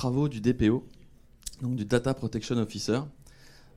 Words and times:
travaux 0.00 0.30
du 0.30 0.40
DPO, 0.40 0.82
donc 1.60 1.76
du 1.76 1.84
Data 1.84 2.14
Protection 2.14 2.56
Officer. 2.56 3.00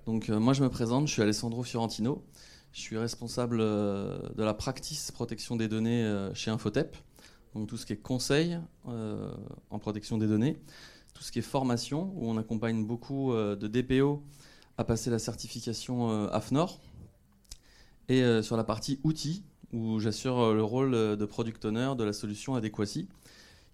Donc 0.05 0.29
euh, 0.29 0.39
moi 0.39 0.53
je 0.53 0.63
me 0.63 0.69
présente, 0.69 1.05
je 1.09 1.11
suis 1.11 1.21
Alessandro 1.21 1.63
Fiorentino, 1.63 2.23
je 2.71 2.79
suis 2.79 2.97
responsable 2.97 3.57
euh, 3.59 4.17
de 4.33 4.41
la 4.41 4.53
practice 4.53 5.11
protection 5.11 5.57
des 5.57 5.67
données 5.67 6.01
euh, 6.05 6.33
chez 6.33 6.49
Infotep, 6.49 6.95
donc 7.53 7.67
tout 7.67 7.75
ce 7.75 7.85
qui 7.85 7.91
est 7.91 7.97
conseil 7.97 8.57
en 8.85 9.79
protection 9.79 10.17
des 10.17 10.27
données, 10.27 10.61
tout 11.13 11.23
ce 11.23 11.31
qui 11.33 11.39
est 11.39 11.41
formation, 11.41 12.13
où 12.15 12.29
on 12.29 12.37
accompagne 12.37 12.85
beaucoup 12.85 13.33
de 13.33 13.67
DPO 13.67 14.23
à 14.77 14.85
passer 14.85 15.09
la 15.09 15.19
certification 15.19 16.29
AFNOR, 16.29 16.79
et 18.07 18.41
sur 18.41 18.55
la 18.55 18.63
partie 18.63 19.01
outils, 19.03 19.43
où 19.73 19.99
j'assure 19.99 20.53
le 20.53 20.63
rôle 20.63 20.91
de 20.91 21.25
product 21.25 21.65
owner 21.65 21.91
de 21.97 22.03
la 22.05 22.13
solution 22.13 22.55
Adéquacy, 22.55 23.09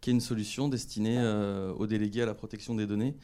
qui 0.02 0.10
est 0.10 0.14
une 0.14 0.22
solution 0.22 0.70
destinée 0.70 1.20
aux 1.78 1.88
délégués 1.88 2.22
à 2.22 2.26
la 2.26 2.34
protection 2.34 2.76
des 2.76 2.88
données 2.88 3.16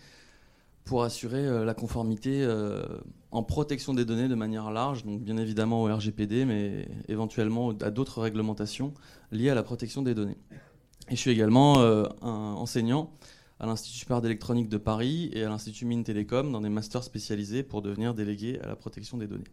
pour 0.86 1.04
assurer 1.04 1.46
euh, 1.46 1.66
la 1.66 1.74
conformité 1.74 2.44
euh, 2.44 2.86
en 3.32 3.44
protection 3.44 3.94
des 3.94 4.06
données 4.06 4.28
de 4.28 4.36
manière 4.36 4.72
large, 4.72 5.04
donc 5.04 5.22
bien 5.22 5.36
évidemment 5.38 5.82
au 5.84 5.94
RGPD, 5.94 6.46
mais 6.46 6.88
éventuellement 7.08 7.72
à 7.82 7.90
d'autres 7.90 8.22
réglementations 8.22 8.94
liées 9.32 9.50
à 9.50 9.56
la 9.56 9.64
protection 9.64 10.04
des 10.04 10.14
données. 10.14 10.38
Et 11.10 11.16
je 11.16 11.20
suis 11.20 11.32
également 11.32 11.80
euh, 11.80 12.06
un 12.22 12.54
enseignant 12.54 13.12
à 13.60 13.66
l'Institut 13.66 13.98
supérieur 13.98 14.22
d'électronique 14.22 14.70
de 14.70 14.78
Paris 14.78 15.32
et 15.34 15.44
à 15.44 15.50
l'Institut 15.50 15.86
Mines 15.86 16.04
Télécom 16.04 16.52
dans 16.52 16.62
des 16.62 16.70
masters 16.70 17.04
spécialisés 17.04 17.64
pour 17.64 17.82
devenir 17.82 18.14
délégué 18.14 18.60
à 18.62 18.68
la 18.68 18.76
protection 18.76 19.18
des 19.18 19.28
données. 19.28 19.44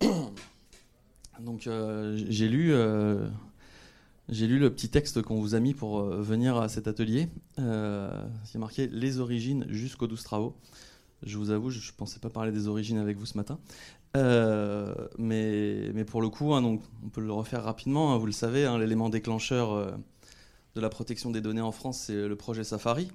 Donc 1.40 1.68
j'ai 2.14 2.48
lu 2.48 2.74
j'ai 4.30 4.46
lu 4.46 4.58
le 4.58 4.72
petit 4.72 4.88
texte 4.88 5.22
qu'on 5.22 5.40
vous 5.40 5.54
a 5.54 5.60
mis 5.60 5.74
pour 5.74 6.00
euh, 6.00 6.22
venir 6.22 6.56
à 6.56 6.68
cet 6.68 6.86
atelier. 6.86 7.28
Euh, 7.58 8.10
a 8.54 8.58
marqué 8.58 8.86
les 8.86 9.18
origines 9.18 9.66
jusqu'aux 9.68 10.06
12 10.06 10.22
travaux. 10.22 10.56
Je 11.24 11.36
vous 11.36 11.50
avoue, 11.50 11.70
je 11.70 11.78
ne 11.78 11.96
pensais 11.96 12.20
pas 12.20 12.30
parler 12.30 12.52
des 12.52 12.68
origines 12.68 12.98
avec 12.98 13.18
vous 13.18 13.26
ce 13.26 13.36
matin. 13.36 13.58
Euh, 14.16 14.94
mais, 15.18 15.90
mais, 15.94 16.04
pour 16.04 16.22
le 16.22 16.28
coup, 16.28 16.54
hein, 16.54 16.62
donc, 16.62 16.80
on 17.04 17.08
peut 17.08 17.20
le 17.20 17.32
refaire 17.32 17.64
rapidement. 17.64 18.14
Hein, 18.14 18.18
vous 18.18 18.26
le 18.26 18.32
savez, 18.32 18.64
hein, 18.64 18.78
l'élément 18.78 19.08
déclencheur 19.08 19.98
de 20.74 20.80
la 20.80 20.88
protection 20.88 21.30
des 21.30 21.40
données 21.40 21.60
en 21.60 21.72
France, 21.72 22.04
c'est 22.06 22.28
le 22.28 22.36
projet 22.36 22.62
Safari. 22.62 23.10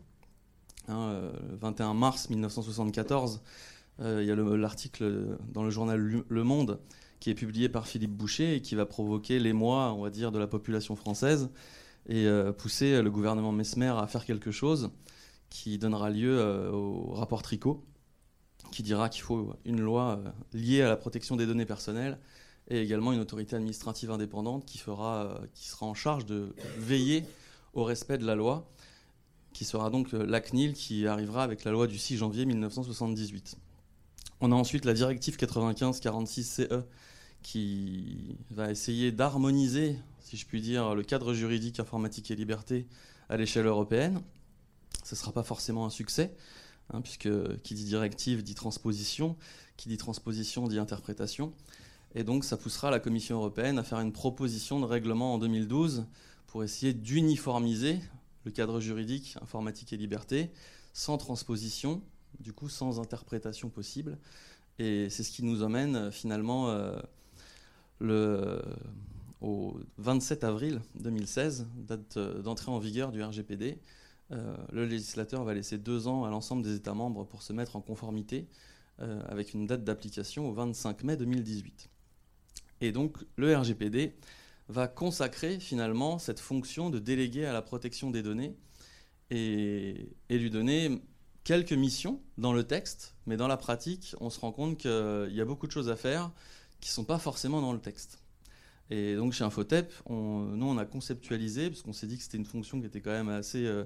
le 0.89 1.31
21 1.61 1.94
mars 1.94 2.29
1974, 2.29 3.41
il 4.00 4.23
y 4.23 4.31
a 4.31 4.35
l'article 4.35 5.38
dans 5.53 5.63
le 5.63 5.69
journal 5.69 6.23
Le 6.27 6.44
Monde 6.44 6.79
qui 7.19 7.30
est 7.30 7.35
publié 7.35 7.69
par 7.69 7.88
Philippe 7.88 8.11
Boucher 8.11 8.55
et 8.55 8.61
qui 8.61 8.75
va 8.75 8.85
provoquer 8.85 9.39
l'émoi, 9.39 9.94
on 9.94 10.02
va 10.02 10.09
dire, 10.09 10.31
de 10.31 10.39
la 10.39 10.47
population 10.47 10.95
française 10.95 11.49
et 12.07 12.27
euh, 12.27 12.52
pousser 12.52 13.02
le 13.02 13.09
gouvernement 13.09 13.52
Mesmer 13.52 13.94
à 13.97 14.07
faire 14.07 14.25
quelque 14.25 14.52
chose 14.52 14.91
qui 15.49 15.77
donnera 15.77 16.09
lieu 16.09 16.38
euh, 16.39 16.72
au 16.72 17.13
rapport 17.13 17.41
Tricot, 17.41 17.83
qui 18.72 18.83
dira 18.83 19.09
qu'il 19.09 19.23
faut 19.23 19.53
une 19.63 19.81
loi 19.81 20.19
euh, 20.19 20.30
liée 20.53 20.81
à 20.81 20.89
la 20.89 20.97
protection 20.97 21.35
des 21.35 21.45
données 21.45 21.66
personnelles 21.66 22.19
et 22.67 22.81
également 22.81 23.13
une 23.13 23.19
autorité 23.19 23.55
administrative 23.55 24.11
indépendante 24.11 24.66
qui, 24.66 24.79
fera, 24.79 25.39
qui 25.53 25.67
sera 25.67 25.85
en 25.85 25.94
charge 25.94 26.25
de 26.25 26.55
veiller 26.77 27.23
au 27.73 27.83
respect 27.83 28.17
de 28.17 28.25
la 28.25 28.33
loi, 28.33 28.67
qui 29.53 29.66
sera 29.66 29.91
donc 29.91 30.13
la 30.13 30.41
CNIL 30.41 30.73
qui 30.73 31.05
arrivera 31.05 31.44
avec 31.44 31.63
la 31.63 31.72
loi 31.72 31.85
du 31.85 32.00
6 32.00 32.17
janvier 32.17 32.44
1978. 32.45 33.57
On 34.41 34.52
a 34.52 34.55
ensuite 34.55 34.86
la 34.86 34.94
directive 34.94 35.38
95-46-CE 35.38 36.83
qui 37.41 38.38
va 38.50 38.69
essayer 38.72 39.11
d'harmoniser, 39.11 39.97
si 40.19 40.36
je 40.36 40.45
puis 40.45 40.61
dire, 40.61 40.94
le 40.94 41.03
cadre 41.03 41.33
juridique 41.33 41.80
informatique 41.80 42.31
et 42.31 42.35
liberté 42.35 42.88
à 43.29 43.38
l'échelle 43.38 43.66
européenne. 43.66 44.22
Ce 45.03 45.16
ne 45.16 45.18
sera 45.18 45.31
pas 45.31 45.44
forcément 45.44 45.85
un 45.85 45.90
succès, 45.90 46.35
hein, 46.91 47.01
puisque 47.01 47.29
qui 47.62 47.75
dit 47.75 47.85
directive 47.85 48.44
dit 48.44 48.56
transposition, 48.56 49.38
qui 49.78 49.88
dit 49.88 49.97
transposition 49.97 50.67
dit 50.67 50.79
interprétation. 50.79 51.53
Et 52.13 52.23
donc 52.23 52.44
ça 52.44 52.57
poussera 52.57 52.91
la 52.91 53.00
Commission 53.00 53.38
européenne 53.38 53.78
à 53.78 53.84
faire 53.84 54.00
une 54.00 54.13
proposition 54.13 54.79
de 54.79 54.85
règlement 54.85 55.34
en 55.34 55.38
2012 55.38 56.07
pour 56.47 56.63
essayer 56.63 56.94
d'uniformiser 56.94 58.00
le 58.44 58.52
cadre 58.52 58.79
juridique 58.79 59.38
informatique 59.41 59.94
et 59.94 59.97
liberté 59.97 60.52
sans 60.94 61.17
transposition 61.17 62.02
du 62.40 62.53
coup 62.53 62.69
sans 62.69 63.00
interprétation 63.00 63.69
possible. 63.69 64.18
Et 64.79 65.09
c'est 65.09 65.23
ce 65.23 65.31
qui 65.31 65.44
nous 65.44 65.63
emmène 65.63 65.96
euh, 65.96 66.12
finalement 66.12 66.69
euh, 66.69 66.97
le, 68.00 68.62
au 69.41 69.78
27 69.97 70.44
avril 70.44 70.81
2016, 71.00 71.68
date 71.78 72.18
euh, 72.18 72.41
d'entrée 72.41 72.72
en 72.72 72.79
vigueur 72.79 73.12
du 73.12 73.23
RGPD. 73.23 73.79
le 74.29 74.85
législateur 74.85 75.44
va 75.44 75.53
laisser 75.53 75.78
deux 75.78 76.07
ans 76.07 76.25
à 76.25 76.29
l'ensemble 76.29 76.63
des 76.63 76.75
États 76.75 76.96
membres 76.96 77.25
pour 77.25 77.44
se 77.44 77.53
mettre 77.53 77.75
en 77.75 77.81
conformité 77.81 78.47
avec 78.97 79.53
une 79.53 79.67
date 79.67 79.84
d'application 79.84 80.50
au 80.50 80.53
25 80.53 81.03
mai 81.03 81.16
2018. 81.16 81.90
Et 82.81 82.91
donc 82.91 83.17
le 83.35 83.56
RGPD 83.56 84.16
va 84.67 84.88
consacrer 84.88 85.59
finalement 85.59 86.17
cette 86.17 86.40
fonction 86.40 86.90
de 86.90 86.97
délégué 86.97 87.46
à 87.46 87.53
la 87.53 87.62
protection 87.62 88.09
des 88.09 88.23
données 88.23 88.56
et, 89.29 90.09
et 90.29 90.40
lui 90.40 90.50
donner 90.50 91.02
quelques 91.45 91.72
missions 91.72 92.19
dans 92.38 92.51
le 92.51 92.66
texte, 92.66 93.16
mais 93.25 93.38
dans 93.38 93.47
la 93.47 93.56
pratique, 93.56 94.16
on 94.19 94.29
se 94.29 94.39
rend 94.41 94.51
compte 94.51 94.78
qu'il 94.78 95.31
y 95.31 95.39
a 95.39 95.45
beaucoup 95.45 95.67
de 95.67 95.72
choses 95.72 95.89
à 95.89 95.95
faire 95.95 96.31
qui 96.81 96.89
ne 96.89 96.94
sont 96.94 97.06
pas 97.06 97.19
forcément 97.19 97.61
dans 97.61 97.72
le 97.72 97.79
texte. 97.79 98.19
Et 98.89 99.16
donc 99.16 99.33
chez 99.33 99.44
Infotep, 99.44 99.94
nous 100.09 100.66
on 100.66 100.78
a 100.78 100.85
conceptualisé, 100.85 101.69
parce 101.69 101.81
qu'on 101.81 101.94
s'est 101.94 102.07
dit 102.07 102.17
que 102.17 102.23
c'était 102.23 102.38
une 102.38 102.45
fonction 102.45 102.79
qui 102.81 102.88
était 102.88 103.01
quand 103.01 103.11
même 103.11 103.29
assez 103.29 103.66
euh, 103.66 103.85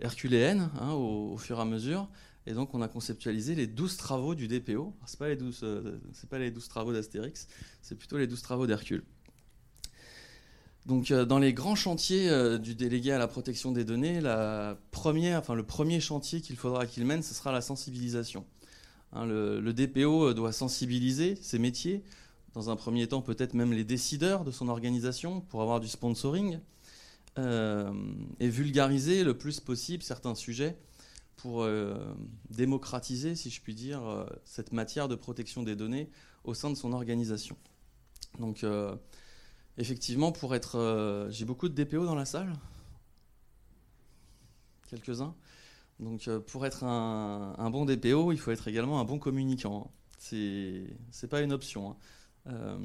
herculéenne 0.00 0.70
hein, 0.80 0.92
au, 0.92 1.36
fur 1.36 1.58
et 1.58 1.62
à 1.62 1.64
mesure, 1.64 2.08
et 2.46 2.54
donc 2.54 2.74
on 2.74 2.82
a 2.82 2.88
conceptualisé 2.88 3.54
les 3.54 3.66
12 3.66 3.96
travaux 3.96 4.34
du 4.34 4.48
DPO. 4.48 4.94
Ce 5.06 5.12
n'est 5.12 5.18
pas, 5.18 5.28
les 5.28 5.36
12, 5.36 5.60
euh, 5.62 5.98
pas 6.30 6.38
les 6.38 6.50
12 6.50 6.68
travaux 6.68 6.92
d'Astérix, 6.92 7.46
c'est 7.82 7.96
plutôt 7.96 8.16
les 8.16 8.26
12 8.26 8.42
travaux 8.42 8.66
d'Hercule. 8.66 9.04
Donc, 10.86 11.12
euh, 11.12 11.24
dans 11.24 11.38
les 11.38 11.52
grands 11.52 11.76
chantiers 11.76 12.28
euh, 12.28 12.58
du 12.58 12.74
délégué 12.74 13.12
à 13.12 13.18
la 13.18 13.28
protection 13.28 13.70
des 13.70 13.84
données, 13.84 14.20
le 14.20 14.74
premier 15.62 16.00
chantier 16.00 16.40
qu'il 16.40 16.56
faudra 16.56 16.86
qu'il 16.86 17.04
mène, 17.06 17.22
ce 17.22 17.34
sera 17.34 17.52
la 17.52 17.60
sensibilisation. 17.60 18.44
Hein, 19.12 19.26
le, 19.26 19.72
DPO 19.72 20.30
euh, 20.30 20.34
doit 20.34 20.52
sensibiliser 20.52 21.36
ses 21.36 21.58
métiers, 21.58 22.02
dans 22.54 22.68
un 22.68 22.76
premier 22.76 23.06
temps 23.06 23.22
peut-être 23.22 23.54
même 23.54 23.72
les 23.72 23.84
décideurs 23.84 24.44
de 24.44 24.50
son 24.50 24.68
organisation 24.68 25.40
pour 25.40 25.62
avoir 25.62 25.80
du 25.80 25.88
sponsoring, 25.88 26.58
et 27.38 28.48
vulgariser 28.50 29.24
le 29.24 29.32
plus 29.32 29.58
possible 29.58 30.02
certains 30.02 30.34
sujets 30.34 30.76
pour 31.36 31.66
démocratiser, 32.50 33.36
si 33.36 33.48
je 33.48 33.62
puis 33.62 33.74
dire, 33.74 34.02
cette 34.44 34.72
matière 34.72 35.08
de 35.08 35.14
protection 35.14 35.62
des 35.62 35.74
données 35.74 36.10
au 36.44 36.52
sein 36.52 36.68
de 36.68 36.74
son 36.74 36.92
organisation. 36.92 37.56
Donc, 38.38 38.66
Effectivement, 39.78 40.32
pour 40.32 40.54
être. 40.54 40.78
Euh, 40.78 41.30
j'ai 41.30 41.44
beaucoup 41.44 41.68
de 41.68 41.74
DPO 41.82 42.04
dans 42.04 42.14
la 42.14 42.24
salle. 42.24 42.52
Quelques-uns. 44.88 45.34
Donc, 45.98 46.28
euh, 46.28 46.40
pour 46.40 46.66
être 46.66 46.84
un, 46.84 47.70
bon 47.70 47.84
DPO, 47.86 48.32
il 48.32 48.38
faut 48.38 48.50
être 48.50 48.68
également 48.68 49.00
un 49.00 49.04
bon 49.04 49.18
communicant. 49.18 49.90
C'est 50.18 50.96
pas 51.30 51.40
une 51.40 51.52
option. 51.52 51.90
Hein. 51.90 51.96
Euh, 52.48 52.78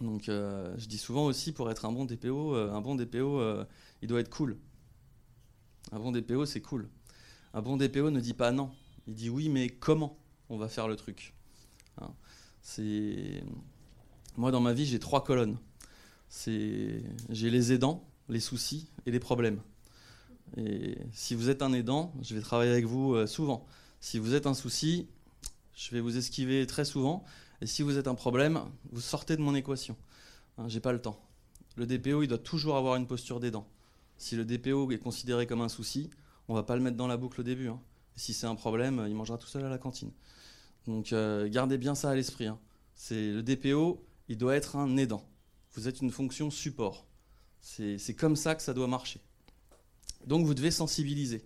donc, 0.00 0.24
je 0.26 0.86
dis 0.86 0.98
souvent 0.98 1.24
aussi, 1.26 1.52
pour 1.52 1.70
être 1.70 1.84
un 1.84 1.92
bon 1.92 2.04
DPO, 2.04 2.54
un 2.54 2.80
bon 2.80 2.96
DPO, 2.96 3.40
il 4.02 4.08
doit 4.08 4.20
être 4.20 4.30
cool. 4.30 4.58
Un 5.92 6.00
bon 6.00 6.12
DPO, 6.12 6.44
c'est 6.44 6.60
cool. 6.60 6.88
Un 7.54 7.62
bon 7.62 7.76
DPO 7.76 8.10
ne 8.10 8.20
dit 8.20 8.34
pas 8.34 8.50
non. 8.50 8.70
Il 9.06 9.14
dit 9.14 9.30
oui, 9.30 9.48
mais 9.48 9.68
comment 9.68 10.18
on 10.48 10.58
va 10.58 10.68
faire 10.68 10.88
le 10.88 10.96
truc 10.96 11.34
hein. 11.98 12.12
Moi, 14.36 14.50
dans 14.50 14.60
ma 14.60 14.72
vie, 14.72 14.84
j'ai 14.84 14.98
trois 14.98 15.22
colonnes 15.22 15.56
j'ai 16.42 17.50
les 17.50 17.72
aidants, 17.72 18.04
les 18.28 18.40
soucis 18.40 18.88
et 19.06 19.10
les 19.10 19.20
problèmes. 19.20 19.60
Et 20.56 20.98
si 21.12 21.34
vous 21.34 21.50
êtes 21.50 21.62
un 21.62 21.72
aidant, 21.72 22.12
je 22.22 22.34
vais 22.34 22.40
travailler 22.40 22.70
avec 22.70 22.84
vous 22.84 23.14
euh, 23.14 23.26
souvent. 23.26 23.66
Si 24.00 24.18
vous 24.18 24.34
êtes 24.34 24.46
un 24.46 24.54
souci, 24.54 25.08
je 25.74 25.90
vais 25.90 26.00
vous 26.00 26.16
esquiver 26.16 26.66
très 26.66 26.84
souvent. 26.84 27.24
Et 27.60 27.66
si 27.66 27.82
vous 27.82 27.98
êtes 27.98 28.06
un 28.08 28.14
problème, 28.14 28.60
vous 28.92 29.00
sortez 29.00 29.36
de 29.36 29.42
mon 29.42 29.54
équation. 29.54 29.96
Hein, 30.58 30.68
J'ai 30.68 30.80
pas 30.80 30.92
le 30.92 31.00
temps. 31.00 31.18
Le 31.76 31.86
DPO, 31.86 32.22
il 32.22 32.28
doit 32.28 32.38
toujours 32.38 32.76
avoir 32.76 32.96
une 32.96 33.06
posture 33.06 33.40
d'aidant. 33.40 33.66
Si 34.16 34.36
le 34.36 34.44
DPO 34.44 34.90
est 34.92 34.98
considéré 34.98 35.46
comme 35.46 35.60
un 35.60 35.68
souci, 35.68 36.10
on 36.46 36.54
va 36.54 36.62
pas 36.62 36.76
le 36.76 36.82
mettre 36.82 36.96
dans 36.96 37.08
la 37.08 37.16
boucle 37.16 37.40
au 37.40 37.44
début. 37.44 37.68
Hein. 37.68 37.80
si 38.16 38.32
c'est 38.32 38.46
un 38.46 38.54
problème, 38.54 39.04
il 39.08 39.14
mangera 39.14 39.38
tout 39.38 39.48
seul 39.48 39.64
à 39.64 39.68
la 39.68 39.78
cantine. 39.78 40.12
Donc 40.86 41.12
euh, 41.12 41.48
gardez 41.48 41.78
bien 41.78 41.94
ça 41.94 42.10
à 42.10 42.14
l'esprit. 42.14 42.46
Hein. 42.46 42.58
C'est 42.94 43.32
le 43.32 43.42
DPO, 43.42 44.04
il 44.28 44.36
doit 44.36 44.54
être 44.54 44.76
un 44.76 44.96
aidant. 44.96 45.24
Vous 45.74 45.88
êtes 45.88 46.00
une 46.00 46.10
fonction 46.10 46.50
support. 46.50 47.06
C'est 47.60 48.14
comme 48.14 48.36
ça 48.36 48.54
que 48.54 48.62
ça 48.62 48.74
doit 48.74 48.86
marcher. 48.86 49.20
Donc 50.26 50.46
vous 50.46 50.54
devez 50.54 50.70
sensibiliser. 50.70 51.42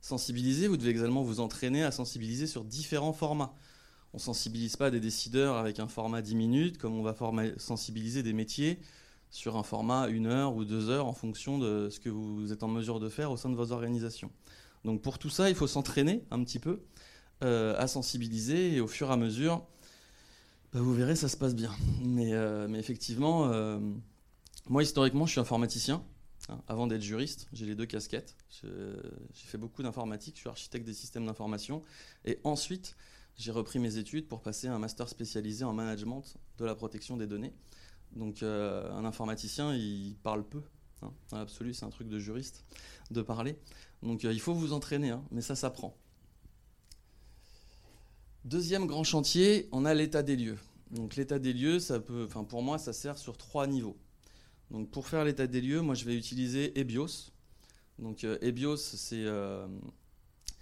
Sensibiliser, 0.00 0.68
vous 0.68 0.76
devez 0.76 0.90
également 0.90 1.22
vous 1.22 1.40
entraîner 1.40 1.82
à 1.82 1.90
sensibiliser 1.90 2.46
sur 2.46 2.64
différents 2.64 3.12
formats. 3.12 3.54
On 4.12 4.18
ne 4.18 4.22
sensibilise 4.22 4.76
pas 4.76 4.90
des 4.90 5.00
décideurs 5.00 5.56
avec 5.56 5.78
un 5.80 5.88
format 5.88 6.22
10 6.22 6.36
minutes, 6.36 6.78
comme 6.78 6.94
on 6.94 7.02
va 7.02 7.14
sensibiliser 7.58 8.22
des 8.22 8.32
métiers 8.32 8.78
sur 9.30 9.56
un 9.56 9.62
format 9.62 10.08
une 10.08 10.26
heure 10.26 10.54
ou 10.54 10.64
deux 10.64 10.88
heures 10.88 11.06
en 11.06 11.12
fonction 11.12 11.58
de 11.58 11.90
ce 11.90 12.00
que 12.00 12.08
vous 12.08 12.52
êtes 12.52 12.62
en 12.62 12.68
mesure 12.68 13.00
de 13.00 13.08
faire 13.08 13.30
au 13.30 13.36
sein 13.36 13.50
de 13.50 13.56
vos 13.56 13.72
organisations. 13.72 14.30
Donc 14.84 15.02
pour 15.02 15.18
tout 15.18 15.30
ça, 15.30 15.50
il 15.50 15.56
faut 15.56 15.66
s'entraîner 15.66 16.24
un 16.30 16.42
petit 16.44 16.60
peu 16.60 16.80
euh, 17.42 17.74
à 17.76 17.88
sensibiliser 17.88 18.74
et 18.74 18.80
au 18.80 18.86
fur 18.86 19.10
et 19.10 19.12
à 19.12 19.16
mesure, 19.16 19.66
bah, 20.72 20.80
vous 20.80 20.94
verrez, 20.94 21.16
ça 21.16 21.28
se 21.28 21.36
passe 21.36 21.54
bien. 21.54 21.74
Mais, 22.04 22.32
euh, 22.32 22.68
effectivement, 22.74 23.46
euh, 23.46 23.78
moi 24.68 24.82
historiquement, 24.82 25.26
je 25.26 25.32
suis 25.32 25.40
informaticien. 25.40 26.04
Hein, 26.48 26.60
avant 26.68 26.86
d'être 26.86 27.02
juriste, 27.02 27.48
j'ai 27.52 27.66
les 27.66 27.74
deux 27.74 27.86
casquettes. 27.86 28.36
J'ai 28.50 29.46
fait 29.46 29.58
beaucoup 29.58 29.82
d'informatique, 29.82 30.36
je 30.36 30.40
suis 30.40 30.48
architecte 30.48 30.86
des 30.86 30.94
systèmes 30.94 31.26
d'information. 31.26 31.82
Et 32.24 32.38
ensuite, 32.44 32.96
j'ai 33.36 33.50
repris 33.50 33.78
mes 33.78 33.96
études 33.96 34.28
pour 34.28 34.42
passer 34.42 34.68
un 34.68 34.78
master 34.78 35.08
spécialisé 35.08 35.64
en 35.64 35.72
management 35.72 36.22
de 36.58 36.64
la 36.64 36.74
protection 36.74 37.16
des 37.16 37.26
données. 37.26 37.52
Donc 38.14 38.42
un 38.42 39.04
informaticien, 39.04 39.74
il 39.74 40.16
parle 40.22 40.46
peu. 40.46 40.62
Hein. 41.02 41.12
Dans 41.30 41.38
l'absolu, 41.38 41.74
c'est 41.74 41.84
un 41.84 41.90
truc 41.90 42.08
de 42.08 42.18
juriste 42.18 42.64
de 43.10 43.22
parler. 43.22 43.58
Donc 44.02 44.22
il 44.22 44.40
faut 44.40 44.54
vous 44.54 44.72
entraîner, 44.72 45.10
hein, 45.10 45.24
mais 45.30 45.40
ça 45.40 45.56
s'apprend. 45.56 45.96
Deuxième 48.46 48.86
grand 48.86 49.02
chantier, 49.02 49.68
on 49.72 49.84
a 49.84 49.92
l'état 49.92 50.22
des 50.22 50.36
lieux. 50.36 50.58
Donc 50.92 51.16
l'état 51.16 51.40
des 51.40 51.52
lieux, 51.52 51.80
ça 51.80 51.98
peut, 51.98 52.28
pour 52.48 52.62
moi, 52.62 52.78
ça 52.78 52.92
sert 52.92 53.18
sur 53.18 53.36
trois 53.36 53.66
niveaux. 53.66 53.96
Donc 54.70 54.88
pour 54.88 55.08
faire 55.08 55.24
l'état 55.24 55.48
des 55.48 55.60
lieux, 55.60 55.80
moi 55.80 55.96
je 55.96 56.04
vais 56.04 56.16
utiliser 56.16 56.78
EBIOS. 56.78 57.32
Donc 57.98 58.22
euh, 58.22 58.38
EBIOS, 58.42 58.76
euh, 59.14 59.66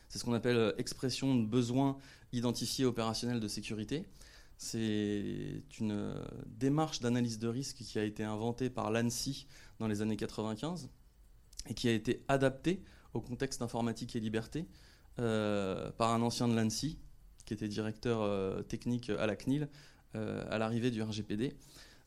c'est 0.08 0.18
ce 0.18 0.24
qu'on 0.24 0.32
appelle 0.32 0.56
euh, 0.56 0.72
expression 0.78 1.34
de 1.34 1.44
besoin 1.44 1.98
identifié 2.32 2.86
opérationnel 2.86 3.38
de 3.38 3.48
sécurité. 3.48 4.06
C'est 4.56 5.62
une 5.78 6.14
démarche 6.46 7.00
d'analyse 7.00 7.38
de 7.38 7.48
risque 7.48 7.76
qui 7.76 7.98
a 7.98 8.04
été 8.04 8.24
inventée 8.24 8.70
par 8.70 8.90
l'ANSI 8.92 9.46
dans 9.78 9.88
les 9.88 10.00
années 10.00 10.16
95 10.16 10.88
et 11.68 11.74
qui 11.74 11.90
a 11.90 11.92
été 11.92 12.24
adaptée 12.28 12.82
au 13.12 13.20
contexte 13.20 13.60
informatique 13.60 14.16
et 14.16 14.20
liberté 14.20 14.64
par 15.16 16.14
un 16.14 16.22
ancien 16.22 16.48
de 16.48 16.54
l'ANSI 16.54 16.98
qui 17.44 17.54
était 17.54 17.68
directeur 17.68 18.22
euh, 18.22 18.62
technique 18.62 19.10
à 19.10 19.26
la 19.26 19.36
CNIL 19.36 19.68
euh, 20.14 20.44
à 20.50 20.58
l'arrivée 20.58 20.90
du 20.90 21.02
RGPD 21.02 21.54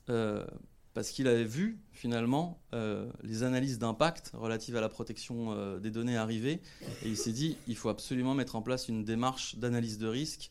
euh, 0.09 0.45
parce 0.93 1.11
qu'il 1.11 1.27
avait 1.27 1.43
vu 1.43 1.77
finalement 1.91 2.59
les 3.21 3.43
analyses 3.43 3.77
d'impact 3.77 4.31
relatives 4.33 4.75
à 4.77 4.81
la 4.81 4.89
protection 4.89 5.77
des 5.77 5.91
données 5.91 6.17
arriver, 6.17 6.59
et 7.03 7.07
il 7.07 7.17
s'est 7.17 7.33
dit 7.33 7.55
il 7.67 7.75
faut 7.75 7.89
absolument 7.89 8.33
mettre 8.33 8.55
en 8.55 8.63
place 8.63 8.87
une 8.87 9.03
démarche 9.03 9.57
d'analyse 9.57 9.99
de 9.99 10.07
risque 10.07 10.49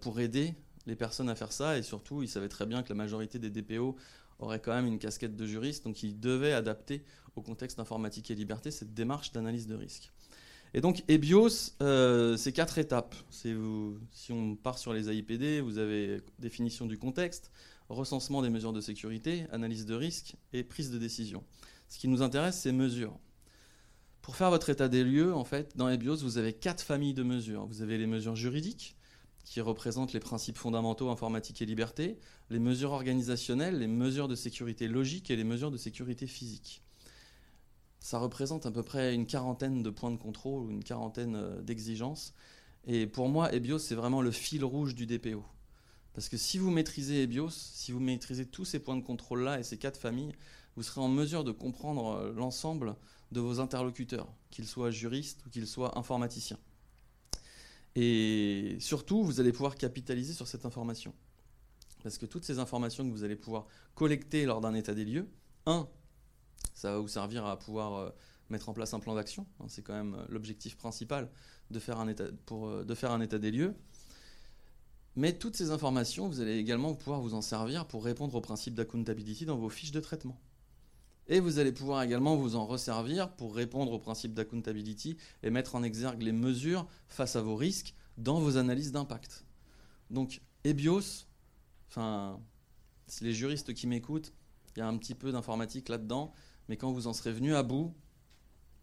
pour 0.00 0.20
aider 0.20 0.54
les 0.86 0.94
personnes 0.94 1.28
à 1.28 1.34
faire 1.34 1.50
ça, 1.50 1.76
et 1.76 1.82
surtout 1.82 2.22
il 2.22 2.28
savait 2.28 2.48
très 2.48 2.66
bien 2.66 2.84
que 2.84 2.90
la 2.90 2.94
majorité 2.94 3.40
des 3.40 3.50
DPO 3.50 3.96
auraient 4.38 4.60
quand 4.60 4.74
même 4.74 4.86
une 4.86 5.00
casquette 5.00 5.34
de 5.34 5.44
juriste, 5.44 5.84
donc 5.84 6.04
il 6.04 6.20
devait 6.20 6.52
adapter 6.52 7.02
au 7.34 7.42
contexte 7.42 7.80
informatique 7.80 8.30
et 8.30 8.36
liberté 8.36 8.70
cette 8.70 8.94
démarche 8.94 9.32
d'analyse 9.32 9.66
de 9.66 9.74
risque. 9.74 10.12
Et 10.74 10.80
donc 10.80 11.02
EBIOS, 11.08 11.72
euh, 11.80 12.36
c'est 12.36 12.52
quatre 12.52 12.78
étapes. 12.78 13.14
si 13.30 13.52
on 14.30 14.56
part 14.56 14.78
sur 14.78 14.92
les 14.92 15.08
AIPD, 15.08 15.60
vous 15.60 15.78
avez 15.78 16.20
définition 16.38 16.86
du 16.86 16.98
contexte, 16.98 17.50
recensement 17.88 18.42
des 18.42 18.50
mesures 18.50 18.72
de 18.72 18.80
sécurité, 18.80 19.46
analyse 19.50 19.86
de 19.86 19.94
risque 19.94 20.36
et 20.52 20.62
prise 20.62 20.90
de 20.90 20.98
décision. 20.98 21.42
Ce 21.88 21.98
qui 21.98 22.08
nous 22.08 22.20
intéresse, 22.20 22.58
c'est 22.58 22.72
mesures. 22.72 23.18
Pour 24.20 24.36
faire 24.36 24.50
votre 24.50 24.68
état 24.68 24.88
des 24.88 25.04
lieux, 25.04 25.34
en 25.34 25.44
fait, 25.44 25.74
dans 25.76 25.88
EBIOS, 25.88 26.18
vous 26.18 26.36
avez 26.36 26.52
quatre 26.52 26.82
familles 26.82 27.14
de 27.14 27.22
mesures. 27.22 27.64
Vous 27.66 27.80
avez 27.80 27.96
les 27.96 28.06
mesures 28.06 28.36
juridiques, 28.36 28.94
qui 29.44 29.62
représentent 29.62 30.12
les 30.12 30.20
principes 30.20 30.58
fondamentaux 30.58 31.08
informatique 31.08 31.62
et 31.62 31.64
liberté, 31.64 32.18
les 32.50 32.58
mesures 32.58 32.92
organisationnelles, 32.92 33.78
les 33.78 33.86
mesures 33.86 34.28
de 34.28 34.34
sécurité 34.34 34.86
logique 34.86 35.30
et 35.30 35.36
les 35.36 35.44
mesures 35.44 35.70
de 35.70 35.78
sécurité 35.78 36.26
physique 36.26 36.82
ça 38.00 38.18
représente 38.18 38.66
à 38.66 38.70
peu 38.70 38.82
près 38.82 39.14
une 39.14 39.26
quarantaine 39.26 39.82
de 39.82 39.90
points 39.90 40.10
de 40.10 40.16
contrôle 40.16 40.64
ou 40.64 40.70
une 40.70 40.84
quarantaine 40.84 41.36
euh, 41.36 41.60
d'exigences. 41.62 42.34
Et 42.86 43.06
pour 43.06 43.28
moi, 43.28 43.52
EBIOS, 43.52 43.80
c'est 43.80 43.94
vraiment 43.94 44.22
le 44.22 44.30
fil 44.30 44.64
rouge 44.64 44.94
du 44.94 45.06
DPO. 45.06 45.44
Parce 46.14 46.28
que 46.28 46.36
si 46.36 46.58
vous 46.58 46.70
maîtrisez 46.70 47.22
EBIOS, 47.22 47.50
si 47.50 47.92
vous 47.92 48.00
maîtrisez 48.00 48.46
tous 48.46 48.64
ces 48.64 48.78
points 48.78 48.96
de 48.96 49.02
contrôle-là 49.02 49.60
et 49.60 49.62
ces 49.62 49.78
quatre 49.78 50.00
familles, 50.00 50.32
vous 50.76 50.82
serez 50.82 51.00
en 51.00 51.08
mesure 51.08 51.44
de 51.44 51.52
comprendre 51.52 52.16
euh, 52.16 52.32
l'ensemble 52.32 52.96
de 53.32 53.40
vos 53.40 53.60
interlocuteurs, 53.60 54.32
qu'ils 54.50 54.66
soient 54.66 54.90
juristes 54.90 55.44
ou 55.46 55.50
qu'ils 55.50 55.66
soient 55.66 55.98
informaticiens. 55.98 56.58
Et 57.94 58.76
surtout, 58.80 59.22
vous 59.22 59.40
allez 59.40 59.52
pouvoir 59.52 59.74
capitaliser 59.74 60.32
sur 60.32 60.46
cette 60.46 60.64
information. 60.64 61.12
Parce 62.02 62.16
que 62.16 62.26
toutes 62.26 62.44
ces 62.44 62.58
informations 62.58 63.04
que 63.04 63.10
vous 63.12 63.24
allez 63.24 63.36
pouvoir 63.36 63.66
collecter 63.94 64.46
lors 64.46 64.60
d'un 64.60 64.74
état 64.74 64.94
des 64.94 65.04
lieux, 65.04 65.28
un, 65.66 65.88
ça 66.74 66.92
va 66.92 66.98
vous 66.98 67.08
servir 67.08 67.44
à 67.44 67.58
pouvoir 67.58 67.94
euh, 67.94 68.10
mettre 68.50 68.68
en 68.68 68.72
place 68.72 68.94
un 68.94 69.00
plan 69.00 69.14
d'action. 69.14 69.46
Hein, 69.60 69.66
c'est 69.68 69.82
quand 69.82 69.94
même 69.94 70.14
euh, 70.14 70.24
l'objectif 70.28 70.76
principal 70.76 71.28
de 71.70 71.78
faire, 71.78 71.98
un 72.00 72.08
état, 72.08 72.24
pour, 72.46 72.68
euh, 72.68 72.84
de 72.84 72.94
faire 72.94 73.10
un 73.12 73.20
état 73.20 73.38
des 73.38 73.50
lieux. 73.50 73.74
Mais 75.16 75.32
toutes 75.32 75.56
ces 75.56 75.70
informations, 75.70 76.28
vous 76.28 76.40
allez 76.40 76.56
également 76.56 76.94
pouvoir 76.94 77.20
vous 77.20 77.34
en 77.34 77.42
servir 77.42 77.86
pour 77.86 78.04
répondre 78.04 78.34
au 78.34 78.40
principe 78.40 78.74
d'accountability 78.74 79.46
dans 79.46 79.56
vos 79.56 79.68
fiches 79.68 79.90
de 79.90 80.00
traitement. 80.00 80.40
Et 81.26 81.40
vous 81.40 81.58
allez 81.58 81.72
pouvoir 81.72 82.02
également 82.02 82.36
vous 82.36 82.56
en 82.56 82.64
resservir 82.64 83.30
pour 83.32 83.54
répondre 83.54 83.92
au 83.92 83.98
principe 83.98 84.32
d'accountability 84.32 85.16
et 85.42 85.50
mettre 85.50 85.74
en 85.74 85.82
exergue 85.82 86.22
les 86.22 86.32
mesures 86.32 86.86
face 87.08 87.36
à 87.36 87.42
vos 87.42 87.56
risques 87.56 87.94
dans 88.16 88.40
vos 88.40 88.56
analyses 88.56 88.92
d'impact. 88.92 89.44
Donc, 90.10 90.40
EBIOS, 90.64 91.26
enfin, 91.88 92.40
les 93.20 93.34
juristes 93.34 93.74
qui 93.74 93.86
m'écoutent, 93.86 94.32
il 94.76 94.80
y 94.80 94.82
a 94.82 94.88
un 94.88 94.96
petit 94.96 95.14
peu 95.14 95.32
d'informatique 95.32 95.88
là-dedans, 95.88 96.32
mais 96.68 96.76
quand 96.76 96.92
vous 96.92 97.06
en 97.06 97.12
serez 97.12 97.32
venu 97.32 97.54
à 97.54 97.62
bout, 97.62 97.94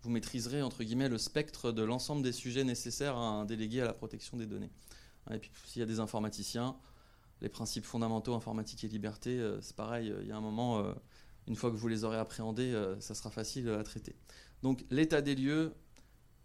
vous 0.02 0.10
maîtriserez 0.10 0.62
entre 0.62 0.84
guillemets 0.84 1.10
le 1.10 1.18
spectre 1.18 1.72
de 1.72 1.84
l'ensemble 1.84 2.22
des 2.22 2.32
sujets 2.32 2.64
nécessaires 2.64 3.18
à 3.18 3.28
un 3.28 3.46
délégué 3.46 3.82
à 3.82 3.86
la 3.86 3.94
protection 3.94 4.38
des 4.38 4.46
données. 4.46 4.70
Et 5.32 5.40
puis 5.40 5.52
s'il 5.66 5.80
y 5.80 5.84
a 5.84 5.88
des 5.88 6.00
informaticiens, 6.00 6.76
les 7.42 7.50
principes 7.50 7.86
fondamentaux 7.86 8.34
informatique 8.34 8.84
et 8.84 8.88
liberté, 8.88 9.40
euh, 9.40 9.60
c'est 9.62 9.76
pareil, 9.76 10.14
il 10.22 10.28
y 10.28 10.32
a 10.32 10.38
un 10.38 10.42
moment, 10.42 10.80
euh, 10.80 10.94
une 11.48 11.56
fois 11.56 11.72
que 11.72 11.76
vous 11.76 11.88
les 11.88 12.04
aurez 12.04 12.18
appréhendés, 12.18 12.74
euh, 12.74 13.00
ça 13.00 13.16
sera 13.16 13.32
facile 13.32 13.70
à 13.70 13.84
traiter. 13.84 14.16
Donc 14.62 14.86
l'état 14.90 15.22
des 15.22 15.36
lieux, 15.36 15.74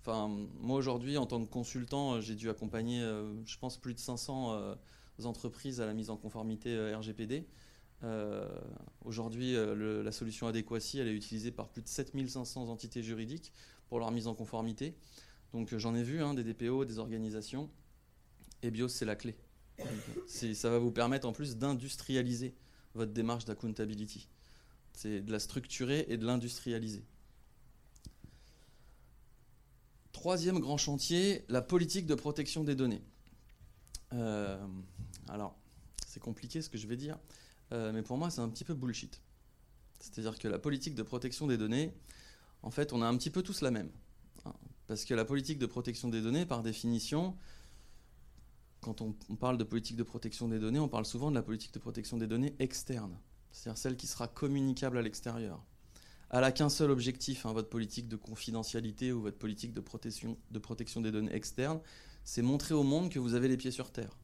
enfin 0.01 0.29
moi 0.61 0.77
aujourd'hui 0.77 1.17
en 1.17 1.27
tant 1.27 1.45
que 1.45 1.51
consultant, 1.51 2.21
j'ai 2.21 2.35
dû 2.35 2.51
accompagner, 2.51 3.01
je 3.45 3.59
pense, 3.59 3.77
plus 3.79 3.95
de 3.95 3.99
500 3.99 4.77
entreprises 5.25 5.81
à 5.81 5.87
la 5.87 5.95
mise 5.95 6.11
en 6.11 6.17
conformité 6.17 6.95
RGPD. 6.95 7.47
Euh, 8.03 8.49
aujourd'hui, 9.05 9.55
euh, 9.57 10.03
la 10.03 10.13
solution 10.13 10.47
adéquatie, 10.47 10.99
elle 10.99 11.09
est 11.09 11.15
utilisée 11.15 11.51
par 11.51 11.69
plus 11.69 11.83
de 11.83 11.89
7500 11.89 12.69
entités 12.69 13.03
juridiques 13.03 13.53
pour 13.89 13.99
leur 13.99 14.11
mise 14.11 14.27
en 14.27 14.35
conformité. 14.35 14.95
Donc 15.53 15.73
euh, 15.73 15.79
j'en 15.79 15.95
ai 15.95 16.03
vu 16.03 16.23
hein, 16.23 16.35
des 16.35 16.45
DPO, 16.45 16.85
des 16.85 16.99
organisations. 16.99 17.71
Et 18.63 18.71
BIOS, 18.71 18.89
c'est 18.89 19.05
la 19.05 19.17
clé. 19.17 19.37
ça 20.27 20.71
va 20.71 20.79
vous 20.79 20.93
permettre 20.93 21.27
en 21.27 21.33
plus 21.33 21.57
d'industrialiser 21.57 22.55
votre 22.95 23.13
démarche 23.13 23.45
d'accountability. 23.45 24.29
C'est 24.93 25.21
de 25.21 25.33
la 25.33 25.39
structurer 25.39 26.07
et 26.09 26.17
de 26.17 26.27
l'industrialiser. 26.27 27.05
Troisième 30.13 30.59
grand 30.59 30.77
chantier, 30.77 31.45
la 31.49 31.63
politique 31.63 32.07
de 32.07 32.15
protection 32.15 32.65
des 32.65 32.75
données. 32.75 33.01
alors, 34.11 35.57
c'est 36.07 36.21
compliqué 36.21 36.61
ce 36.61 36.69
que 36.69 36.77
je 36.77 36.87
vais 36.87 36.97
dire. 36.97 37.19
Euh, 37.73 37.93
mais 37.93 38.03
pour 38.03 38.17
moi, 38.17 38.31
c'est 38.31 38.41
un 38.41 38.49
petit 38.49 38.65
peu 38.65 38.75
bullshit. 38.75 39.21
C'est-à-dire 40.01 40.39
que 40.39 40.49
la 40.49 40.59
politique 40.59 40.95
de 40.95 41.03
protection 41.03 41.47
des 41.47 41.57
données, 41.57 41.93
en 42.63 42.71
fait, 42.71 42.93
on 42.93 43.03
a 43.03 43.07
un 43.07 43.17
petit 43.17 43.31
peu 43.31 43.43
tous 43.43 43.61
la 43.61 43.71
même. 43.71 43.91
Hein. 44.45 44.55
Parce 44.87 45.05
que 45.05 45.15
la 45.15 45.25
politique 45.25 45.59
de 45.59 45.67
protection 45.67 46.09
des 46.09 46.21
données, 46.21 46.47
par 46.47 46.63
définition, 46.63 47.37
quand 48.81 49.03
on, 49.03 49.13
parle 49.37 49.59
de 49.59 49.65
politique 49.65 49.97
de 49.97 50.03
protection 50.03 50.49
des 50.49 50.59
données, 50.59 50.79
on 50.79 50.89
parle 50.89 51.05
souvent 51.05 51.31
de 51.31 51.35
la 51.35 51.43
politique 51.43 51.75
de 51.75 51.79
protection 51.79 52.17
des 52.17 52.27
données 52.27 52.55
externe, 52.59 53.19
c'est-à-dire 53.53 53.79
celle 53.79 53.97
qui 53.97 54.07
sera 54.07 54.27
communicable 54.27 54.97
à 54.97 55.03
l'extérieur. 55.03 55.63
Elle 56.31 56.41
n'a 56.41 56.53
qu'un 56.53 56.71
seul 56.71 56.91
objectif, 56.91 57.45
hein, 57.45 57.53
votre 57.53 57.69
politique 57.69 58.09
de 58.09 58.17
confidentialité 58.17 59.13
ou 59.13 59.21
votre 59.21 59.37
politique 59.37 59.73
de 59.73 59.81
protection, 59.81 60.39
de 60.51 60.59
protection 60.59 61.01
des 61.01 61.11
données 61.11 61.35
externes, 61.35 61.81
c'est 62.25 62.43
montrer 62.43 62.75
au 62.75 62.85
monde 62.85 63.11
que 63.11 63.19
vous 63.19 63.35
avez 63.35 63.49
les 63.49 63.57
pieds 63.57 63.73
sur 63.73 63.91
terre 63.91 64.17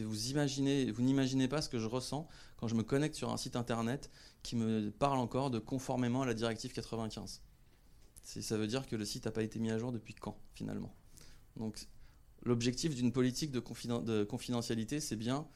vous 0.00 0.30
imaginez, 0.30 0.90
vous 0.90 1.02
n'imaginez 1.02 1.48
pas 1.48 1.62
ce 1.62 1.68
que 1.68 1.78
je 1.78 1.86
ressens 1.86 2.28
quand 2.56 2.68
je 2.68 2.74
me 2.74 2.82
connecte 2.82 3.14
sur 3.14 3.30
un 3.30 3.36
site 3.36 3.56
internet 3.56 4.10
qui 4.42 4.56
me 4.56 4.90
parle 4.90 5.18
encore 5.18 5.50
de 5.50 5.58
conformément 5.58 6.22
à 6.22 6.26
la 6.26 6.34
directive 6.34 6.72
95. 6.72 7.42
Ça 8.22 8.56
veut 8.58 8.66
dire 8.66 8.86
que 8.86 8.96
le 8.96 9.04
site 9.04 9.24
n'a 9.24 9.32
pas 9.32 9.42
été 9.42 9.58
mis 9.58 9.70
à 9.70 9.78
jour 9.78 9.90
depuis 9.92 10.14
quand 10.14 10.38
finalement? 10.54 10.94
Donc 11.56 11.88
l'objectif 12.42 12.94
d'une 12.94 13.12
politique 13.12 13.50
de, 13.50 13.60
de 14.00 14.24
confidentialité, 14.24 15.00
c'est 15.00 15.16
bien 15.16 15.46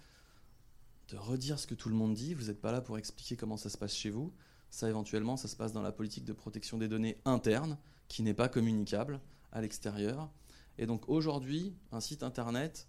de 1.09 1.17
redire 1.17 1.59
ce 1.59 1.67
que 1.67 1.75
tout 1.75 1.89
le 1.89 1.95
monde 1.95 2.15
dit. 2.15 2.35
Vous 2.35 2.47
n'êtes 2.47 2.61
pas 2.61 2.73
là 2.73 2.81
pour 2.81 2.99
expliquer 2.99 3.37
comment 3.37 3.57
ça 3.57 3.69
se 3.69 3.77
passe 3.77 3.95
chez 3.95 4.11
vous. 4.11 4.33
Ça 4.71 4.89
éventuellement, 4.89 5.37
ça 5.37 5.49
se 5.49 5.57
passe 5.57 5.73
dans 5.73 5.83
la 5.83 5.93
politique 5.93 6.25
de 6.25 6.33
protection 6.33 6.79
des 6.79 6.89
données 6.89 7.19
internes 7.27 7.77
qui 8.09 8.23
n'est 8.23 8.35
pas 8.35 8.49
communicable 8.49 9.21
à 9.53 9.61
l'extérieur. 9.61 10.31
Et 10.79 10.87
donc 10.87 11.09
aujourd'hui, 11.09 11.75
un 11.93 12.01
site 12.01 12.23
internet 12.23 12.89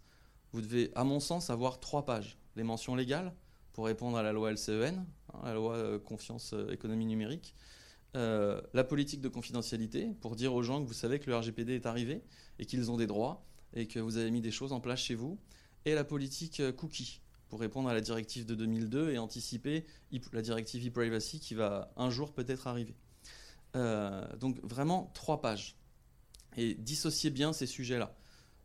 vous 0.53 0.61
devez, 0.61 0.91
à 0.95 1.03
mon 1.03 1.19
sens, 1.19 1.49
avoir 1.49 1.79
trois 1.79 2.05
pages. 2.05 2.37
Les 2.55 2.63
mentions 2.63 2.95
légales, 2.95 3.33
pour 3.73 3.85
répondre 3.85 4.17
à 4.17 4.23
la 4.23 4.31
loi 4.31 4.51
LCEN, 4.51 5.05
hein, 5.33 5.39
la 5.43 5.55
loi 5.55 5.75
euh, 5.75 5.99
confiance 5.99 6.53
économie 6.71 7.05
numérique. 7.05 7.55
la 8.13 8.83
politique 8.83 9.21
de 9.21 9.27
confidentialité 9.27 10.13
pour 10.21 10.35
dire 10.35 10.53
aux 10.53 10.61
gens 10.61 10.81
que 10.81 10.87
vous 10.87 10.93
savez 10.93 11.17
que 11.19 11.29
le 11.31 11.35
RGPD 11.35 11.73
est 11.73 11.87
arrivé 11.87 12.21
et 12.59 12.65
qu'ils 12.67 12.91
ont 12.91 12.97
des 12.97 13.07
droits 13.07 13.43
et 13.73 13.87
que 13.87 13.99
vous 13.99 14.17
avez 14.17 14.29
mis 14.29 14.41
des 14.41 14.51
choses 14.51 14.71
en 14.71 14.79
place 14.79 14.99
chez 14.99 15.15
vous. 15.15 15.39
Et 15.85 15.95
la 15.95 16.03
politique 16.03 16.61
cookie 16.77 17.21
pour 17.49 17.59
répondre 17.59 17.89
à 17.89 17.93
la 17.95 18.01
directive 18.01 18.45
de 18.45 18.53
2002 18.53 19.11
et 19.11 19.17
anticiper 19.17 19.85
la 20.31 20.43
directive 20.43 20.87
e-privacy 20.87 21.39
qui 21.39 21.55
va 21.55 21.91
un 21.97 22.11
jour 22.11 22.33
peut-être 22.33 22.67
arriver. 22.67 22.95
donc 23.73 24.59
vraiment 24.63 25.09
trois 25.15 25.41
pages. 25.41 25.75
Et 26.55 26.75
dissociez 26.75 27.31
bien 27.31 27.51
ces 27.51 27.65
sujets-là. 27.65 28.15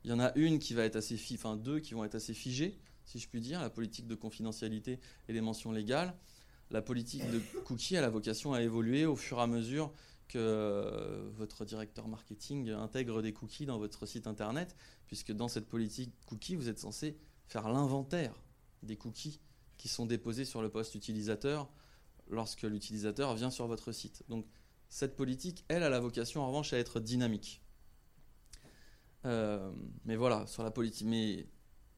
Il 0.09 0.13
y 0.13 0.15
en 0.15 0.21
a 0.21 0.33
une 0.37 0.59
qui 0.59 0.73
va 0.73 0.85
être 0.87 0.97
assez 0.97 1.21
enfin 1.35 1.59
deux 1.59 1.81
qui 1.81 1.93
vont 1.93 2.03
être 2.03 2.15
assez 2.15 2.33
figées, 2.33 2.79
si 3.05 3.19
je 3.19 3.29
puis 3.29 3.43
dire, 3.43 3.61
la 3.61 3.69
politique 3.69 4.07
de 4.07 4.15
confidentialité 4.15 5.01
et 5.29 5.35
les 5.35 5.43
mentions 5.43 5.71
légales. 5.71 6.17
La 6.71 6.81
politique 6.81 7.31
de 7.31 7.39
cookie 7.67 7.95
a 7.95 8.01
la 8.01 8.09
vocation 8.09 8.55
à 8.55 8.63
évoluer 8.63 9.05
au 9.05 9.17
fur 9.17 9.37
et 9.37 9.43
à 9.43 9.47
mesure 9.47 9.93
que 10.27 11.31
votre 11.37 11.67
directeur 11.67 12.09
marketing 12.09 12.71
intègre 12.71 13.21
des 13.21 13.35
cookies 13.35 13.67
dans 13.67 13.77
votre 13.77 14.07
site 14.07 14.27
internet, 14.27 14.75
puisque 15.09 15.33
dans 15.33 15.47
cette 15.47 15.69
politique 15.69 16.15
cookie, 16.25 16.57
vous 16.57 16.71
êtes 16.71 16.79
censé 16.79 17.19
faire 17.47 17.69
l'inventaire 17.69 18.33
des 18.83 18.97
cookies 18.97 19.41
qui 19.77 19.89
sont 19.89 20.07
déposés 20.07 20.47
sur 20.47 20.63
le 20.63 20.71
poste 20.71 20.95
utilisateur 20.95 21.69
lorsque 22.31 22.63
l'utilisateur 22.63 23.35
vient 23.35 23.51
sur 23.51 23.67
votre 23.67 23.93
site. 23.93 24.25
Donc 24.31 24.47
cette 24.89 25.17
politique, 25.17 25.67
elle, 25.69 25.83
a 25.83 25.91
la 25.91 26.01
vocation 26.01 26.41
en 26.41 26.47
revanche 26.47 26.73
à 26.73 26.79
être 26.79 26.99
dynamique. 26.99 27.61
Euh, 29.25 29.71
mais 30.05 30.17
voilà, 30.17 30.47
sur 30.47 30.63
la 30.63 30.71
politique. 30.71 31.07
Mais 31.07 31.47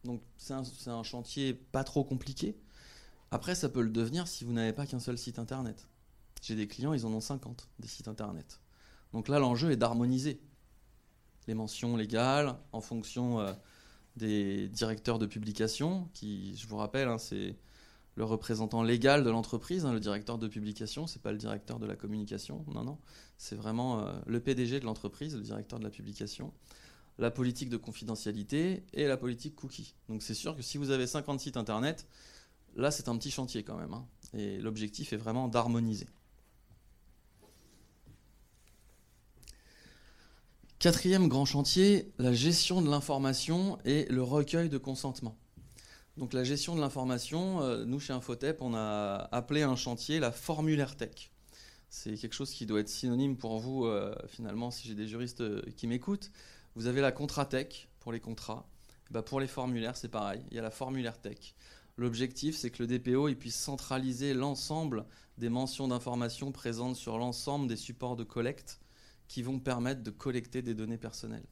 donc 0.04 0.22
c'est 0.36 0.54
un, 0.88 1.02
chantier 1.02 1.54
pas 1.54 1.84
trop 1.84 2.04
compliqué. 2.04 2.56
Après, 3.30 3.54
ça 3.54 3.68
peut 3.68 3.82
le 3.82 3.90
devenir 3.90 4.26
si 4.26 4.44
vous 4.44 4.52
n'avez 4.52 4.72
pas 4.72 4.86
qu'un 4.86 4.98
seul 4.98 5.18
site 5.18 5.38
internet. 5.38 5.88
J'ai 6.42 6.56
des 6.56 6.66
clients, 6.66 6.92
ils 6.92 7.06
en 7.06 7.12
ont 7.12 7.20
50 7.20 7.68
des 7.78 7.88
sites 7.88 8.08
internet. 8.08 8.60
Donc 9.12 9.28
là, 9.28 9.38
l'enjeu 9.38 9.70
est 9.70 9.76
d'harmoniser 9.76 10.40
les 11.46 11.54
mentions 11.54 11.96
légales 11.96 12.56
en 12.72 12.80
fonction 12.80 13.40
euh, 13.40 13.52
des 14.16 14.68
directeurs 14.68 15.18
de 15.18 15.26
publication, 15.26 16.08
qui, 16.14 16.56
je 16.56 16.66
vous 16.66 16.76
rappelle, 16.76 17.08
hein, 17.08 17.18
c'est 17.18 17.56
le 18.16 18.24
représentant 18.24 18.82
légal 18.82 19.24
de 19.24 19.30
l'entreprise, 19.30 19.84
hein, 19.84 19.92
le 19.92 20.00
directeur 20.00 20.38
de 20.38 20.48
publication, 20.48 21.06
c'est 21.06 21.22
pas 21.22 21.32
le 21.32 21.38
directeur 21.38 21.78
de 21.78 21.86
la 21.86 21.96
communication, 21.96 22.64
non, 22.68 22.84
non, 22.84 22.98
c'est 23.38 23.56
vraiment 23.56 24.00
euh, 24.00 24.12
le 24.26 24.40
PDG 24.40 24.80
de 24.80 24.84
l'entreprise, 24.84 25.36
le 25.36 25.42
directeur 25.42 25.78
de 25.78 25.84
la 25.84 25.90
publication 25.90 26.52
la 27.20 27.30
politique 27.30 27.68
de 27.68 27.76
confidentialité 27.76 28.82
et 28.94 29.06
la 29.06 29.16
politique 29.16 29.54
cookie. 29.54 29.94
Donc 30.08 30.22
c'est 30.22 30.34
sûr 30.34 30.56
que 30.56 30.62
si 30.62 30.78
vous 30.78 30.90
avez 30.90 31.06
50 31.06 31.38
sites 31.38 31.56
internet, 31.56 32.06
là 32.76 32.90
c'est 32.90 33.08
un 33.08 33.16
petit 33.16 33.30
chantier 33.30 33.62
quand 33.62 33.76
même. 33.76 33.92
Hein. 33.92 34.06
et 34.34 34.58
l'objectif 34.58 35.12
est 35.12 35.18
vraiment 35.18 35.46
d'harmoniser. 35.46 36.06
Quatrième 40.78 41.28
grand 41.28 41.44
chantier, 41.44 42.10
la 42.16 42.32
gestion 42.32 42.80
de 42.80 42.88
l'information 42.88 43.78
et 43.84 44.06
le 44.06 44.22
recueil 44.22 44.70
de 44.70 44.78
consentement. 44.78 45.36
Donc 46.16 46.32
la 46.32 46.42
gestion 46.42 46.74
de 46.74 46.80
l'information, 46.80 47.60
euh, 47.60 47.84
nous 47.84 48.00
chez 48.00 48.14
Infotep, 48.14 48.62
on 48.62 48.74
a 48.74 49.28
appelé 49.30 49.62
un 49.62 49.76
chantier 49.76 50.20
la 50.20 50.32
formulaire 50.32 50.96
tech. 50.96 51.30
C'est 51.90 52.14
quelque 52.14 52.34
chose 52.34 52.52
qui 52.52 52.64
doit 52.64 52.80
être 52.80 52.88
synonyme 52.88 53.36
pour 53.36 53.58
vous, 53.58 53.84
euh, 53.84 54.14
finalement, 54.28 54.70
si 54.70 54.88
j'ai 54.88 54.94
des 54.94 55.06
juristes 55.06 55.42
euh, 55.42 55.60
qui 55.76 55.86
m'écoutent. 55.86 56.30
Vous 56.76 56.86
avez 56.86 57.00
la 57.00 57.12
Contratech 57.12 57.88
pour 57.98 58.12
les 58.12 58.20
contrats. 58.20 58.68
Bah 59.10 59.22
pour 59.22 59.40
les 59.40 59.48
formulaires, 59.48 59.96
c'est 59.96 60.08
pareil. 60.08 60.44
Il 60.50 60.56
y 60.56 60.58
a 60.58 60.62
la 60.62 60.70
formulaire 60.70 61.20
tech. 61.20 61.54
L'objectif, 61.96 62.56
c'est 62.56 62.70
que 62.70 62.82
le 62.82 62.86
DPO 62.86 63.34
puisse 63.34 63.56
centraliser 63.56 64.34
l'ensemble 64.34 65.04
des 65.36 65.48
mentions 65.48 65.88
d'informations 65.88 66.52
présentes 66.52 66.96
sur 66.96 67.18
l'ensemble 67.18 67.66
des 67.66 67.76
supports 67.76 68.16
de 68.16 68.24
collecte 68.24 68.80
qui 69.26 69.42
vont 69.42 69.58
permettre 69.58 70.02
de 70.02 70.10
collecter 70.10 70.62
des 70.62 70.74
données 70.74 70.98
personnelles. 70.98 71.46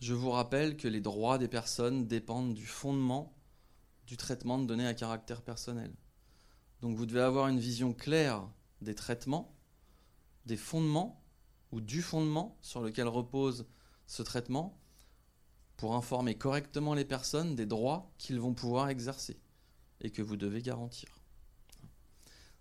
Je 0.00 0.14
vous 0.14 0.30
rappelle 0.30 0.76
que 0.76 0.88
les 0.88 1.00
droits 1.00 1.38
des 1.38 1.48
personnes 1.48 2.06
dépendent 2.06 2.54
du 2.54 2.66
fondement 2.66 3.36
du 4.06 4.16
traitement 4.16 4.58
de 4.58 4.66
données 4.66 4.86
à 4.86 4.94
caractère 4.94 5.42
personnel. 5.42 5.92
Donc 6.80 6.96
vous 6.96 7.06
devez 7.06 7.22
avoir 7.22 7.48
une 7.48 7.58
vision 7.58 7.92
claire 7.92 8.48
des 8.80 8.94
traitements, 8.94 9.56
des 10.44 10.56
fondements 10.56 11.24
ou 11.72 11.80
du 11.80 12.02
fondement 12.02 12.56
sur 12.60 12.82
lequel 12.82 13.08
repose 13.08 13.66
ce 14.06 14.22
traitement 14.22 14.78
pour 15.76 15.94
informer 15.94 16.36
correctement 16.36 16.94
les 16.94 17.04
personnes 17.04 17.54
des 17.54 17.66
droits 17.66 18.10
qu'ils 18.18 18.40
vont 18.40 18.54
pouvoir 18.54 18.88
exercer 18.88 19.38
et 20.00 20.10
que 20.10 20.22
vous 20.22 20.36
devez 20.36 20.62
garantir. 20.62 21.08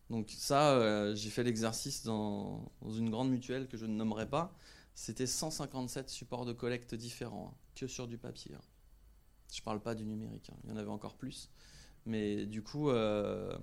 Donc 0.09 0.29
ça, 0.29 0.73
euh, 0.73 1.15
j'ai 1.15 1.29
fait 1.29 1.43
l'exercice 1.43 2.03
dans, 2.03 2.71
une 2.83 3.09
grande 3.09 3.29
mutuelle 3.29 3.67
que 3.67 3.77
je 3.77 3.85
ne 3.85 3.93
nommerai 3.93 4.29
pas. 4.29 4.53
C'était 4.93 5.27
157 5.27 6.09
supports 6.09 6.45
de 6.45 6.53
collecte 6.53 6.95
différents, 6.95 7.51
hein, 7.53 7.57
que 7.75 7.87
sur 7.87 8.07
du 8.07 8.17
papier. 8.17 8.53
Hein. 8.55 8.61
Je 9.51 9.61
ne 9.61 9.63
parle 9.63 9.81
pas 9.81 9.95
du 9.95 10.05
numérique, 10.05 10.49
hein. 10.51 10.57
il 10.63 10.69
y 10.69 10.73
en 10.73 10.77
avait 10.77 10.89
encore 10.89 11.15
plus. 11.15 11.49
Mais 12.05 12.45
du 12.45 12.61
coup, 12.61 12.89
il 12.89 12.95
euh, 12.95 13.57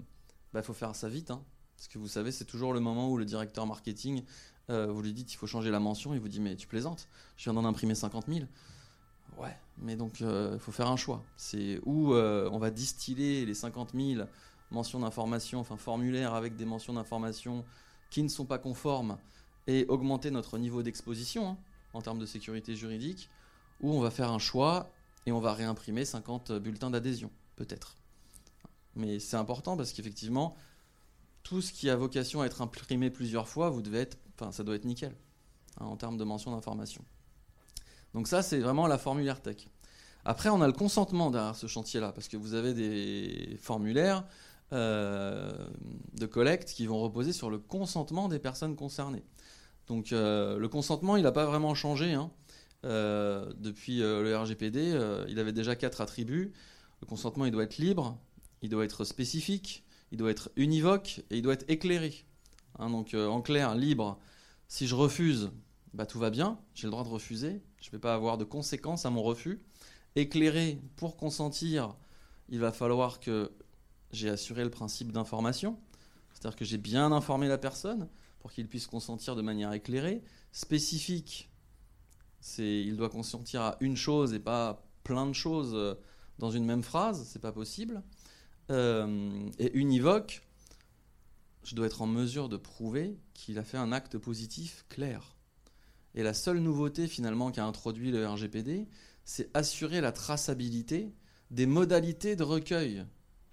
bah, 0.53 0.63
faut 0.63 0.75
faire 0.75 0.97
ça 0.97 1.09
vite. 1.09 1.29
parce 1.29 1.89
que 1.89 1.99
vous 1.99 2.09
savez, 2.09 2.33
c'est 2.33 2.45
toujours 2.45 2.73
le 2.73 2.81
moment 2.81 3.09
où 3.09 3.17
le 3.17 3.25
directeur 3.25 3.67
marketing 3.67 4.25
euh, 4.71 4.87
vous 4.87 5.03
lui 5.03 5.13
dites 5.13 5.33
il 5.33 5.37
faut 5.37 5.47
changer 5.47 5.71
la 5.71 5.81
mention, 5.81 6.15
il 6.15 6.21
vous 6.21 6.29
dit 6.29 6.41
mais 6.41 6.57
tu 6.57 6.67
plaisantes, 6.67 7.09
je 7.37 7.45
viens 7.45 7.55
d'en 7.55 7.65
imprimer 7.65 7.95
50 7.95 8.27
000. 8.29 8.41
Ouais, 9.39 9.57
mais 9.79 9.97
donc 9.97 10.21
il 10.21 10.27
euh, 10.27 10.59
faut 10.59 10.73
faire 10.73 10.89
un 10.89 10.97
choix. 10.97 11.23
C'est 11.37 11.81
où 11.85 12.13
euh, 12.13 12.49
on 12.53 12.59
va 12.59 12.71
distiller 12.71 13.45
les 13.45 13.55
50 13.55 13.93
000 13.95 14.27
mentions 14.71 15.01
d'information, 15.01 15.61
enfin 15.61 15.77
formulaires 15.77 16.35
avec 16.35 16.57
des 16.57 16.65
mentions 16.65 16.93
d'information 16.93 17.65
qui 18.11 18.23
ne 18.23 18.29
sont 18.29 18.45
pas 18.45 18.59
conformes 18.59 19.19
et 19.67 19.87
augmenter 19.89 20.31
notre 20.31 20.59
niveau 20.59 20.83
d'exposition 20.83 21.49
hein, 21.49 21.59
en 21.93 22.03
termes 22.03 22.19
de 22.19 22.27
sécurité 22.27 22.75
juridique, 22.75 23.31
ou 23.81 23.93
on 23.93 24.01
va 24.01 24.11
faire 24.11 24.31
un 24.31 24.39
choix 24.39 24.91
et 25.27 25.33
on 25.33 25.41
va 25.41 25.53
réimprimer 25.53 26.05
50 26.05 26.53
bulletins 26.53 26.91
d'adhésion, 26.91 27.31
peut-être. 27.57 27.97
Mais 28.97 29.19
c'est 29.19 29.37
important 29.37 29.77
parce 29.77 29.93
qu'effectivement, 29.93 30.57
tout 31.43 31.61
ce 31.63 31.73
qui 31.73 31.91
a 31.91 31.97
vocation 31.97 32.41
à 32.43 32.47
être 32.47 32.63
imprimé 32.63 33.11
plusieurs 33.11 33.49
fois, 33.49 33.71
vous 33.71 33.83
devez 33.83 34.01
être 34.01 34.17
ça 34.51 34.65
doit 34.65 34.75
être 34.75 34.85
nickel 34.85 35.15
hein, 35.81 35.85
en 35.85 35.97
termes 35.97 36.17
de 36.17 36.25
mention 36.25 36.51
d'information. 36.51 37.05
Donc 38.15 38.29
ça, 38.29 38.43
c'est 38.43 38.59
vraiment 38.59 38.87
la 38.87 38.99
formulaire 38.99 39.41
tech. 39.41 39.69
Après, 40.25 40.49
on 40.49 40.61
a 40.61 40.67
le 40.67 40.73
consentement 40.73 41.31
derrière 41.31 41.57
ce 41.57 41.67
chantier-là, 41.67 42.13
parce 42.13 42.29
que 42.29 42.37
vous 42.37 42.55
avez 42.55 42.75
des 42.75 43.57
formulaires 43.61 44.25
euh, 44.73 45.53
de 46.15 46.25
collecte 46.25 46.71
qui 46.71 46.87
vont 46.87 46.99
reposer 47.01 47.35
sur 47.35 47.51
le 47.51 47.59
consentement 47.59 48.29
des 48.29 48.39
personnes 48.39 48.77
concernées. 48.77 49.25
Donc 49.87 50.13
euh, 50.13 50.59
le 50.59 50.69
consentement, 50.69 51.17
il 51.17 51.25
n'a 51.25 51.33
pas 51.33 51.45
vraiment 51.45 51.75
changé. 51.75 52.13
Hein. 52.15 52.31
Euh, 52.85 53.53
depuis 53.59 53.99
le 53.99 54.37
RGPD, 54.37 54.99
il 55.29 55.39
avait 55.39 55.53
déjà 55.53 55.75
quatre 55.77 56.01
attributs. 56.01 56.53
Le 57.01 57.07
consentement, 57.07 57.45
il 57.45 57.51
doit 57.51 57.65
être 57.65 57.79
libre, 57.79 58.17
il 58.63 58.71
doit 58.71 58.85
être 58.85 59.05
spécifique, 59.05 59.85
il 60.13 60.19
doit 60.19 60.31
être 60.31 60.51
univoque 60.57 61.21
et 61.31 61.39
il 61.39 61.43
doit 61.43 61.55
être 61.55 61.69
éclairé. 61.69 62.25
Hein, 62.79 62.91
donc 62.91 63.15
en 63.15 63.43
clair, 63.43 63.75
libre, 63.75 64.19
si 64.73 64.87
je 64.87 64.95
refuse, 64.95 65.51
bah, 65.93 66.07
tout 66.07 66.19
va 66.19 66.31
bien, 66.31 66.59
j'ai 66.73 66.87
le 66.87 66.93
droit 66.93 67.05
de 67.05 67.11
refuser, 67.11 67.61
je 67.79 67.89
ne 67.89 67.93
vais 67.93 67.99
pas 67.99 68.15
avoir 68.15 68.39
de 68.39 68.45
conséquences 68.45 69.05
à 69.05 69.11
mon 69.11 69.23
refus. 69.23 69.61
Éclairé, 70.17 70.81
pour 70.97 71.19
consentir, 71.19 71.95
il 72.49 72.59
va 72.59 72.73
falloir 72.73 73.21
que 73.21 73.53
j'ai 74.13 74.31
assuré 74.31 74.65
le 74.65 74.71
principe 74.71 75.13
d'information, 75.13 75.79
c'est-à-dire 76.33 76.57
que 76.57 76.65
j'ai 76.65 76.79
bien 76.79 77.13
informé 77.13 77.49
la 77.49 77.59
personne 77.59 78.09
pour 78.41 78.51
qu'il 78.51 78.67
puisse 78.67 78.87
consentir 78.87 79.37
de 79.37 79.43
manière 79.43 79.75
éclairée. 79.75 80.23
Spécifique, 80.53 81.51
c'est 82.41 82.81
il 82.83 82.97
doit 82.97 83.11
consentir 83.11 83.61
à 83.61 83.77
une 83.81 83.99
chose 83.99 84.33
et 84.33 84.41
pas 84.41 84.87
plein 85.05 85.27
de 85.27 85.35
choses 85.35 85.75
euh, 85.75 85.97
dans 86.39 86.51
une 86.51 86.65
même 86.65 86.83
phrase, 86.83 87.29
c'est 87.31 87.43
pas 87.43 87.53
possible. 87.53 88.03
Euh, 88.71 89.51
et 89.59 89.77
univoque, 89.77 90.41
je 91.63 91.75
dois 91.75 91.87
être 91.87 92.03
en 92.03 92.07
mesure 92.07 92.49
de 92.49 92.57
prouver 92.57 93.19
qu'il 93.35 93.59
a 93.59 93.65
fait 93.65 93.79
un 93.79 93.93
acte 93.93 94.19
positif 94.19 94.85
clair. 94.89 95.37
Et 96.15 96.23
la 96.23 96.35
seule 96.35 96.59
nouveauté 96.59 97.07
finalement 97.07 97.51
qu'a 97.51 97.65
introduit 97.65 98.11
le 98.11 98.27
RGPD, 98.27 98.89
c'est 99.25 99.51
assurer 99.57 100.01
la 100.01 100.13
traçabilité 100.13 101.15
des 101.51 101.67
modalités 101.67 102.37
de 102.37 102.43
recueil 102.43 103.05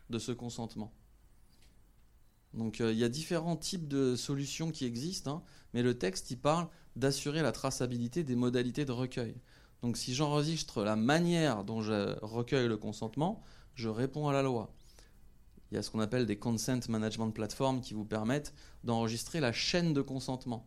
de 0.10 0.20
ce 0.20 0.32
consentement. 0.32 0.94
Donc 2.54 2.82
euh, 2.82 2.92
il 2.92 2.98
y 2.98 3.04
a 3.04 3.10
différents 3.10 3.56
types 3.56 3.88
de 3.88 4.16
solutions 4.16 4.72
qui 4.72 4.86
existent, 4.86 5.38
hein, 5.38 5.44
mais 5.74 5.84
le 5.84 5.98
texte 5.98 6.32
il 6.32 6.40
parle 6.40 6.68
d'assurer 6.96 7.42
la 7.42 7.52
traçabilité 7.52 8.24
des 8.24 8.36
modalités 8.36 8.86
de 8.86 8.92
recueil. 8.92 9.36
Donc 9.82 9.98
si 9.98 10.14
j'enregistre 10.14 10.84
la 10.84 10.96
manière 10.96 11.64
dont 11.64 11.82
je 11.82 12.18
recueille 12.24 12.68
le 12.68 12.78
consentement, 12.78 13.44
je 13.76 13.88
réponds 13.88 14.28
à 14.28 14.34
la 14.34 14.42
loi 14.42 14.74
il 15.72 15.76
y 15.76 15.78
a 15.78 15.84
ce 15.84 15.92
qu'on 15.92 16.00
appelle 16.00 16.26
des 16.26 16.38
consent 16.38 16.80
management 16.90 17.32
platforms 17.32 17.82
qui 17.82 17.94
vous 17.94 18.06
permettent 18.06 18.54
d'enregistrer 18.84 19.40
la 19.40 19.52
chaîne 19.52 19.94
de 19.94 20.02
consentement 20.02 20.66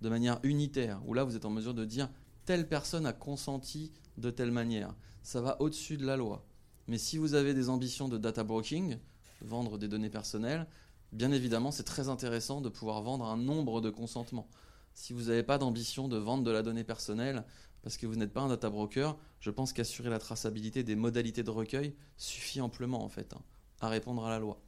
de 0.00 0.08
manière 0.08 0.40
unitaire, 0.42 1.00
où 1.06 1.14
là 1.14 1.22
vous 1.24 1.36
êtes 1.36 1.44
en 1.44 1.50
mesure 1.50 1.74
de 1.74 1.84
dire 1.84 2.10
telle 2.44 2.68
personne 2.68 3.06
a 3.06 3.12
consenti 3.12 3.92
de 4.18 4.30
telle 4.30 4.50
manière. 4.50 4.94
Ça 5.22 5.40
va 5.40 5.60
au-dessus 5.60 5.96
de 5.96 6.04
la 6.04 6.16
loi. 6.16 6.44
Mais 6.88 6.98
si 6.98 7.18
vous 7.18 7.34
avez 7.34 7.54
des 7.54 7.68
ambitions 7.68 8.08
de 8.08 8.18
data 8.18 8.42
broking, 8.42 8.98
vendre 9.40 9.78
des 9.78 9.86
données 9.86 10.10
personnelles, 10.10 10.66
bien 11.12 11.30
évidemment, 11.30 11.70
c'est 11.70 11.84
très 11.84 12.08
intéressant 12.08 12.60
de 12.60 12.68
pouvoir 12.68 13.00
vendre 13.02 13.26
un 13.26 13.36
nombre 13.36 13.80
de 13.80 13.90
consentements. 13.90 14.48
Si 14.94 15.12
vous 15.12 15.24
n'avez 15.24 15.44
pas 15.44 15.58
d'ambition 15.58 16.08
de 16.08 16.16
vendre 16.16 16.42
de 16.42 16.50
la 16.50 16.62
donnée 16.62 16.84
personnelle, 16.84 17.44
parce 17.82 17.96
que 17.96 18.06
vous 18.06 18.16
n'êtes 18.16 18.32
pas 18.32 18.42
un 18.42 18.48
data 18.48 18.70
broker, 18.70 19.16
je 19.40 19.50
pense 19.50 19.72
qu'assurer 19.72 20.10
la 20.10 20.18
traçabilité 20.18 20.82
des 20.82 20.96
modalités 20.96 21.42
de 21.42 21.50
recueil 21.50 21.94
suffit 22.16 22.60
amplement 22.60 23.04
en 23.04 23.08
fait 23.08 23.32
hein, 23.34 23.42
à 23.82 23.88
répondre 23.88 24.24
à 24.24 24.30
la 24.30 24.38
loi. 24.38 24.58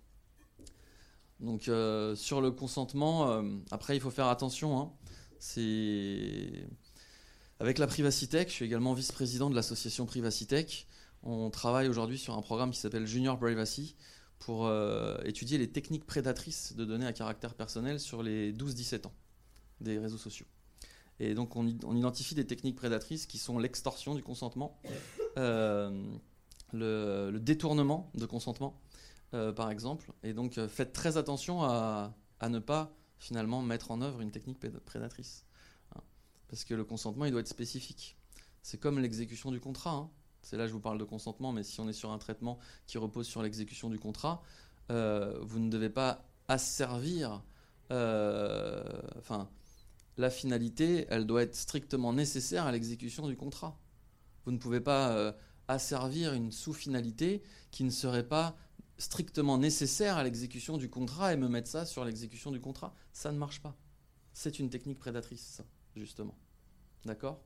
Donc 1.40 1.68
euh, 1.68 2.14
sur 2.14 2.40
le 2.40 2.50
consentement, 2.50 3.30
euh, 3.30 3.42
après 3.71 3.97
il 3.97 4.00
faut 4.00 4.11
faire 4.11 4.26
attention. 4.26 4.78
Hein. 4.78 4.92
c'est 5.38 6.66
avec 7.61 7.78
la 7.78 7.87
Privacitech, 7.87 8.49
je 8.49 8.54
suis 8.54 8.64
également 8.64 8.92
vice-président 8.92 9.49
de 9.49 9.54
l'association 9.54 10.04
Privacitech. 10.04 10.87
On 11.23 11.49
travaille 11.50 11.88
aujourd'hui 11.88 12.18
sur 12.18 12.37
un 12.37 12.42
programme 12.42 12.73
qui 12.73 12.80
s'appelle 12.80 13.06
Junior 13.06 13.38
Privacy 13.38 13.94
pour 14.40 14.66
euh, 14.66 15.16
étudier 15.25 15.56
les 15.56 15.71
techniques 15.71 16.04
prédatrices 16.04 16.75
de 16.75 16.85
données 16.85 17.06
à 17.06 17.12
caractère 17.12 17.54
personnel 17.54 18.00
sur 18.00 18.23
les 18.23 18.52
12-17 18.52 19.06
ans 19.06 19.12
des 19.80 19.99
réseaux 19.99 20.18
sociaux. 20.18 20.47
Et 21.21 21.35
donc 21.35 21.54
on, 21.54 21.68
identifie 21.68 22.35
des 22.35 22.47
techniques 22.47 22.76
prédatrices 22.76 23.26
qui 23.26 23.38
sont 23.38 23.59
l'extorsion 23.59 24.16
du 24.16 24.23
consentement, 24.23 24.80
le, 26.73 27.38
détournement 27.38 28.11
de 28.14 28.26
consentement, 28.26 28.80
euh, 29.35 29.53
par 29.53 29.71
exemple. 29.71 30.12
Et 30.23 30.33
donc 30.33 30.59
faites 30.67 30.93
très 30.93 31.17
attention 31.17 31.62
à, 31.62 32.14
ne 32.49 32.59
pas 32.59 32.93
finalement 33.19 33.62
mettre 33.62 33.91
en 33.91 34.00
œuvre 34.03 34.21
une 34.21 34.31
technique 34.31 34.59
prédatrice. 34.85 35.45
Hein. 35.95 36.00
Parce 36.49 36.64
que 36.64 36.75
le 36.75 36.85
consentement, 36.85 37.25
il 37.25 37.31
doit 37.31 37.41
être 37.41 37.49
spécifique. 37.49 38.17
C'est 38.62 38.79
comme 38.79 38.99
l'exécution 38.99 39.50
du 39.50 39.61
contrat. 39.61 39.93
Hein. 39.93 40.11
C'est 40.43 40.57
là 40.57 40.64
que 40.64 40.69
je 40.69 40.75
vous 40.75 40.81
parle 40.81 40.99
de 40.99 41.05
consentement, 41.05 41.53
mais 41.53 41.62
si 41.62 41.81
on 41.81 41.88
est 41.88 41.95
sur 41.95 42.11
un 42.11 42.19
traitement 42.19 42.59
qui 42.87 42.99
repose 42.99 43.26
sur 43.26 43.43
l'exécution 43.43 43.88
du 43.88 43.99
contrat, 43.99 44.43
euh, 44.91 45.38
vous 45.43 45.59
ne 45.59 45.71
devez 45.71 45.91
pas 45.91 46.26
asservir. 46.49 47.43
Enfin 47.91 49.49
la 50.17 50.31
finalité, 50.31 51.07
elle 51.09 51.26
doit 51.26 51.43
être 51.43 51.57
strictement 51.57 52.12
nécessaire 52.12 52.67
à 52.67 52.73
l'exécution 52.73 53.29
du 53.29 53.37
contrat. 53.37 53.79
Vous 54.45 54.53
ne 54.53 54.59
pouvez 54.59 54.81
pas 54.81 55.11
euh, 55.11 55.33
asservir 55.69 56.35
une 56.35 56.53
sous-finalité 56.53 57.43
qui 57.71 57.85
ne 57.85 57.91
serait 57.91 58.26
pas 58.26 58.57
strictement 58.98 59.58
nécessaire 59.58 60.16
à 60.16 60.24
l'exécution 60.24 60.76
du 60.76 60.88
contrat 60.88 61.32
et 61.32 61.36
me 61.36 61.48
mettre 61.48 61.68
ça 61.68 61.86
sur 61.86 62.04
l'exécution 62.04 62.50
du 62.50 62.60
contrat. 62.60 62.94
Ça 63.12 63.32
ne 63.32 63.38
marche 63.38 63.60
pas. 63.60 63.76
C'est 64.32 64.58
une 64.58 64.70
technique 64.70 64.98
prédatrice, 64.98 65.42
ça, 65.42 65.64
justement. 65.96 66.36
D'accord? 67.04 67.40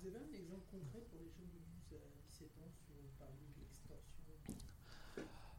Vous 0.00 0.08
avez 0.08 0.18
un 0.18 0.32
exemple 0.32 0.66
concret 0.70 1.00
pour 1.10 1.18
les 1.18 1.30
jeunes 1.36 1.50
de 1.50 1.60
12 1.90 1.98
à 1.98 2.08
17 2.30 2.48
ans 2.58 2.70
sur 2.86 2.94
l'extorsion? 2.96 4.34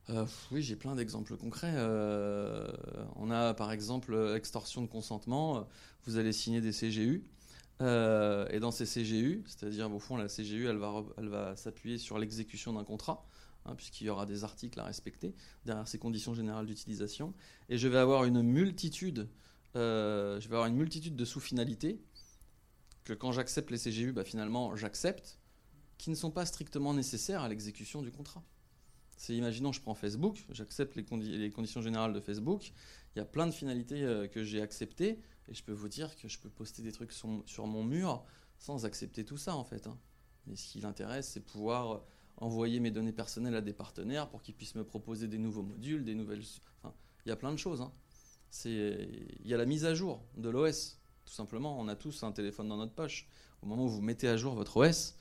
Euh, 0.09 0.25
oui, 0.51 0.61
j'ai 0.61 0.75
plein 0.75 0.95
d'exemples 0.95 1.35
concrets. 1.37 1.73
Euh, 1.75 2.67
on 3.15 3.31
a 3.31 3.53
par 3.53 3.71
exemple 3.71 4.15
l'extorsion 4.33 4.81
de 4.81 4.87
consentement. 4.87 5.67
Vous 6.05 6.17
allez 6.17 6.33
signer 6.33 6.61
des 6.61 6.71
CGU. 6.71 7.25
Euh, 7.81 8.47
et 8.49 8.59
dans 8.59 8.71
ces 8.71 8.85
CGU, 8.85 9.43
c'est-à-dire 9.47 9.91
au 9.91 9.99
fond, 9.99 10.17
la 10.17 10.27
CGU, 10.27 10.67
elle 10.67 10.77
va, 10.77 11.03
elle 11.17 11.29
va 11.29 11.55
s'appuyer 11.55 11.97
sur 11.97 12.19
l'exécution 12.19 12.73
d'un 12.73 12.83
contrat, 12.83 13.25
hein, 13.65 13.75
puisqu'il 13.75 14.05
y 14.05 14.09
aura 14.09 14.25
des 14.25 14.43
articles 14.43 14.79
à 14.79 14.83
respecter 14.83 15.35
derrière 15.65 15.87
ces 15.87 15.99
conditions 15.99 16.33
générales 16.33 16.65
d'utilisation. 16.65 17.33
Et 17.69 17.77
je 17.77 17.87
vais 17.87 17.97
avoir 17.97 18.25
une 18.25 18.41
multitude, 18.41 19.29
je 19.75 20.39
vais 20.47 20.55
avoir 20.55 20.65
une 20.65 20.75
multitude 20.75 21.15
de 21.15 21.25
sous-finalités 21.25 22.01
que 23.09 23.13
quand 23.13 23.31
j'accepte 23.31 23.71
les 23.71 23.77
CGU, 23.77 24.11
bah, 24.11 24.23
finalement, 24.23 24.75
j'accepte, 24.75 25.39
qui 25.97 26.09
ne 26.09 26.15
sont 26.15 26.31
pas 26.31 26.45
strictement 26.45 26.93
nécessaires 26.93 27.41
à 27.41 27.49
l'exécution 27.49 28.01
du 28.01 28.11
contrat. 28.11 28.43
C'est, 29.17 29.35
imaginons, 29.35 29.73
je 29.73 29.81
prends 29.81 29.95
Facebook, 29.95 30.45
j'accepte 30.49 30.95
les, 30.95 31.03
conditions 31.51 31.81
générales 31.81 32.13
de 32.13 32.21
Facebook, 32.21 32.71
il 33.15 33.19
y 33.19 33.21
a 33.21 33.25
plein 33.25 33.47
de 33.47 33.51
finalités 33.51 34.03
euh, 34.03 34.27
que 34.27 34.43
j'ai 34.43 34.61
acceptées, 34.61 35.19
et 35.49 35.53
je 35.53 35.63
peux 35.63 35.73
vous 35.73 35.89
dire 35.89 36.15
que 36.15 36.27
je 36.27 36.39
peux 36.39 36.49
poster 36.49 36.83
des 36.83 36.93
trucs 36.93 37.11
sur, 37.11 37.67
mon 37.67 37.83
mur 37.83 38.23
sans 38.59 38.85
accepter 38.85 39.25
tout 39.25 39.37
ça, 39.37 39.55
en 39.55 39.65
fait. 39.65 39.87
Hein. 39.87 39.97
Mais 40.47 40.55
ce 40.55 40.71
qui 40.71 40.79
l'intéresse, 40.79 41.29
c'est 41.29 41.41
pouvoir 41.41 41.91
euh, 41.91 41.99
envoyer 42.39 42.79
mes 42.79 42.91
données 42.91 43.11
personnelles 43.11 43.55
à 43.55 43.61
des 43.61 43.73
partenaires 43.73 44.29
pour 44.29 44.41
qu'ils 44.41 44.55
puissent 44.55 44.75
me 44.75 44.83
proposer 44.83 45.27
des 45.27 45.37
nouveaux 45.37 45.63
modules, 45.63 46.03
des 46.03 46.15
nouvelles... 46.15 46.43
Enfin, 46.77 46.93
il 47.25 47.29
y 47.29 47.31
a 47.31 47.35
plein 47.35 47.51
de 47.51 47.57
choses. 47.57 47.81
Hein. 47.81 47.91
Il 48.65 49.45
y 49.45 49.53
a 49.53 49.57
la 49.57 49.65
mise 49.65 49.85
à 49.85 49.93
jour 49.93 50.23
de 50.37 50.49
l'OS, 50.49 50.99
tout 51.25 51.33
simplement. 51.33 51.79
On 51.79 51.87
a 51.87 51.95
tous 51.95 52.23
un 52.23 52.31
téléphone 52.31 52.69
dans 52.69 52.77
notre 52.77 52.93
poche. 52.93 53.27
Au 53.61 53.65
moment 53.65 53.85
où 53.85 53.89
vous 53.89 54.01
mettez 54.01 54.27
à 54.27 54.37
jour 54.37 54.55
votre 54.55 54.77
OS, 54.77 55.15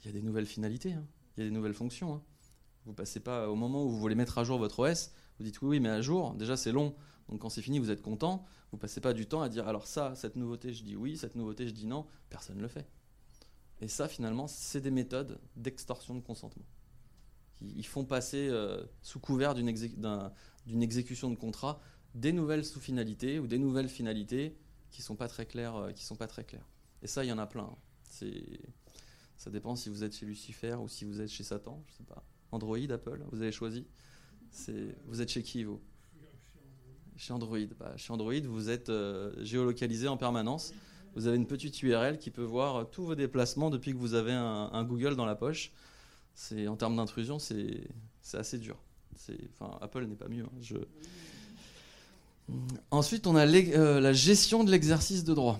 il 0.00 0.06
y 0.06 0.08
a 0.10 0.12
des 0.12 0.22
nouvelles 0.22 0.46
finalités, 0.46 0.92
hein. 0.92 1.06
il 1.36 1.44
y 1.44 1.46
a 1.46 1.48
des 1.48 1.54
nouvelles 1.54 1.74
fonctions. 1.74 2.22
Vous 2.86 2.94
passez 2.94 3.20
pas 3.20 3.50
au 3.50 3.54
moment 3.54 3.84
où 3.84 3.88
vous 3.88 3.98
voulez 3.98 4.14
mettre 4.14 4.38
à 4.38 4.44
jour 4.44 4.58
votre 4.58 4.80
OS, 4.80 5.10
vous 5.38 5.44
dites 5.44 5.60
oui, 5.60 5.68
oui, 5.68 5.80
mais 5.80 5.88
à 5.88 6.00
jour, 6.00 6.34
déjà 6.34 6.56
c'est 6.56 6.72
long. 6.72 6.94
Donc 7.28 7.40
quand 7.40 7.48
c'est 7.48 7.62
fini, 7.62 7.78
vous 7.78 7.90
êtes 7.90 8.02
content. 8.02 8.44
Vous 8.72 8.78
passez 8.78 9.00
pas 9.00 9.12
du 9.12 9.26
temps 9.26 9.42
à 9.42 9.48
dire 9.48 9.68
alors 9.68 9.86
ça, 9.86 10.14
cette 10.14 10.36
nouveauté, 10.36 10.72
je 10.72 10.82
dis 10.82 10.96
oui, 10.96 11.16
cette 11.16 11.34
nouveauté, 11.34 11.66
je 11.66 11.72
dis 11.72 11.86
non. 11.86 12.06
Personne 12.30 12.56
ne 12.56 12.62
le 12.62 12.68
fait. 12.68 12.88
Et 13.80 13.88
ça, 13.88 14.08
finalement, 14.08 14.46
c'est 14.46 14.80
des 14.80 14.90
méthodes 14.90 15.38
d'extorsion 15.56 16.14
de 16.14 16.20
consentement. 16.20 16.64
Ils 17.60 17.86
font 17.86 18.04
passer 18.04 18.48
euh, 18.48 18.84
sous 19.02 19.20
couvert 19.20 19.54
d'une 19.54 19.68
exécution 20.82 21.30
de 21.30 21.36
contrat 21.36 21.80
des 22.14 22.32
nouvelles 22.32 22.64
sous-finalités 22.64 23.38
ou 23.38 23.46
des 23.46 23.58
nouvelles 23.58 23.88
finalités 23.88 24.56
qui 24.90 25.02
sont 25.02 25.16
pas 25.16 25.28
très 25.28 25.46
claires, 25.46 25.76
euh, 25.76 25.92
sont 25.96 26.16
pas 26.16 26.26
très 26.26 26.44
claires. 26.44 26.66
Et 27.02 27.06
ça, 27.06 27.24
il 27.24 27.28
y 27.28 27.32
en 27.32 27.38
a 27.38 27.46
plein. 27.46 27.70
ça 29.36 29.50
dépend 29.50 29.76
si 29.76 29.90
vous 29.90 30.02
êtes 30.02 30.14
chez 30.14 30.26
Lucifer 30.26 30.74
ou 30.74 30.88
si 30.88 31.04
vous 31.04 31.20
êtes 31.20 31.28
chez 31.28 31.44
Satan, 31.44 31.82
je 31.86 31.94
sais 31.94 32.04
pas. 32.04 32.24
Android, 32.52 32.90
Apple, 32.90 33.24
vous 33.32 33.42
avez 33.42 33.52
choisi 33.52 33.86
Vous 35.06 35.20
êtes 35.20 35.28
chez 35.28 35.42
qui, 35.42 35.64
vous? 35.64 35.80
Chez 37.16 37.32
Android. 37.32 37.58
Bah, 37.78 37.96
chez 37.96 38.12
Android, 38.12 38.40
vous 38.44 38.70
êtes 38.70 38.88
euh, 38.88 39.32
géolocalisé 39.44 40.08
en 40.08 40.16
permanence. 40.16 40.72
Vous 41.16 41.26
avez 41.26 41.36
une 41.36 41.46
petite 41.46 41.82
URL 41.82 42.18
qui 42.18 42.30
peut 42.30 42.44
voir 42.44 42.88
tous 42.90 43.04
vos 43.04 43.14
déplacements 43.14 43.70
depuis 43.70 43.92
que 43.92 43.98
vous 43.98 44.12
avez 44.14 44.32
un, 44.32 44.84
Google 44.84 45.16
dans 45.16 45.24
la 45.24 45.34
poche. 45.34 45.72
C'est 46.34 46.68
en 46.68 46.76
termes 46.76 46.94
d'intrusion, 46.96 47.38
c'est 47.38 47.88
assez 48.34 48.58
dur. 48.58 48.76
Apple 49.80 50.04
n'est 50.04 50.14
pas 50.14 50.28
mieux. 50.28 50.44
Hein, 50.44 50.78
Ensuite, 52.90 53.26
on 53.26 53.34
a 53.34 53.46
euh, 53.46 54.00
la 54.00 54.12
gestion 54.12 54.62
de 54.62 54.70
l'exercice 54.70 55.24
de 55.24 55.34
droit. 55.34 55.58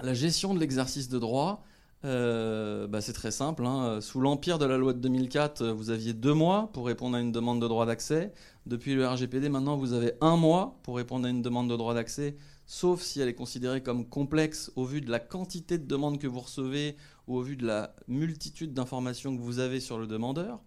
La 0.00 0.14
gestion 0.14 0.54
de 0.54 0.60
l'exercice 0.60 1.08
de 1.08 1.18
droit, 1.18 1.64
euh, 2.04 2.86
bah, 2.86 3.00
c'est 3.00 3.12
très 3.12 3.30
simple. 3.30 3.64
Hein. 3.64 4.00
Sous 4.00 4.20
l'empire 4.20 4.58
de 4.58 4.66
la 4.66 4.76
loi 4.76 4.92
de 4.92 5.00
2004, 5.00 5.62
euh, 5.62 5.72
vous 5.72 5.90
aviez 5.90 6.12
deux 6.12 6.34
mois 6.34 6.70
pour 6.72 6.86
répondre 6.86 7.16
à 7.16 7.20
une 7.20 7.32
demande 7.32 7.60
de 7.60 7.66
droit 7.66 7.86
d'accès. 7.86 8.32
Depuis 8.66 8.94
le 8.94 9.06
RGPD, 9.06 9.48
maintenant, 9.48 9.76
vous 9.76 9.94
avez 9.94 10.12
un 10.20 10.36
mois 10.36 10.78
pour 10.82 10.96
répondre 10.96 11.26
à 11.26 11.30
une 11.30 11.42
demande 11.42 11.70
de 11.70 11.76
droit 11.76 11.94
d'accès, 11.94 12.36
sauf 12.66 13.00
si 13.00 13.20
elle 13.20 13.28
est 13.28 13.34
considérée 13.34 13.82
comme 13.82 14.08
complexe 14.08 14.72
au 14.76 14.84
vu 14.84 15.00
de 15.00 15.10
la 15.10 15.20
quantité 15.20 15.78
de 15.78 15.86
demandes 15.86 16.18
que 16.18 16.26
vous 16.26 16.40
recevez 16.40 16.96
ou 17.26 17.36
au 17.36 17.42
vu 17.42 17.56
de 17.56 17.66
la 17.66 17.94
multitude 18.08 18.74
d'informations 18.74 19.36
que 19.36 19.40
vous 19.40 19.60
avez 19.60 19.80
sur 19.80 19.98
le 19.98 20.06
demandeur. 20.06 20.60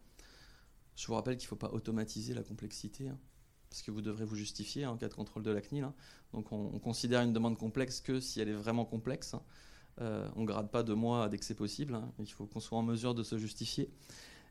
Je 0.95 1.07
vous 1.07 1.13
rappelle 1.13 1.37
qu'il 1.37 1.45
ne 1.45 1.49
faut 1.49 1.55
pas 1.55 1.71
automatiser 1.71 2.33
la 2.33 2.43
complexité, 2.43 3.07
hein, 3.07 3.17
parce 3.69 3.81
que 3.81 3.91
vous 3.91 4.01
devrez 4.01 4.25
vous 4.25 4.35
justifier 4.35 4.85
en 4.85 4.97
cas 4.97 5.07
de 5.07 5.13
contrôle 5.13 5.43
de 5.43 5.51
la 5.51 5.61
CNIL. 5.61 5.83
Hein. 5.83 5.93
Donc 6.33 6.51
on, 6.51 6.79
considère 6.79 7.21
une 7.21 7.33
demande 7.33 7.57
complexe 7.57 8.01
que 8.01 8.19
si 8.19 8.41
elle 8.41 8.49
est 8.49 8.53
vraiment 8.53 8.85
complexe. 8.85 9.35
Euh, 10.01 10.27
on 10.35 10.41
ne 10.41 10.45
grade 10.45 10.71
pas 10.71 10.83
de 10.83 10.93
mois 10.93 11.27
dès 11.27 11.37
que 11.37 11.45
c'est 11.45 11.55
possible. 11.55 11.93
Hein. 11.93 12.11
Il 12.19 12.27
faut 12.27 12.45
qu'on 12.45 12.59
soit 12.59 12.77
en 12.77 12.83
mesure 12.83 13.13
de 13.13 13.23
se 13.23 13.37
justifier. 13.37 13.89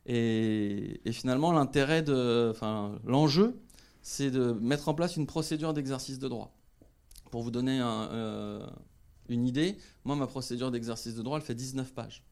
Et, 0.05 1.01
finalement, 1.11 1.51
l'intérêt 1.51 2.01
de, 2.01 2.49
enfin, 2.51 2.99
l'enjeu, 3.05 3.59
c'est 4.01 4.31
de 4.31 4.53
mettre 4.53 4.89
en 4.89 4.93
place 4.93 5.17
une 5.17 5.27
procédure 5.27 5.73
d'exercice 5.73 6.19
de 6.19 6.27
droit. 6.27 6.58
Pour 7.31 7.43
vous 7.43 7.51
donner 7.51 7.79
euh, 7.81 8.65
une 9.27 9.45
idée, 9.45 9.77
moi, 10.03 10.15
ma 10.15 10.27
procédure 10.27 10.71
d'exercice 10.71 11.15
de 11.15 11.21
droit, 11.21 11.37
elle 11.37 11.43
fait 11.43 11.55
19 11.55 11.93
pages. 11.93 12.23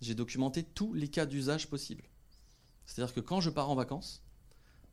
J'ai 0.00 0.14
documenté 0.14 0.62
tous 0.62 0.94
les 0.94 1.08
cas 1.08 1.26
d'usage 1.26 1.68
possibles. 1.68 2.04
C'est-à-dire 2.86 3.14
que 3.14 3.20
quand 3.20 3.40
je 3.40 3.50
pars 3.50 3.70
en 3.70 3.74
vacances, 3.74 4.22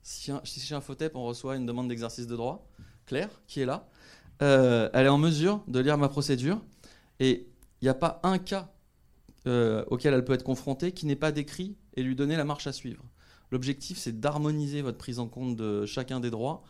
si, 0.01 0.31
chez 0.43 0.75
un 0.75 0.81
FOTEP, 0.81 1.15
on 1.15 1.25
reçoit 1.25 1.55
une 1.55 1.65
demande 1.65 1.87
d'exercice 1.87 2.27
de 2.27 2.35
droit, 2.35 2.67
Claire, 3.05 3.29
qui 3.47 3.61
est 3.61 3.65
là, 3.65 3.87
euh, 4.41 4.89
elle 4.93 5.05
est 5.05 5.09
en 5.09 5.17
mesure 5.17 5.63
de 5.67 5.79
lire 5.79 5.97
ma 5.97 6.09
procédure 6.09 6.61
et 7.19 7.47
il 7.81 7.85
n'y 7.85 7.89
a 7.89 7.93
pas 7.93 8.19
un 8.23 8.37
cas 8.37 8.71
euh, 9.47 9.83
auquel 9.87 10.13
elle 10.13 10.23
peut 10.23 10.33
être 10.33 10.43
confrontée 10.43 10.91
qui 10.91 11.05
n'est 11.05 11.15
pas 11.15 11.31
décrit 11.31 11.75
et 11.95 12.03
lui 12.03 12.15
donner 12.15 12.35
la 12.35 12.43
marche 12.43 12.67
à 12.67 12.73
suivre. 12.73 13.03
L'objectif, 13.51 13.97
c'est 13.97 14.19
d'harmoniser 14.19 14.81
votre 14.81 14.97
prise 14.97 15.19
en 15.19 15.27
compte 15.27 15.55
de 15.55 15.85
chacun 15.85 16.19
des 16.19 16.29
droits. 16.29 16.63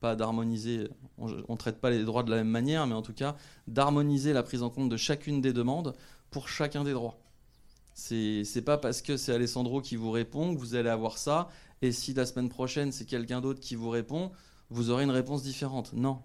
Pas 0.00 0.16
d'harmoniser, 0.16 0.88
on 1.16 1.28
ne 1.28 1.56
traite 1.56 1.80
pas 1.80 1.90
les 1.90 2.04
droits 2.04 2.22
de 2.22 2.30
la 2.30 2.36
même 2.36 2.48
manière, 2.48 2.86
mais 2.86 2.94
en 2.94 3.02
tout 3.02 3.12
cas, 3.12 3.36
d'harmoniser 3.66 4.32
la 4.32 4.42
prise 4.42 4.62
en 4.62 4.70
compte 4.70 4.88
de 4.88 4.96
chacune 4.96 5.40
des 5.40 5.52
demandes 5.52 5.94
pour 6.30 6.48
chacun 6.48 6.84
des 6.84 6.92
droits. 6.92 7.18
C'est 7.94 8.62
pas 8.64 8.78
parce 8.78 9.02
que 9.02 9.16
c'est 9.16 9.32
Alessandro 9.32 9.80
qui 9.80 9.96
vous 9.96 10.10
répond 10.10 10.54
que 10.54 10.58
vous 10.60 10.76
allez 10.76 10.88
avoir 10.88 11.18
ça, 11.18 11.48
et 11.82 11.90
si 11.90 12.14
la 12.14 12.26
semaine 12.26 12.48
prochaine 12.48 12.92
c'est 12.92 13.06
quelqu'un 13.06 13.40
d'autre 13.40 13.60
qui 13.60 13.74
vous 13.74 13.90
répond, 13.90 14.30
vous 14.70 14.90
aurez 14.90 15.04
une 15.04 15.10
réponse 15.10 15.42
différente. 15.42 15.92
Non. 15.92 16.22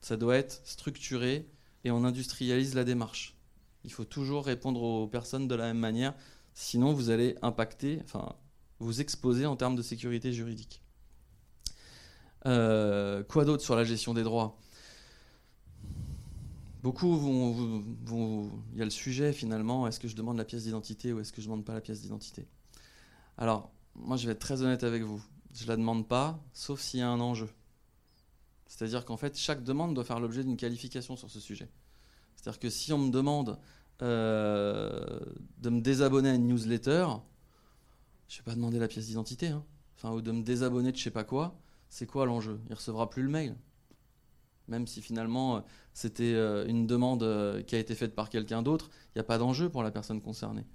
Ça 0.00 0.16
doit 0.16 0.36
être 0.36 0.60
structuré, 0.64 1.48
et 1.84 1.90
on 1.90 2.04
industrialise 2.04 2.74
la 2.74 2.84
démarche. 2.84 3.36
Il 3.84 3.92
faut 3.92 4.04
toujours 4.04 4.46
répondre 4.46 4.82
aux 4.82 5.06
personnes 5.06 5.48
de 5.48 5.54
la 5.54 5.64
même 5.64 5.78
manière, 5.78 6.14
sinon 6.54 6.92
vous 6.92 7.10
allez 7.10 7.36
impacter, 7.42 8.00
enfin, 8.04 8.34
vous 8.78 9.00
exposer 9.00 9.46
en 9.46 9.56
termes 9.56 9.76
de 9.76 9.82
sécurité 9.82 10.32
juridique. 10.32 10.82
Euh, 12.46 13.22
quoi 13.24 13.44
d'autre 13.44 13.62
sur 13.62 13.76
la 13.76 13.84
gestion 13.84 14.14
des 14.14 14.22
droits? 14.22 14.58
Beaucoup 16.82 17.16
vont, 17.16 18.50
Il 18.72 18.78
y 18.78 18.82
a 18.82 18.84
le 18.84 18.90
sujet 18.90 19.32
finalement, 19.32 19.88
est-ce 19.88 19.98
que 19.98 20.06
je 20.06 20.14
demande 20.14 20.36
la 20.36 20.44
pièce 20.44 20.62
d'identité 20.62 21.12
ou 21.12 21.18
est-ce 21.18 21.32
que 21.32 21.40
je 21.40 21.48
ne 21.48 21.52
demande 21.52 21.64
pas 21.64 21.74
la 21.74 21.80
pièce 21.80 22.00
d'identité? 22.02 22.46
Alors, 23.38 23.72
moi 23.96 24.16
je 24.16 24.26
vais 24.26 24.32
être 24.32 24.38
très 24.38 24.62
honnête 24.62 24.84
avec 24.84 25.02
vous. 25.02 25.22
Je 25.52 25.64
ne 25.64 25.68
la 25.68 25.76
demande 25.76 26.06
pas, 26.06 26.38
sauf 26.52 26.80
s'il 26.80 27.00
y 27.00 27.02
a 27.02 27.08
un 27.08 27.18
enjeu. 27.20 27.48
C'est-à-dire 28.66 29.04
qu'en 29.04 29.16
fait, 29.16 29.36
chaque 29.36 29.64
demande 29.64 29.94
doit 29.94 30.04
faire 30.04 30.20
l'objet 30.20 30.44
d'une 30.44 30.56
qualification 30.56 31.16
sur 31.16 31.30
ce 31.30 31.40
sujet. 31.40 31.68
C'est-à-dire 32.36 32.60
que 32.60 32.70
si 32.70 32.92
on 32.92 32.98
me 32.98 33.10
demande 33.10 33.58
euh, 34.02 35.18
de 35.58 35.70
me 35.70 35.80
désabonner 35.80 36.30
à 36.30 36.34
une 36.34 36.46
newsletter, 36.46 37.06
je 38.28 38.34
ne 38.34 38.38
vais 38.38 38.44
pas 38.44 38.54
demander 38.54 38.78
la 38.78 38.88
pièce 38.88 39.06
d'identité. 39.06 39.48
Hein. 39.48 39.64
Enfin, 39.96 40.12
ou 40.12 40.20
de 40.20 40.30
me 40.30 40.42
désabonner 40.42 40.92
de 40.92 40.96
je 40.96 41.02
sais 41.02 41.10
pas 41.10 41.24
quoi, 41.24 41.58
c'est 41.96 42.06
quoi 42.06 42.26
l'enjeu? 42.26 42.60
Il 42.68 42.74
recevra 42.74 43.08
plus 43.08 43.22
le 43.22 43.30
mail. 43.30 43.56
Même 44.68 44.86
si 44.86 45.00
finalement 45.00 45.56
euh, 45.56 45.60
c'était 45.94 46.34
euh, 46.34 46.66
une 46.66 46.86
demande 46.86 47.64
qui 47.66 47.74
a 47.74 47.78
été 47.78 47.94
faite 47.94 48.14
par 48.14 48.28
quelqu'un 48.28 48.60
d'autre, 48.60 48.90
il 48.90 49.18
n'y 49.18 49.20
a 49.20 49.24
pas 49.24 49.38
d'enjeu 49.38 49.70
pour 49.70 49.82
la 49.82 49.90
personne 49.90 50.20
concernée. 50.20 50.66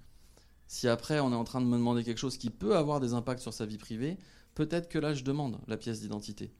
Si 0.66 0.88
après 0.88 1.20
on 1.20 1.30
est 1.30 1.36
en 1.36 1.44
train 1.44 1.60
de 1.60 1.66
me 1.66 1.76
demander 1.76 2.02
quelque 2.02 2.18
chose 2.18 2.38
qui 2.38 2.50
peut 2.50 2.76
avoir 2.76 2.98
des 2.98 3.14
impacts 3.14 3.40
sur 3.40 3.52
sa 3.52 3.66
vie 3.66 3.78
privée, 3.78 4.18
peut-être 4.56 4.88
que 4.88 4.98
là 4.98 5.14
je 5.14 5.22
demande 5.22 5.60
la 5.68 5.76
pièce 5.76 6.00
d'identité. 6.00 6.50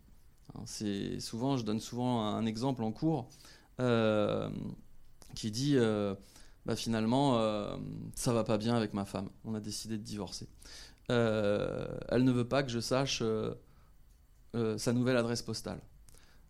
Hein, 0.55 0.61
c'est 0.65 1.19
souvent, 1.19 1.57
je 1.57 1.65
donne 1.65 1.81
souvent 1.81 2.25
un 2.25 2.47
exemple 2.47 2.85
en 2.85 2.93
cours 2.93 3.29
euh, 3.81 4.49
qui 5.35 5.51
dit 5.51 5.77
euh, 5.77 6.15
bah, 6.67 6.77
finalement 6.77 7.39
euh, 7.39 7.77
ça 8.15 8.33
va 8.33 8.45
pas 8.45 8.59
bien 8.59 8.77
avec 8.77 8.95
ma 8.95 9.07
femme. 9.07 9.29
On 9.45 9.55
a 9.57 9.61
décidé 9.61 9.99
de 9.99 10.05
divorcer. 10.05 10.47
elle 11.09 12.23
ne 12.23 12.31
veut 12.31 12.47
pas 12.47 12.63
que 12.63 12.71
je 12.71 12.79
sache 12.79 13.25
sa 14.55 14.93
nouvelle 14.93 15.17
adresse 15.17 15.43
postale. 15.43 15.81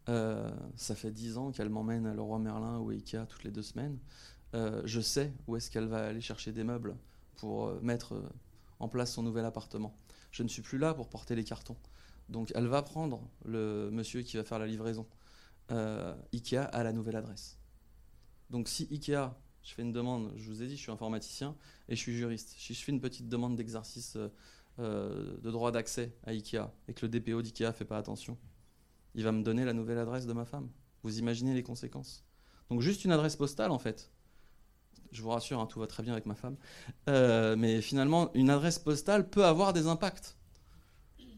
ça 0.07 0.95
fait 0.95 1.11
dix 1.13 1.39
ans 1.39 1.53
qu'elle 1.53 1.71
m'emmène 1.71 2.07
à 2.07 2.15
Leroy 2.15 2.39
Merlin 2.39 2.79
ou 2.79 2.91
Ikea 2.91 3.27
toutes 3.29 3.45
les 3.45 3.51
deux 3.51 3.63
semaines. 3.63 3.99
je 4.53 5.01
sais 5.01 5.33
où 5.47 5.57
est-ce 5.57 5.71
qu'elle 5.71 5.87
va 5.87 6.07
aller 6.07 6.21
chercher 6.21 6.53
des 6.53 6.65
meubles 6.65 6.97
pour 7.37 7.81
mettre 7.83 8.21
en 8.81 8.89
place 8.89 9.13
son 9.13 9.23
nouvel 9.23 9.45
appartement. 9.45 9.97
Je 10.33 10.43
ne 10.43 10.49
suis 10.49 10.63
plus 10.63 10.79
là 10.79 10.95
pour 10.95 11.09
porter 11.09 11.35
les 11.35 11.45
cartons. 11.45 11.77
Donc 12.29 12.51
elle 12.55 12.67
va 12.67 12.83
prendre 12.83 13.29
le 13.45 13.91
monsieur 13.93 14.23
qui 14.23 14.37
va 14.37 14.45
faire 14.45 14.59
la 14.59 14.67
livraison. 14.67 15.07
Euh, 15.71 16.15
Ikea 16.33 16.57
à 16.73 16.83
la 16.83 16.93
nouvelle 16.93 17.17
adresse. 17.17 17.59
Donc 18.51 18.69
si 18.69 18.89
Ikea, 18.91 19.31
je 19.63 19.75
fais 19.75 19.83
une 19.83 19.93
demande, 19.93 20.33
je 20.37 20.49
vous 20.49 20.63
ai 20.63 20.67
dit, 20.67 20.77
je 20.77 20.83
suis 20.83 20.91
informaticien 20.91 21.55
et 21.89 21.95
je 21.95 22.01
suis 22.01 22.17
juriste. 22.17 22.55
Si 22.59 22.75
je 22.75 22.85
fais 22.85 22.93
une 22.93 23.01
petite 23.01 23.29
demande 23.29 23.57
d'exercice 23.57 24.19
euh, 24.79 25.37
de 25.39 25.51
droit 25.51 25.73
d'accès 25.73 26.15
à 26.25 26.31
Ikea 26.31 26.71
et 26.89 26.95
que 26.95 27.07
le 27.07 27.09
DPO 27.09 27.43
d'Ikea 27.43 27.73
fait 27.73 27.85
pas 27.85 27.99
attention, 27.99 28.39
il 29.15 29.25
va 29.25 29.33
me 29.33 29.43
donner 29.43 29.65
la 29.65 29.73
nouvelle 29.73 29.99
adresse 29.99 30.27
de 30.27 30.33
ma 30.33 30.45
femme. 30.45 30.71
Vous 31.03 31.19
imaginez 31.19 31.55
les 31.55 31.63
conséquences. 31.63 32.25
Donc 32.71 32.81
juste 32.81 33.05
une 33.05 33.13
adresse 33.13 33.37
postale 33.37 33.71
en 33.71 33.79
fait. 33.79 34.11
Je 35.11 35.21
vous 35.21 35.29
rassure, 35.29 35.61
hein, 35.61 35.67
tout 35.67 35.79
va 35.79 35.87
très 35.87 36.03
bien 36.03 36.13
avec 36.13 36.25
ma 36.25 36.35
femme. 36.35 36.57
Euh, 37.09 37.55
mais 37.57 37.83
finalement, 37.83 38.33
une 38.33 38.49
adresse 38.49 38.79
postale 38.79 39.29
peut 39.29 39.45
avoir 39.45 39.75
des 39.75 39.87
impacts 39.87 40.37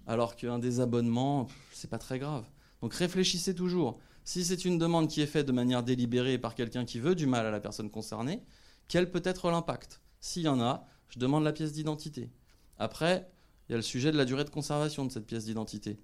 alors 0.06 0.36
qu'un 0.36 0.58
désabonnement, 0.58 1.48
c'est 1.72 1.90
pas 1.90 1.98
très 1.98 2.18
grave. 2.18 2.44
Donc 2.82 2.94
réfléchissez 2.94 3.54
toujours. 3.54 3.98
Si 4.24 4.44
c'est 4.44 4.64
une 4.64 4.78
demande 4.78 5.08
qui 5.08 5.20
est 5.20 5.26
faite 5.26 5.46
de 5.46 5.52
manière 5.52 5.82
délibérée 5.82 6.38
par 6.38 6.54
quelqu'un 6.54 6.84
qui 6.84 6.98
veut 6.98 7.14
du 7.14 7.26
mal 7.26 7.46
à 7.46 7.50
la 7.50 7.60
personne 7.60 7.90
concernée, 7.90 8.42
quel 8.88 9.10
peut 9.10 9.22
être 9.24 9.50
l'impact? 9.50 10.00
S'il 10.20 10.42
y 10.42 10.48
en 10.48 10.60
a, 10.60 10.86
je 11.08 11.18
demande 11.18 11.44
la 11.44 11.52
pièce 11.52 11.72
d'identité. 11.72 12.30
Après, 12.78 13.30
il 13.68 13.72
y 13.72 13.74
a 13.74 13.76
le 13.76 13.82
sujet 13.82 14.12
de 14.12 14.16
la 14.16 14.24
durée 14.24 14.44
de 14.44 14.50
conservation 14.50 15.04
de 15.04 15.12
cette 15.12 15.26
pièce 15.26 15.44
d'identité. 15.44 15.98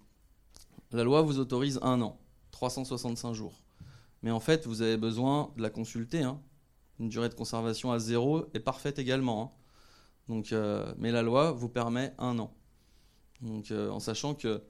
La 0.92 1.04
loi 1.04 1.22
vous 1.22 1.38
autorise 1.38 1.78
un 1.82 2.00
an, 2.00 2.18
365 2.50 3.32
jours. 3.34 3.62
Mais 4.22 4.30
en 4.30 4.40
fait, 4.40 4.66
vous 4.66 4.82
avez 4.82 4.96
besoin 4.96 5.52
de 5.56 5.62
la 5.62 5.70
consulter. 5.70 6.22
Hein. 6.22 6.40
Une 6.98 7.08
durée 7.08 7.28
de 7.28 7.34
conservation 7.34 7.92
à 7.92 7.98
zéro 7.98 8.46
est 8.54 8.60
parfaite 8.60 8.98
également. 8.98 9.42
Hein. 9.42 9.50
Donc, 10.28 10.52
euh, 10.52 10.92
mais 10.98 11.10
la 11.12 11.22
loi 11.22 11.52
vous 11.52 11.68
permet 11.68 12.14
un 12.18 12.38
an. 12.38 12.54
Donc, 13.40 13.70
euh, 13.70 13.90
en 13.90 14.00
sachant 14.00 14.34
que 14.34 14.62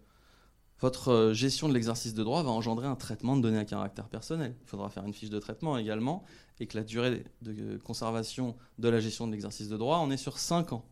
votre 0.80 1.08
euh, 1.08 1.34
gestion 1.34 1.68
de 1.68 1.74
l'exercice 1.74 2.14
de 2.14 2.24
droit 2.24 2.42
va 2.42 2.50
engendrer 2.50 2.86
un 2.86 2.96
traitement 2.96 3.36
de 3.36 3.42
données 3.42 3.58
à 3.58 3.64
caractère 3.64 4.08
personnel. 4.08 4.56
Il 4.62 4.66
faudra 4.66 4.88
faire 4.88 5.04
une 5.04 5.12
fiche 5.12 5.30
de 5.30 5.38
traitement 5.38 5.76
également, 5.76 6.24
et 6.58 6.66
que 6.66 6.78
la 6.78 6.84
durée 6.84 7.24
de 7.42 7.76
conservation 7.78 8.56
de 8.78 8.88
la 8.88 9.00
gestion 9.00 9.26
de 9.26 9.32
l'exercice 9.32 9.68
de 9.68 9.76
droit, 9.76 9.98
on 9.98 10.10
est 10.10 10.16
sur 10.16 10.38
5 10.38 10.72
ans. 10.72 10.84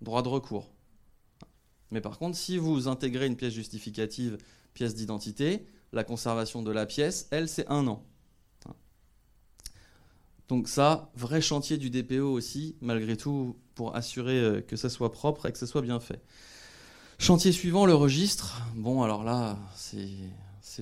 Droit 0.00 0.22
de 0.22 0.28
recours. 0.28 0.70
Mais 1.90 2.00
par 2.00 2.18
contre, 2.18 2.36
si 2.36 2.58
vous 2.58 2.88
intégrez 2.88 3.26
une 3.26 3.36
pièce 3.36 3.54
justificative, 3.54 4.38
pièce 4.74 4.94
d'identité, 4.94 5.66
la 5.92 6.04
conservation 6.04 6.62
de 6.62 6.70
la 6.70 6.86
pièce, 6.86 7.28
elle, 7.30 7.48
c'est 7.48 7.68
un 7.68 7.86
an. 7.86 8.04
Donc 10.48 10.66
ça, 10.66 11.10
vrai 11.14 11.42
chantier 11.42 11.76
du 11.76 11.90
DPO 11.90 12.32
aussi, 12.32 12.74
malgré 12.80 13.16
tout, 13.16 13.56
pour 13.74 13.94
assurer 13.94 14.40
euh, 14.40 14.60
que 14.62 14.76
ça 14.76 14.88
soit 14.88 15.12
propre 15.12 15.46
et 15.46 15.52
que 15.52 15.58
ça 15.58 15.66
soit 15.66 15.82
bien 15.82 16.00
fait. 16.00 16.22
Chantier 17.18 17.52
suivant, 17.52 17.84
le 17.84 17.94
registre. 17.94 18.62
Bon, 18.74 19.02
alors 19.02 19.24
là, 19.24 19.58
c'est 19.74 20.06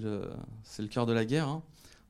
le, 0.00 0.31
cœur 0.88 1.07
de 1.07 1.12
la 1.12 1.24
guerre. 1.24 1.48
Hein. 1.48 1.62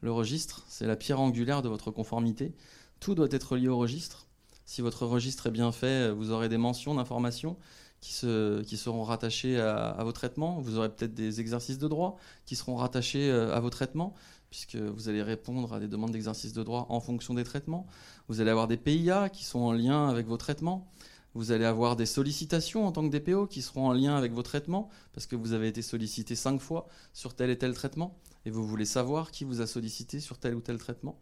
Le 0.02 0.12
registre, 0.12 0.64
c'est 0.68 0.86
la 0.86 0.96
pierre 0.96 1.20
angulaire 1.20 1.62
de 1.62 1.68
votre 1.68 1.90
conformité. 1.90 2.54
Tout 3.00 3.14
doit 3.14 3.28
être 3.30 3.56
lié 3.56 3.68
au 3.68 3.78
registre. 3.78 4.25
Si 4.66 4.82
votre 4.82 5.06
registre 5.06 5.46
est 5.46 5.52
bien 5.52 5.72
fait, 5.72 6.10
vous 6.10 6.32
aurez 6.32 6.48
des 6.48 6.58
mentions 6.58 6.94
d'informations 6.96 7.56
qui, 8.00 8.12
se, 8.12 8.62
qui 8.62 8.76
seront 8.76 9.04
rattachées 9.04 9.58
à, 9.60 9.90
à, 9.90 10.04
vos 10.04 10.12
traitements. 10.12 10.60
Vous 10.60 10.76
aurez 10.76 10.88
peut-être 10.88 11.14
des 11.14 11.40
exercices 11.40 11.78
de 11.78 11.88
droit 11.88 12.18
qui 12.44 12.56
seront 12.56 12.76
rattachés 12.76 13.30
euh, 13.30 13.54
à 13.54 13.60
vos 13.60 13.70
traitements, 13.70 14.14
puisque 14.50 14.76
vous 14.76 15.08
allez 15.08 15.22
répondre 15.22 15.72
à 15.72 15.80
des 15.80 15.88
demandes 15.88 16.12
d'exercice 16.12 16.52
de 16.52 16.62
droit 16.62 16.86
en 16.88 17.00
fonction 17.00 17.34
des 17.34 17.44
traitements. 17.44 17.86
Vous 18.28 18.40
allez 18.40 18.50
avoir 18.50 18.68
des 18.68 18.76
PIA 18.76 19.28
qui 19.28 19.44
sont 19.44 19.60
en 19.60 19.72
lien 19.72 20.08
avec 20.08 20.26
vos 20.26 20.36
traitements. 20.36 20.90
Vous 21.34 21.52
allez 21.52 21.64
avoir 21.64 21.96
des 21.96 22.06
sollicitations 22.06 22.86
en 22.86 22.92
tant 22.92 23.08
que 23.08 23.16
DPO 23.16 23.46
qui 23.46 23.60
seront 23.60 23.88
en 23.88 23.92
lien 23.92 24.16
avec 24.16 24.32
vos 24.32 24.42
traitements, 24.42 24.88
parce 25.12 25.26
que 25.26 25.36
vous 25.36 25.52
avez 25.52 25.68
été 25.68 25.82
sollicité 25.82 26.34
cinq 26.34 26.60
fois 26.60 26.88
sur 27.12 27.34
tel 27.34 27.50
et 27.50 27.58
tel 27.58 27.74
traitement, 27.74 28.16
et 28.46 28.50
vous 28.50 28.66
voulez 28.66 28.86
savoir 28.86 29.30
qui 29.30 29.44
vous 29.44 29.60
a 29.60 29.66
sollicité 29.66 30.20
sur 30.20 30.38
tel 30.38 30.54
ou 30.54 30.60
tel 30.60 30.78
traitement. 30.78 31.20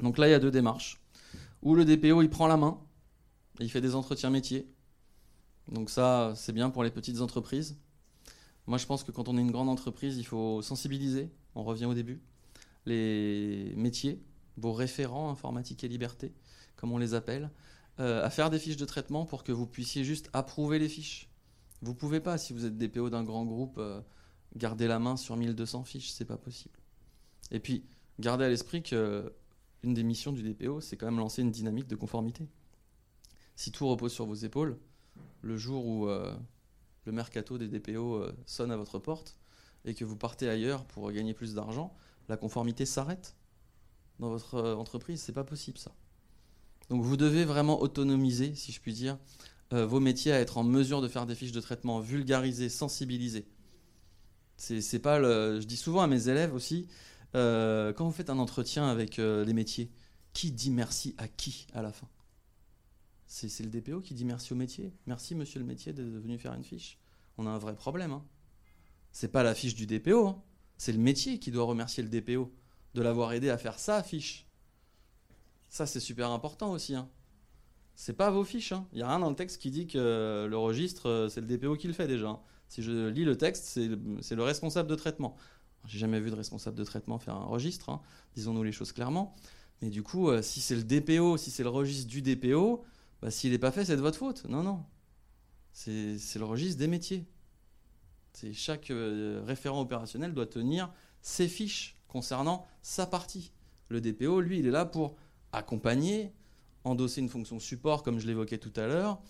Donc 0.00 0.18
là, 0.18 0.28
il 0.28 0.32
y 0.32 0.34
a 0.34 0.40
deux 0.40 0.50
démarches. 0.50 1.00
Où 1.62 1.74
le 1.74 1.84
DPO, 1.84 2.22
il 2.22 2.30
prend 2.30 2.46
la 2.46 2.56
main, 2.56 2.78
il 3.60 3.70
fait 3.70 3.80
des 3.80 3.94
entretiens 3.94 4.30
métiers. 4.30 4.68
Donc 5.70 5.90
ça, 5.90 6.32
c'est 6.36 6.52
bien 6.52 6.70
pour 6.70 6.84
les 6.84 6.90
petites 6.90 7.20
entreprises. 7.20 7.76
Moi, 8.66 8.78
je 8.78 8.86
pense 8.86 9.02
que 9.02 9.12
quand 9.12 9.28
on 9.28 9.38
est 9.38 9.40
une 9.40 9.50
grande 9.50 9.68
entreprise, 9.68 10.18
il 10.18 10.26
faut 10.26 10.62
sensibiliser, 10.62 11.30
on 11.54 11.64
revient 11.64 11.86
au 11.86 11.94
début, 11.94 12.20
les 12.86 13.72
métiers, 13.76 14.22
vos 14.56 14.72
référents 14.72 15.30
informatique 15.30 15.84
et 15.84 15.88
liberté, 15.88 16.32
comme 16.76 16.92
on 16.92 16.98
les 16.98 17.14
appelle, 17.14 17.50
euh, 18.00 18.24
à 18.24 18.30
faire 18.30 18.50
des 18.50 18.58
fiches 18.58 18.76
de 18.76 18.84
traitement 18.84 19.24
pour 19.24 19.42
que 19.42 19.52
vous 19.52 19.66
puissiez 19.66 20.04
juste 20.04 20.30
approuver 20.32 20.78
les 20.78 20.88
fiches. 20.88 21.28
Vous 21.82 21.94
pouvez 21.94 22.20
pas, 22.20 22.38
si 22.38 22.52
vous 22.52 22.64
êtes 22.64 22.76
DPO 22.76 23.10
d'un 23.10 23.24
grand 23.24 23.44
groupe, 23.44 23.76
euh, 23.78 24.00
garder 24.56 24.86
la 24.86 24.98
main 24.98 25.16
sur 25.16 25.36
1200 25.36 25.84
fiches, 25.84 26.10
c'est 26.10 26.24
pas 26.24 26.36
possible. 26.36 26.78
Et 27.50 27.60
puis, 27.60 27.84
gardez 28.20 28.44
à 28.44 28.48
l'esprit 28.48 28.82
que 28.82 29.32
une 29.82 29.94
des 29.94 30.02
missions 30.02 30.32
du 30.32 30.42
DPO, 30.42 30.80
c'est 30.80 30.96
quand 30.96 31.06
même 31.06 31.18
lancer 31.18 31.42
une 31.42 31.50
dynamique 31.50 31.86
de 31.86 31.96
conformité. 31.96 32.48
Si 33.56 33.72
tout 33.72 33.86
repose 33.86 34.12
sur 34.12 34.26
vos 34.26 34.34
épaules, 34.34 34.78
le 35.42 35.56
jour 35.56 35.86
où 35.86 36.08
euh, 36.08 36.34
le 37.04 37.12
mercato 37.12 37.58
des 37.58 37.68
DPO 37.68 38.24
sonne 38.46 38.70
à 38.70 38.76
votre 38.76 38.98
porte 38.98 39.38
et 39.84 39.94
que 39.94 40.04
vous 40.04 40.16
partez 40.16 40.48
ailleurs 40.48 40.84
pour 40.84 41.10
gagner 41.12 41.34
plus 41.34 41.54
d'argent, 41.54 41.94
la 42.28 42.36
conformité 42.36 42.86
s'arrête 42.86 43.36
dans 44.18 44.30
votre 44.30 44.60
entreprise. 44.74 45.20
C'est 45.20 45.32
pas 45.32 45.44
possible 45.44 45.78
ça. 45.78 45.92
Donc 46.90 47.02
vous 47.02 47.16
devez 47.16 47.44
vraiment 47.44 47.80
autonomiser, 47.80 48.54
si 48.54 48.72
je 48.72 48.80
puis 48.80 48.92
dire, 48.92 49.18
euh, 49.72 49.86
vos 49.86 50.00
métiers 50.00 50.32
à 50.32 50.40
être 50.40 50.56
en 50.56 50.64
mesure 50.64 51.02
de 51.02 51.08
faire 51.08 51.26
des 51.26 51.34
fiches 51.34 51.52
de 51.52 51.60
traitement 51.60 52.00
vulgarisées, 52.00 52.68
sensibilisées. 52.68 53.46
C'est 54.56 54.98
pas. 54.98 55.20
Je 55.20 55.64
dis 55.64 55.76
souvent 55.76 56.00
à 56.00 56.08
mes 56.08 56.28
élèves 56.28 56.52
aussi, 56.52 56.88
euh, 57.34 57.92
quand 57.92 58.04
vous 58.04 58.12
faites 58.12 58.30
un 58.30 58.38
entretien 58.38 58.88
avec 58.88 59.18
euh, 59.18 59.44
les 59.44 59.52
métiers, 59.52 59.90
qui 60.32 60.50
dit 60.50 60.70
merci 60.70 61.14
à 61.18 61.28
qui 61.28 61.66
à 61.74 61.82
la 61.82 61.92
fin? 61.92 62.08
C'est 63.26 63.62
le 63.62 63.68
DPO 63.68 64.00
qui 64.00 64.14
dit 64.14 64.24
merci 64.24 64.52
au 64.52 64.56
métier? 64.56 64.92
Merci 65.06 65.34
monsieur 65.34 65.60
le 65.60 65.66
métier 65.66 65.92
d'être 65.92 66.06
venu 66.06 66.38
faire 66.38 66.54
une 66.54 66.64
fiche? 66.64 66.98
On 67.36 67.46
a 67.46 67.50
un 67.50 67.58
vrai 67.58 67.74
problème. 67.74 68.12
Hein. 68.12 68.24
C'est 69.12 69.28
pas 69.28 69.42
la 69.42 69.54
fiche 69.54 69.74
du 69.74 69.86
DPO, 69.86 70.28
hein. 70.28 70.42
c'est 70.76 70.92
le 70.92 70.98
métier 70.98 71.38
qui 71.38 71.50
doit 71.50 71.64
remercier 71.64 72.02
le 72.02 72.08
DPO 72.08 72.52
de 72.94 73.02
l'avoir 73.02 73.32
aidé 73.32 73.50
à 73.50 73.58
faire 73.58 73.78
sa 73.78 74.02
fiche. 74.02 74.46
Ça, 75.68 75.86
c'est 75.86 76.00
super 76.00 76.30
important 76.30 76.72
aussi. 76.72 76.94
Hein. 76.94 77.08
C'est 77.94 78.14
pas 78.14 78.30
vos 78.30 78.44
fiches. 78.44 78.70
Il 78.70 78.74
hein. 78.74 78.86
n'y 78.92 79.02
a 79.02 79.08
rien 79.08 79.18
dans 79.18 79.28
le 79.28 79.36
texte 79.36 79.60
qui 79.60 79.70
dit 79.70 79.86
que 79.86 80.46
le 80.48 80.56
registre, 80.56 81.08
euh, 81.08 81.28
c'est 81.28 81.40
le 81.40 81.46
DPO 81.46 81.76
qui 81.76 81.86
le 81.86 81.92
fait 81.92 82.06
déjà. 82.06 82.28
Hein. 82.28 82.40
Si 82.68 82.82
je 82.82 83.08
lis 83.08 83.24
le 83.24 83.36
texte, 83.36 83.64
c'est 83.64 84.34
le, 84.34 84.42
responsable 84.42 84.88
de 84.88 84.94
traitement. 84.94 85.36
J'ai 85.86 85.98
jamais 85.98 86.20
vu 86.20 86.30
de 86.30 86.36
responsable 86.36 86.76
de 86.76 86.84
traitement 86.84 87.18
faire 87.18 87.34
un 87.34 87.44
registre, 87.44 88.00
disons-nous 88.34 88.62
les 88.62 88.72
choses 88.72 88.92
clairement. 88.92 89.34
Mais 89.80 89.90
du 89.90 90.02
coup, 90.02 90.28
euh, 90.28 90.42
si 90.42 90.60
c'est 90.60 90.74
le 90.74 90.82
DPO, 90.82 91.36
si 91.36 91.50
c'est 91.50 91.62
le 91.62 91.68
registre 91.68 92.08
du 92.08 92.20
DPO, 92.20 92.84
bah, 93.22 93.30
s'il 93.30 93.52
n'est 93.52 93.58
pas 93.58 93.70
fait, 93.70 93.84
c'est 93.84 93.96
de 93.96 94.00
votre 94.00 94.18
faute. 94.18 94.44
Non, 94.46 94.62
non. 94.62 94.84
C'est 95.72 96.36
le 96.36 96.44
registre 96.44 96.78
des 96.78 96.88
métiers. 96.88 97.26
Chaque 98.52 98.90
euh, 98.90 99.42
référent 99.46 99.80
opérationnel 99.80 100.34
doit 100.34 100.46
tenir 100.46 100.92
ses 101.22 101.48
fiches 101.48 101.96
concernant 102.08 102.66
sa 102.82 103.06
partie. 103.06 103.52
Le 103.88 104.00
DPO, 104.00 104.40
lui, 104.40 104.58
il 104.58 104.66
est 104.66 104.70
là 104.70 104.84
pour 104.84 105.16
accompagner, 105.52 106.32
endosser 106.84 107.20
une 107.20 107.28
fonction 107.28 107.58
support, 107.58 108.02
comme 108.02 108.18
je 108.18 108.26
l'évoquais 108.26 108.58
tout 108.58 108.72
à 108.76 108.86
l'heure, 108.86 109.20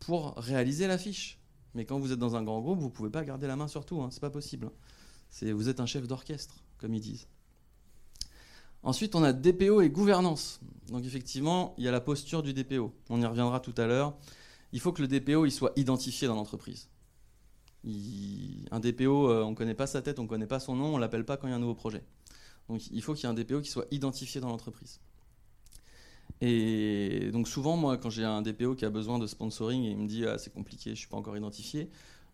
pour 0.00 0.34
réaliser 0.36 0.86
la 0.86 0.98
fiche. 0.98 1.38
Mais 1.74 1.84
quand 1.84 1.98
vous 1.98 2.12
êtes 2.12 2.18
dans 2.18 2.36
un 2.36 2.42
grand 2.42 2.60
groupe, 2.60 2.78
vous 2.78 2.86
ne 2.86 2.92
pouvez 2.92 3.10
pas 3.10 3.24
garder 3.24 3.46
la 3.46 3.56
main 3.56 3.68
sur 3.68 3.84
tout, 3.84 4.00
hein, 4.00 4.08
c'est 4.10 4.20
pas 4.20 4.30
possible. 4.30 4.70
Vous 5.42 5.68
êtes 5.68 5.80
un 5.80 5.86
chef 5.86 6.06
d'orchestre, 6.06 6.62
comme 6.78 6.94
ils 6.94 7.00
disent. 7.00 7.26
Ensuite, 8.82 9.14
on 9.14 9.22
a 9.22 9.32
DPO 9.32 9.80
et 9.80 9.88
gouvernance. 9.88 10.60
Donc 10.88 11.04
effectivement, 11.04 11.74
il 11.78 11.84
y 11.84 11.88
a 11.88 11.90
la 11.90 12.00
posture 12.00 12.42
du 12.42 12.52
DPO. 12.52 12.92
On 13.08 13.20
y 13.20 13.26
reviendra 13.26 13.60
tout 13.60 13.74
à 13.78 13.86
l'heure. 13.86 14.14
Il 14.72 14.80
faut 14.80 14.92
que 14.92 15.02
le 15.02 15.08
DPO 15.08 15.46
il 15.46 15.50
soit 15.50 15.72
identifié 15.76 16.28
dans 16.28 16.34
l'entreprise. 16.34 16.88
Un 18.70 18.80
DPO, 18.80 19.30
euh, 19.30 19.42
on 19.42 19.50
ne 19.50 19.54
connaît 19.54 19.74
pas 19.74 19.86
sa 19.86 20.02
tête, 20.02 20.18
on 20.18 20.24
ne 20.24 20.28
connaît 20.28 20.46
pas 20.46 20.60
son 20.60 20.74
nom, 20.74 20.86
on 20.86 20.96
ne 20.96 21.00
l'appelle 21.00 21.24
pas 21.24 21.36
quand 21.36 21.46
il 21.46 21.50
y 21.50 21.52
a 21.52 21.56
un 21.56 21.60
nouveau 21.60 21.74
projet. 21.74 22.02
Donc 22.68 22.86
il 22.90 23.02
faut 23.02 23.14
qu'il 23.14 23.24
y 23.24 23.26
ait 23.26 23.30
un 23.30 23.34
DPO 23.34 23.60
qui 23.60 23.70
soit 23.70 23.86
identifié 23.90 24.40
dans 24.40 24.48
l'entreprise. 24.48 25.00
Et 26.40 27.30
donc 27.32 27.48
souvent, 27.48 27.76
moi, 27.76 27.96
quand 27.96 28.10
j'ai 28.10 28.24
un 28.24 28.42
DPO 28.42 28.74
qui 28.74 28.84
a 28.84 28.90
besoin 28.90 29.18
de 29.18 29.26
sponsoring 29.26 29.84
et 29.84 29.90
il 29.90 29.98
me 29.98 30.06
dit 30.06 30.26
ah, 30.26 30.38
c'est 30.38 30.52
compliqué, 30.52 30.84
je 30.86 30.90
ne 30.90 30.96
suis 30.96 31.08
pas 31.08 31.16
encore 31.16 31.36
identifié, 31.36 31.90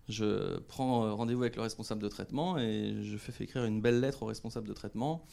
je 0.09 0.59
prends 0.61 1.05
euh, 1.05 1.13
rendez-vous 1.13 1.43
avec 1.43 1.57
le 1.57 1.63
responsable 1.63 2.03
de 2.03 2.09
traitement 2.09 2.59
et 2.59 2.97
je 3.03 3.17
fais 3.17 3.45
écrire 3.45 3.65
une 3.65 3.81
belle 3.81 4.01
lettre 4.01 4.23
au 4.23 4.27
responsable 4.27 4.67
de 4.69 4.73
traitement. 4.73 5.25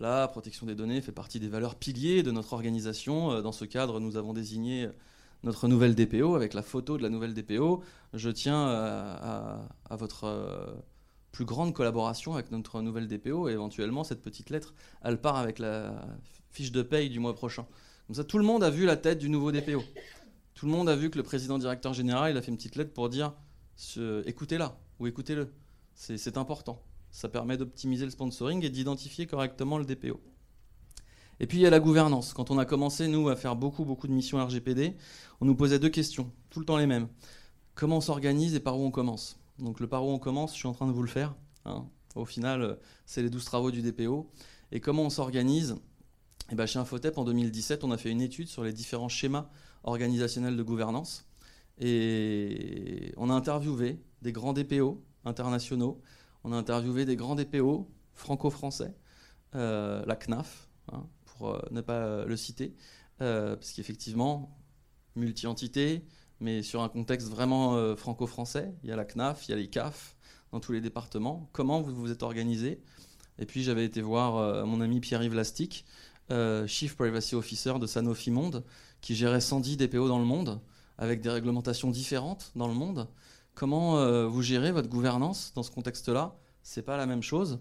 La 0.00 0.28
protection 0.28 0.66
des 0.66 0.74
données 0.74 1.00
fait 1.00 1.12
partie 1.12 1.40
des 1.40 1.48
valeurs 1.48 1.74
piliers 1.74 2.22
de 2.22 2.30
notre 2.30 2.52
organisation. 2.52 3.32
Euh, 3.32 3.42
dans 3.42 3.52
ce 3.52 3.64
cadre, 3.64 4.00
nous 4.00 4.16
avons 4.16 4.32
désigné 4.32 4.88
notre 5.44 5.68
nouvelle 5.68 5.94
DPO 5.94 6.34
avec 6.34 6.54
la 6.54 6.62
photo 6.62 6.96
de 6.98 7.02
la 7.02 7.08
nouvelle 7.08 7.34
DPO. 7.34 7.82
Je 8.12 8.30
tiens 8.30 8.66
à, 8.66 9.96
votre 9.96 10.80
plus 11.30 11.44
grande 11.44 11.72
collaboration 11.72 12.34
avec 12.34 12.50
notre 12.50 12.82
nouvelle 12.82 13.06
DPO 13.06 13.48
et 13.48 13.52
éventuellement 13.52 14.02
cette 14.02 14.20
petite 14.20 14.50
lettre, 14.50 14.74
elle 15.02 15.20
part 15.20 15.36
avec 15.36 15.60
la 15.60 15.94
fiche 16.50 16.72
de 16.72 16.82
paye 16.82 17.08
du 17.08 17.20
mois 17.20 17.36
prochain. 17.36 17.66
Comme 18.08 18.16
ça, 18.16 18.24
tout 18.24 18.38
le 18.38 18.44
monde 18.44 18.64
a 18.64 18.70
vu 18.70 18.84
la 18.84 18.96
tête 18.96 19.18
du 19.18 19.28
nouveau 19.28 19.52
DPO. 19.52 19.82
Tout 20.54 20.66
le 20.66 20.72
monde 20.72 20.88
a 20.88 20.96
vu 20.96 21.08
que 21.08 21.18
le 21.18 21.22
président 21.22 21.56
directeur 21.56 21.94
général, 21.94 22.36
a 22.36 22.42
fait 22.42 22.50
une 22.50 22.56
petite 22.56 22.74
lettre 22.74 22.92
pour 22.92 23.08
dire 23.08 23.32
écoutez-la 24.26 24.78
ou 24.98 25.06
écoutez-le. 25.06 25.52
C'est 25.94 26.36
important. 26.36 26.82
Ça 27.10 27.28
permet 27.28 27.56
d'optimiser 27.56 28.04
le 28.04 28.10
sponsoring 28.10 28.64
et 28.64 28.70
d'identifier 28.70 29.26
correctement 29.26 29.78
le 29.78 29.84
DPO. 29.84 30.20
Et 31.40 31.46
puis 31.46 31.58
il 31.58 31.60
y 31.62 31.66
a 31.66 31.70
la 31.70 31.80
gouvernance. 31.80 32.32
Quand 32.32 32.50
on 32.50 32.58
a 32.58 32.64
commencé, 32.64 33.08
nous, 33.08 33.28
à 33.28 33.36
faire 33.36 33.56
beaucoup, 33.56 33.84
beaucoup 33.84 34.08
de 34.08 34.12
missions 34.12 34.44
RGPD, 34.44 34.96
on 35.40 35.44
nous 35.44 35.54
posait 35.54 35.78
deux 35.78 35.88
questions, 35.88 36.30
tout 36.50 36.60
le 36.60 36.66
temps 36.66 36.76
les 36.76 36.86
mêmes. 36.86 37.08
Comment 37.74 37.98
on 37.98 38.00
s'organise 38.00 38.54
et 38.54 38.60
par 38.60 38.78
où 38.78 38.84
on 38.84 38.90
commence? 38.90 39.38
Donc 39.58 39.80
le 39.80 39.86
par 39.86 40.04
où 40.04 40.10
on 40.10 40.18
commence, 40.18 40.52
je 40.52 40.58
suis 40.58 40.68
en 40.68 40.72
train 40.72 40.86
de 40.86 40.92
vous 40.92 41.02
le 41.02 41.08
faire. 41.08 41.34
Hein. 41.64 41.86
Au 42.14 42.24
final, 42.24 42.78
c'est 43.06 43.22
les 43.22 43.30
12 43.30 43.44
travaux 43.44 43.70
du 43.70 43.82
DPO. 43.82 44.30
Et 44.72 44.80
comment 44.80 45.04
on 45.04 45.10
s'organise? 45.10 45.76
Eh 46.50 46.54
ben, 46.54 46.66
Chez 46.66 46.78
Infotep, 46.78 47.18
en 47.18 47.24
2017, 47.24 47.84
on 47.84 47.90
a 47.90 47.98
fait 47.98 48.10
une 48.10 48.20
étude 48.20 48.48
sur 48.48 48.64
les 48.64 48.72
différents 48.72 49.08
schémas 49.08 49.48
organisationnels 49.84 50.56
de 50.56 50.62
gouvernance. 50.62 51.27
Et 51.80 53.12
on 53.16 53.30
a 53.30 53.34
interviewé 53.34 54.00
des 54.22 54.32
grands 54.32 54.52
DPO 54.52 55.02
internationaux, 55.24 56.00
on 56.44 56.52
a 56.52 56.56
interviewé 56.56 57.04
des 57.04 57.16
grands 57.16 57.36
DPO 57.36 57.88
franco-français, 58.14 58.94
euh, 59.54 60.04
la 60.06 60.16
CNAF, 60.16 60.68
hein, 60.92 61.06
pour 61.24 61.50
euh, 61.50 61.60
ne 61.70 61.80
pas 61.80 62.24
le 62.24 62.36
citer, 62.36 62.74
euh, 63.20 63.54
parce 63.56 63.72
qu'effectivement, 63.72 64.58
multi-entité, 65.14 66.04
mais 66.40 66.62
sur 66.62 66.82
un 66.82 66.88
contexte 66.88 67.28
vraiment 67.28 67.96
franco-français, 67.96 68.72
il 68.82 68.88
y 68.88 68.92
a 68.92 68.96
la 68.96 69.04
CNAF, 69.04 69.48
il 69.48 69.50
y 69.50 69.54
a 69.54 69.56
les 69.56 69.68
CAF 69.68 70.16
dans 70.52 70.60
tous 70.60 70.72
les 70.72 70.80
départements. 70.80 71.48
Comment 71.52 71.80
vous 71.80 71.94
vous 71.94 72.12
êtes 72.12 72.22
organisé? 72.22 72.80
Et 73.40 73.46
puis 73.46 73.64
j'avais 73.64 73.84
été 73.84 74.00
voir 74.00 74.64
mon 74.64 74.80
ami 74.80 75.00
Pierre-Yves 75.00 75.34
Lastic, 75.34 75.84
Chief 76.66 76.96
Privacy 76.96 77.34
Officer 77.34 77.74
de 77.80 77.88
Sanofi 77.88 78.30
Monde, 78.30 78.62
qui 79.00 79.16
gérait 79.16 79.40
110 79.40 79.78
DPO 79.78 80.06
dans 80.06 80.20
le 80.20 80.24
monde 80.24 80.60
avec 80.98 81.20
des 81.20 81.30
réglementations 81.30 81.90
différentes 81.90 82.50
dans 82.56 82.68
le 82.68 82.74
monde. 82.74 83.08
Comment 83.54 83.98
euh, 83.98 84.26
vous 84.26 84.42
gérez 84.42 84.72
votre 84.72 84.88
gouvernance 84.88 85.52
dans 85.54 85.62
ce 85.62 85.70
contexte-là? 85.70 86.36
C'est 86.62 86.82
pas 86.82 86.96
la 86.96 87.06
même 87.06 87.22
chose. 87.22 87.60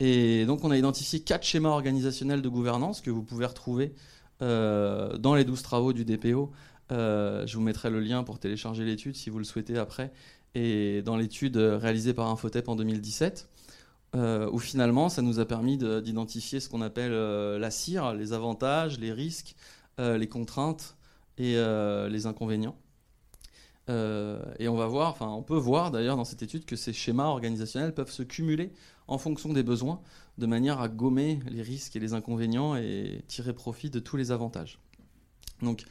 Et 0.00 0.44
donc 0.44 0.64
on 0.64 0.70
a 0.70 0.76
identifié 0.76 1.20
quatre 1.20 1.44
schémas 1.44 1.70
organisationnels 1.70 2.42
de 2.42 2.48
gouvernance 2.48 3.00
que 3.00 3.10
vous 3.10 3.22
pouvez 3.22 3.46
retrouver 3.46 3.94
euh, 4.42 5.16
dans 5.16 5.34
les 5.34 5.44
12 5.44 5.62
travaux 5.62 5.92
du 5.92 6.04
DPO. 6.04 6.50
Euh, 6.92 7.46
je 7.46 7.56
vous 7.56 7.62
mettrai 7.62 7.90
le 7.90 8.00
lien 8.00 8.24
pour 8.24 8.38
télécharger 8.38 8.84
l'étude 8.84 9.16
si 9.16 9.30
vous 9.30 9.38
le 9.38 9.44
souhaitez 9.44 9.78
après. 9.78 10.12
Et 10.56 11.02
dans 11.02 11.16
l'étude 11.16 11.56
réalisée 11.56 12.12
par 12.12 12.28
Infotep 12.28 12.68
en 12.68 12.76
2017, 12.76 13.48
où 14.52 14.58
finalement 14.60 15.08
ça 15.08 15.22
nous 15.22 15.40
a 15.40 15.44
permis 15.44 15.76
d'identifier 15.76 16.60
ce 16.60 16.68
qu'on 16.68 16.80
appelle 16.80 17.10
la 17.10 17.70
CIR, 17.72 18.14
les 18.14 18.32
avantages, 18.32 19.00
les 19.00 19.10
risques, 19.10 19.56
les 19.98 20.28
contraintes 20.28 20.94
et 21.38 21.56
euh, 21.56 22.08
les 22.08 22.26
inconvénients. 22.26 22.76
Euh, 23.90 24.42
et 24.58 24.68
on 24.68 24.76
va 24.76 24.86
voir, 24.86 25.10
enfin 25.10 25.28
on 25.28 25.42
peut 25.42 25.58
voir 25.58 25.90
d'ailleurs 25.90 26.16
dans 26.16 26.24
cette 26.24 26.42
étude 26.42 26.64
que 26.64 26.74
ces 26.74 26.94
schémas 26.94 27.26
organisationnels 27.26 27.92
peuvent 27.92 28.10
se 28.10 28.22
cumuler 28.22 28.72
en 29.08 29.18
fonction 29.18 29.52
des 29.52 29.62
besoins, 29.62 30.00
de 30.38 30.46
manière 30.46 30.80
à 30.80 30.88
gommer 30.88 31.40
les 31.50 31.60
risques 31.60 31.94
et 31.94 32.00
les 32.00 32.14
inconvénients 32.14 32.76
et 32.76 33.22
tirer 33.26 33.52
profit 33.52 33.90
de 33.90 34.00
tous 34.00 34.16
les 34.16 34.32
avantages. 34.32 34.78
Donc 35.60 35.84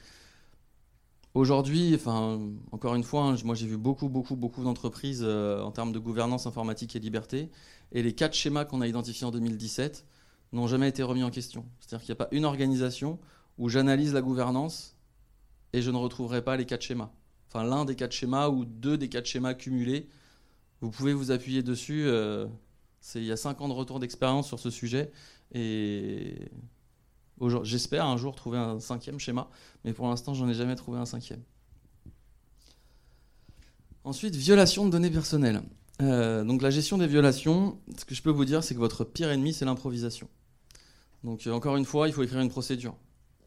aujourd'hui, 1.36 1.94
enfin 1.94 2.40
encore 2.72 2.96
une 2.96 3.04
fois, 3.04 3.26
hein, 3.26 3.36
moi 3.44 3.54
j'ai 3.54 3.68
vu 3.68 3.78
beaucoup 3.78 4.10
beaucoup 4.10 4.36
beaucoup 4.36 4.64
d'entreprises 4.64 5.22
euh, 5.24 5.62
en 5.62 5.72
termes 5.72 5.92
de 5.92 6.00
gouvernance 6.00 6.48
informatique 6.48 6.96
et 6.96 7.00
liberté, 7.00 7.52
et 7.92 8.02
les 8.02 8.14
quatre 8.14 8.34
schémas 8.34 8.66
qu'on 8.66 8.82
a 8.82 8.88
identifiés 8.88 9.28
en 9.28 9.32
2017 9.32 10.04
n'ont 10.52 10.68
jamais 10.68 10.90
été 10.90 11.04
remis 11.04 11.24
en 11.24 11.30
question. 11.30 11.66
C'est-à-dire 11.80 12.06
qu'il 12.06 12.12
n'y 12.12 12.20
a 12.20 12.26
pas 12.26 12.36
une 12.36 12.46
organisation 12.46 13.20
où 13.60 13.70
j'analyse 13.70 14.14
la 14.14 14.22
gouvernance 14.24 14.93
et 15.74 15.82
je 15.82 15.92
ne 15.92 15.98
retrouverai 15.98 16.44
pas 16.44 16.56
les 16.56 16.66
quatre 16.66 16.84
schémas. 16.84 17.12
Enfin, 17.50 17.64
l'un 17.64 17.86
des 17.86 17.96
quatre 17.96 18.14
schémas 18.14 18.50
ou 18.50 18.66
deux 18.66 18.98
des 18.98 19.10
quatre 19.10 19.26
schémas 19.26 19.54
cumulés. 19.54 20.08
Vous 20.82 20.90
pouvez 20.90 21.14
vous 21.14 21.32
appuyer 21.32 21.64
dessus. 21.64 22.06
Euh, 22.06 22.48
il 23.16 23.26
y 23.26 23.32
a 23.32 23.38
cinq 23.38 23.62
ans 23.62 23.68
de 23.68 23.74
retour 23.74 24.00
d'expérience 24.00 24.48
sur 24.48 24.60
ce 24.60 24.70
sujet. 24.70 25.12
Et 25.52 26.36
j'espère 27.64 28.06
un 28.06 28.18
jour 28.18 28.36
trouver 28.36 28.58
un 28.58 28.80
cinquième 28.80 29.20
schéma. 29.20 29.50
Mais 29.84 29.94
pour 29.94 30.08
l'instant, 30.08 30.34
j'en 30.34 30.48
ai 30.48 30.54
jamais 30.54 30.76
trouvé 30.76 31.00
un 31.00 31.06
cinquième. 31.06 31.42
Ensuite, 34.04 34.36
violation 34.36 34.86
de 34.86 34.92
données 34.92 35.12
personnelles. 35.12 35.62
Euh, 36.02 36.44
donc 36.44 36.62
la 36.62 36.72
gestion 36.72 36.98
des 36.98 37.08
violations, 37.08 37.80
ce 37.98 38.06
que 38.06 38.16
je 38.16 38.22
peux 38.22 38.32
vous 38.32 38.46
dire, 38.46 38.64
c'est 38.64 38.74
que 38.74 38.80
votre 38.80 39.04
pire 39.04 39.30
ennemi, 39.30 39.54
c'est 39.54 39.66
l'improvisation. 39.66 40.28
Donc 41.24 41.48
euh, 41.48 41.52
encore 41.52 41.78
une 41.78 41.86
fois, 41.86 42.08
il 42.08 42.14
faut 42.14 42.24
écrire 42.24 42.42
une 42.42 42.50
procédure. 42.50 42.96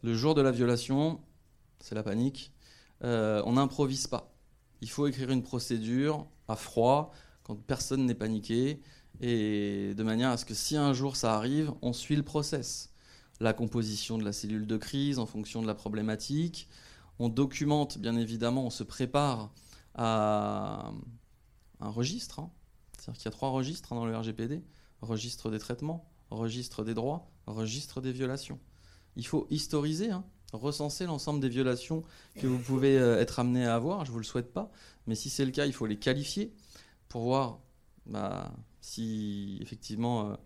Le 0.02 0.14
jour 0.14 0.34
de 0.34 0.40
la 0.40 0.52
violation, 0.52 1.20
c'est 1.80 1.94
la 1.94 2.02
panique. 2.02 2.52
Euh, 3.04 3.42
on 3.44 3.54
n'improvise 3.54 4.06
pas. 4.06 4.34
Il 4.80 4.90
faut 4.90 5.06
écrire 5.06 5.30
une 5.30 5.42
procédure 5.42 6.26
à 6.48 6.56
froid, 6.56 7.12
quand 7.42 7.56
personne 7.56 8.06
n'est 8.06 8.14
paniqué, 8.14 8.82
et 9.20 9.94
de 9.94 10.02
manière 10.02 10.30
à 10.30 10.36
ce 10.36 10.44
que 10.44 10.54
si 10.54 10.76
un 10.76 10.92
jour 10.92 11.16
ça 11.16 11.34
arrive, 11.34 11.72
on 11.82 11.92
suit 11.92 12.16
le 12.16 12.22
process. 12.22 12.92
La 13.40 13.52
composition 13.52 14.18
de 14.18 14.24
la 14.24 14.32
cellule 14.32 14.66
de 14.66 14.76
crise 14.76 15.18
en 15.18 15.26
fonction 15.26 15.62
de 15.62 15.66
la 15.66 15.74
problématique. 15.74 16.68
On 17.18 17.28
documente, 17.28 17.98
bien 17.98 18.16
évidemment, 18.16 18.66
on 18.66 18.70
se 18.70 18.82
prépare 18.82 19.52
à 19.94 20.92
un 21.80 21.88
registre. 21.88 22.40
Hein. 22.40 22.50
C'est-à-dire 22.96 23.18
qu'il 23.18 23.24
y 23.26 23.28
a 23.28 23.32
trois 23.32 23.50
registres 23.50 23.92
hein, 23.92 23.96
dans 23.96 24.06
le 24.06 24.16
RGPD. 24.16 24.64
Registre 25.02 25.50
des 25.50 25.58
traitements, 25.58 26.10
registre 26.30 26.82
des 26.82 26.94
droits, 26.94 27.30
registre 27.46 28.00
des 28.00 28.12
violations. 28.12 28.58
Il 29.16 29.26
faut 29.26 29.46
historiser. 29.50 30.10
Hein 30.10 30.24
recenser 30.52 31.06
l'ensemble 31.06 31.40
des 31.40 31.48
violations 31.48 32.04
que 32.36 32.46
vous 32.46 32.58
pouvez 32.58 32.98
euh, 32.98 33.20
être 33.20 33.38
amené 33.38 33.66
à 33.66 33.74
avoir. 33.74 34.04
Je 34.04 34.10
ne 34.10 34.12
vous 34.12 34.20
le 34.20 34.24
souhaite 34.24 34.52
pas, 34.52 34.70
mais 35.06 35.14
si 35.14 35.30
c'est 35.30 35.44
le 35.44 35.50
cas, 35.50 35.66
il 35.66 35.72
faut 35.72 35.86
les 35.86 35.98
qualifier 35.98 36.54
pour 37.08 37.22
voir 37.22 37.60
bah, 38.06 38.52
si 38.80 39.58
effectivement 39.60 40.30
euh, 40.30 40.36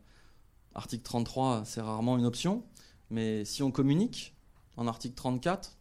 article 0.74 1.02
33 1.02 1.64
c'est 1.64 1.80
rarement 1.80 2.16
une 2.16 2.26
option, 2.26 2.64
mais 3.10 3.44
si 3.44 3.62
on 3.62 3.70
communique 3.70 4.34
en 4.76 4.86
article 4.86 5.14
34, 5.14 5.76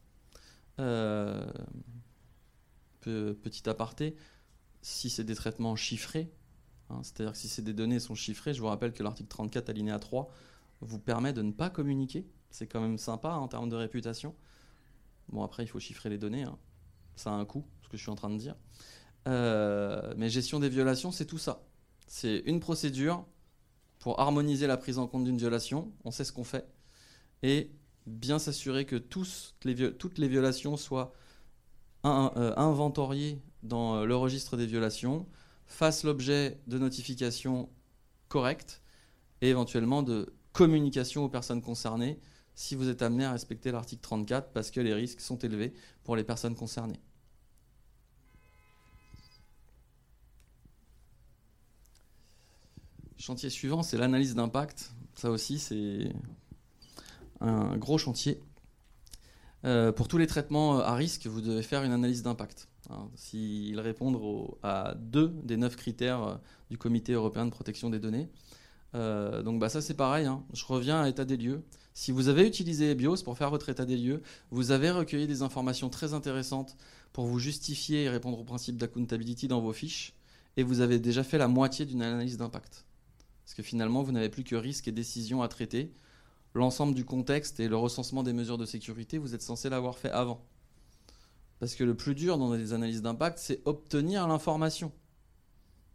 euh, 0.80 1.46
petit 3.02 3.68
aparté, 3.70 4.16
si 4.82 5.10
c'est 5.10 5.24
des 5.24 5.36
traitements 5.36 5.76
chiffrés, 5.76 6.32
hein, 6.90 7.00
c'est-à-dire 7.04 7.34
que 7.34 7.38
si 7.38 7.48
c'est 7.48 7.62
des 7.62 7.74
données 7.74 8.00
sont 8.00 8.16
chiffrées, 8.16 8.54
je 8.54 8.62
vous 8.62 8.68
rappelle 8.68 8.94
que 8.94 9.02
l'article 9.04 9.30
34 9.30 9.70
alinéa 9.70 10.00
3 10.00 10.30
vous 10.82 11.00
permet 11.00 11.34
de 11.34 11.42
ne 11.42 11.52
pas 11.52 11.70
communiquer 11.70 12.28
c'est 12.52 12.68
quand 12.68 12.82
même 12.82 12.98
sympa 12.98 13.30
en 13.32 13.48
termes 13.48 13.70
de 13.70 13.76
réputation. 13.76 14.36
Bon, 15.30 15.44
après, 15.44 15.64
il 15.64 15.68
faut 15.68 15.80
chiffrer 15.80 16.10
les 16.10 16.18
données. 16.18 16.44
Hein. 16.44 16.58
Ça 17.16 17.32
a 17.32 17.34
un 17.34 17.46
coût, 17.46 17.66
ce 17.82 17.90
que 17.90 17.98
je 17.98 18.02
suis 18.02 18.12
en 18.12 18.16
train 18.16 18.30
de 18.30 18.38
dire. 18.38 18.56
Euh, 19.28 20.14
mais 20.18 20.30
gestion 20.30 20.60
des 20.60 20.70
violations, 20.70 21.12
c'est 21.12 21.26
tout 21.26 21.38
ça. 21.38 21.64
C'est 22.08 22.40
une 22.46 22.60
procédure 22.60 23.26
pour 24.00 24.20
harmoniser 24.20 24.66
la 24.66 24.78
prise 24.78 24.98
en 24.98 25.08
compte 25.08 25.26
d'une 25.26 25.38
violation. 25.38 25.92
On 26.06 26.12
sait 26.12 26.24
ce 26.24 26.32
qu'on 26.32 26.44
fait. 26.44 26.68
Et 27.44 27.72
bien 28.08 28.40
s'assurer 28.40 28.86
que 28.86 28.96
les 29.66 29.94
toutes 29.98 30.18
les 30.18 30.28
violations 30.28 30.78
soient 30.78 31.14
euh, 32.06 32.54
inventoriées 32.56 33.42
dans 33.62 33.98
euh, 33.98 34.06
le 34.06 34.16
registre 34.16 34.58
des 34.58 34.66
violations, 34.66 35.28
fasse 35.68 36.04
l'objet 36.04 36.60
de 36.66 36.80
notifications 36.80 37.70
correctes 38.30 38.82
et 39.42 39.50
éventuellement 39.50 40.02
de 40.02 40.34
communication 40.54 41.24
aux 41.24 41.30
personnes 41.30 41.62
concernées 41.62 42.20
si 42.56 42.76
vous 42.76 42.90
êtes 42.90 43.02
amené 43.02 43.26
à 43.26 43.32
respecter 43.32 43.72
l'article 43.72 44.02
34 44.02 44.52
parce 44.52 44.72
que 44.72 44.82
les 44.82 44.94
risques 44.94 45.22
sont 45.22 45.38
élevés 45.38 45.74
pour 46.04 46.16
les 46.16 46.24
personnes 46.24 46.56
concernées. 46.56 47.00
Chantier 53.18 53.50
suivant, 53.50 53.84
c'est 53.84 53.98
l'analyse 53.98 54.36
d'impact. 54.36 54.94
Ça 55.16 55.30
aussi, 55.30 55.60
c'est 55.60 56.12
un 57.42 57.78
gros 57.78 57.98
chantier. 57.98 58.42
Euh, 59.66 59.92
pour 59.92 60.08
tous 60.08 60.18
les 60.18 60.28
traitements 60.28 60.80
à 60.80 60.96
risque, 60.96 61.28
vous 61.28 61.42
devez 61.42 61.64
faire 61.64 61.84
une 61.84 61.92
analyse 61.92 62.24
d'impact. 62.24 62.70
Hein, 62.90 63.10
s'ils 63.16 63.80
répondent 63.80 64.20
à 64.64 64.96
deux 64.96 65.34
des 65.44 65.58
neuf 65.58 65.76
critères 65.76 66.24
euh, 66.24 66.36
du 66.72 66.78
Comité 66.78 67.14
européen 67.14 67.46
de 67.46 67.52
protection 67.52 67.90
des 67.90 68.00
données. 68.00 68.30
Euh, 68.96 69.44
donc 69.44 69.60
bah, 69.60 69.70
ça 69.70 69.82
c'est 69.82 69.94
pareil, 69.94 70.26
hein. 70.26 70.44
je 70.54 70.66
reviens 70.66 71.02
à 71.02 71.10
état 71.10 71.26
des 71.26 71.38
lieux. 71.38 71.64
Si 71.94 72.12
vous 72.12 72.28
avez 72.28 72.48
utilisé 72.48 72.92
EBIOS 72.92 73.24
pour 73.24 73.38
faire 73.38 73.50
votre 73.50 73.70
état 73.70 73.86
des 73.86 73.98
lieux, 73.98 74.22
vous 74.52 74.72
avez 74.72 74.90
recueilli 74.90 75.28
des 75.28 75.42
informations 75.42 75.90
très 75.90 76.14
intéressantes 76.14 76.76
pour 77.14 77.26
vous 77.26 77.40
justifier 77.40 78.04
et 78.04 78.10
répondre 78.10 78.40
au 78.40 78.44
principe 78.44 78.78
d'accountability 78.78 79.48
dans 79.48 79.62
vos 79.62 79.74
fiches, 79.74 80.14
et 80.58 80.64
vous 80.64 80.82
avez 80.82 81.00
déjà 81.00 81.24
fait 81.24 81.38
la 81.38 81.48
moitié 81.48 81.86
d'une 81.86 82.02
analyse 82.02 82.38
d'impact. 82.38 82.86
Parce 83.46 83.56
que 83.56 83.64
finalement, 83.64 84.04
vous 84.04 84.12
n'avez 84.12 84.30
plus 84.30 84.44
que 84.44 84.56
risque 84.56 84.88
et 84.88 84.92
décision 84.92 85.42
à 85.42 85.48
traiter. 85.48 85.92
L'ensemble 86.54 86.96
du 86.96 87.06
contexte 87.06 87.60
et 87.60 87.68
le 87.68 87.78
recensement 87.78 88.24
des 88.24 88.34
mesures 88.34 88.58
de 88.58 88.66
sécurité, 88.66 89.18
vous 89.18 89.36
êtes 89.36 89.42
censé 89.42 89.70
l'avoir 89.70 89.98
fait 89.98 90.12
avant. 90.12 90.46
Parce 91.60 91.76
que 91.76 91.84
le 91.84 91.96
plus 91.96 92.16
dur 92.16 92.38
dans 92.38 92.54
les 92.54 92.74
analyses 92.74 93.02
d'impact, 93.02 93.40
c'est 93.40 93.62
obtenir 93.66 94.28
l'information. 94.28 94.92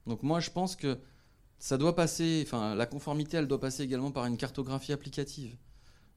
Donc 0.06 0.22
moi, 0.22 0.40
je 0.40 0.50
pense 0.50 0.76
que 0.76 0.98
ça 1.64 1.78
doit 1.78 1.96
passer, 1.96 2.42
enfin, 2.44 2.74
la 2.74 2.84
conformité, 2.84 3.38
elle 3.38 3.48
doit 3.48 3.58
passer 3.58 3.84
également 3.84 4.10
par 4.10 4.26
une 4.26 4.36
cartographie 4.36 4.92
applicative. 4.92 5.56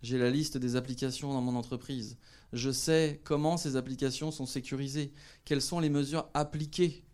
J'ai 0.02 0.18
la 0.18 0.30
liste 0.30 0.58
des 0.58 0.76
applications 0.76 1.32
dans 1.32 1.40
mon 1.40 1.56
entreprise. 1.56 2.18
Je 2.52 2.70
sais 2.70 3.22
comment 3.24 3.56
ces 3.56 3.78
applications 3.78 4.30
sont 4.30 4.46
sécurisées, 4.46 5.14
quelles 5.46 5.62
sont 5.62 5.80
les 5.80 5.90
mesures 5.90 6.28
appliquées? 6.34 7.06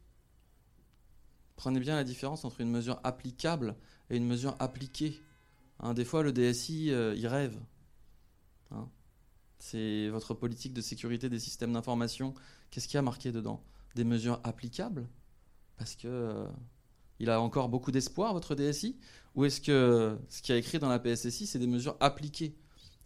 Prenez 1.57 1.79
bien 1.79 1.95
la 1.95 2.03
différence 2.03 2.43
entre 2.43 2.61
une 2.61 2.71
mesure 2.71 2.99
applicable 3.03 3.75
et 4.09 4.17
une 4.17 4.25
mesure 4.25 4.55
appliquée. 4.57 5.21
Hein, 5.79 5.93
des 5.93 6.03
fois, 6.03 6.23
le 6.23 6.33
DSI, 6.33 6.89
euh, 6.89 7.13
il 7.15 7.27
rêve. 7.27 7.55
Hein. 8.71 8.89
C'est 9.59 10.09
votre 10.09 10.33
politique 10.33 10.73
de 10.73 10.81
sécurité 10.81 11.29
des 11.29 11.39
systèmes 11.39 11.73
d'information. 11.73 12.33
Qu'est-ce 12.71 12.87
qu'il 12.87 12.95
y 12.95 12.97
a 12.97 13.03
marqué 13.03 13.31
dedans? 13.31 13.63
Des 13.93 14.05
mesures 14.05 14.41
applicables? 14.43 15.07
Parce 15.77 15.95
que 15.95 16.07
euh, 16.07 16.47
il 17.23 17.29
a 17.29 17.39
encore 17.39 17.69
beaucoup 17.69 17.91
d'espoir, 17.91 18.33
votre 18.33 18.53
DSI 18.53 18.97
Ou 19.35 19.45
est-ce 19.45 19.61
que 19.61 20.17
ce 20.29 20.41
qui 20.41 20.51
a 20.51 20.57
écrit 20.57 20.77
dans 20.77 20.89
la 20.89 20.99
PSSI, 20.99 21.47
c'est 21.47 21.59
des 21.59 21.67
mesures 21.67 21.95
appliquées? 22.01 22.55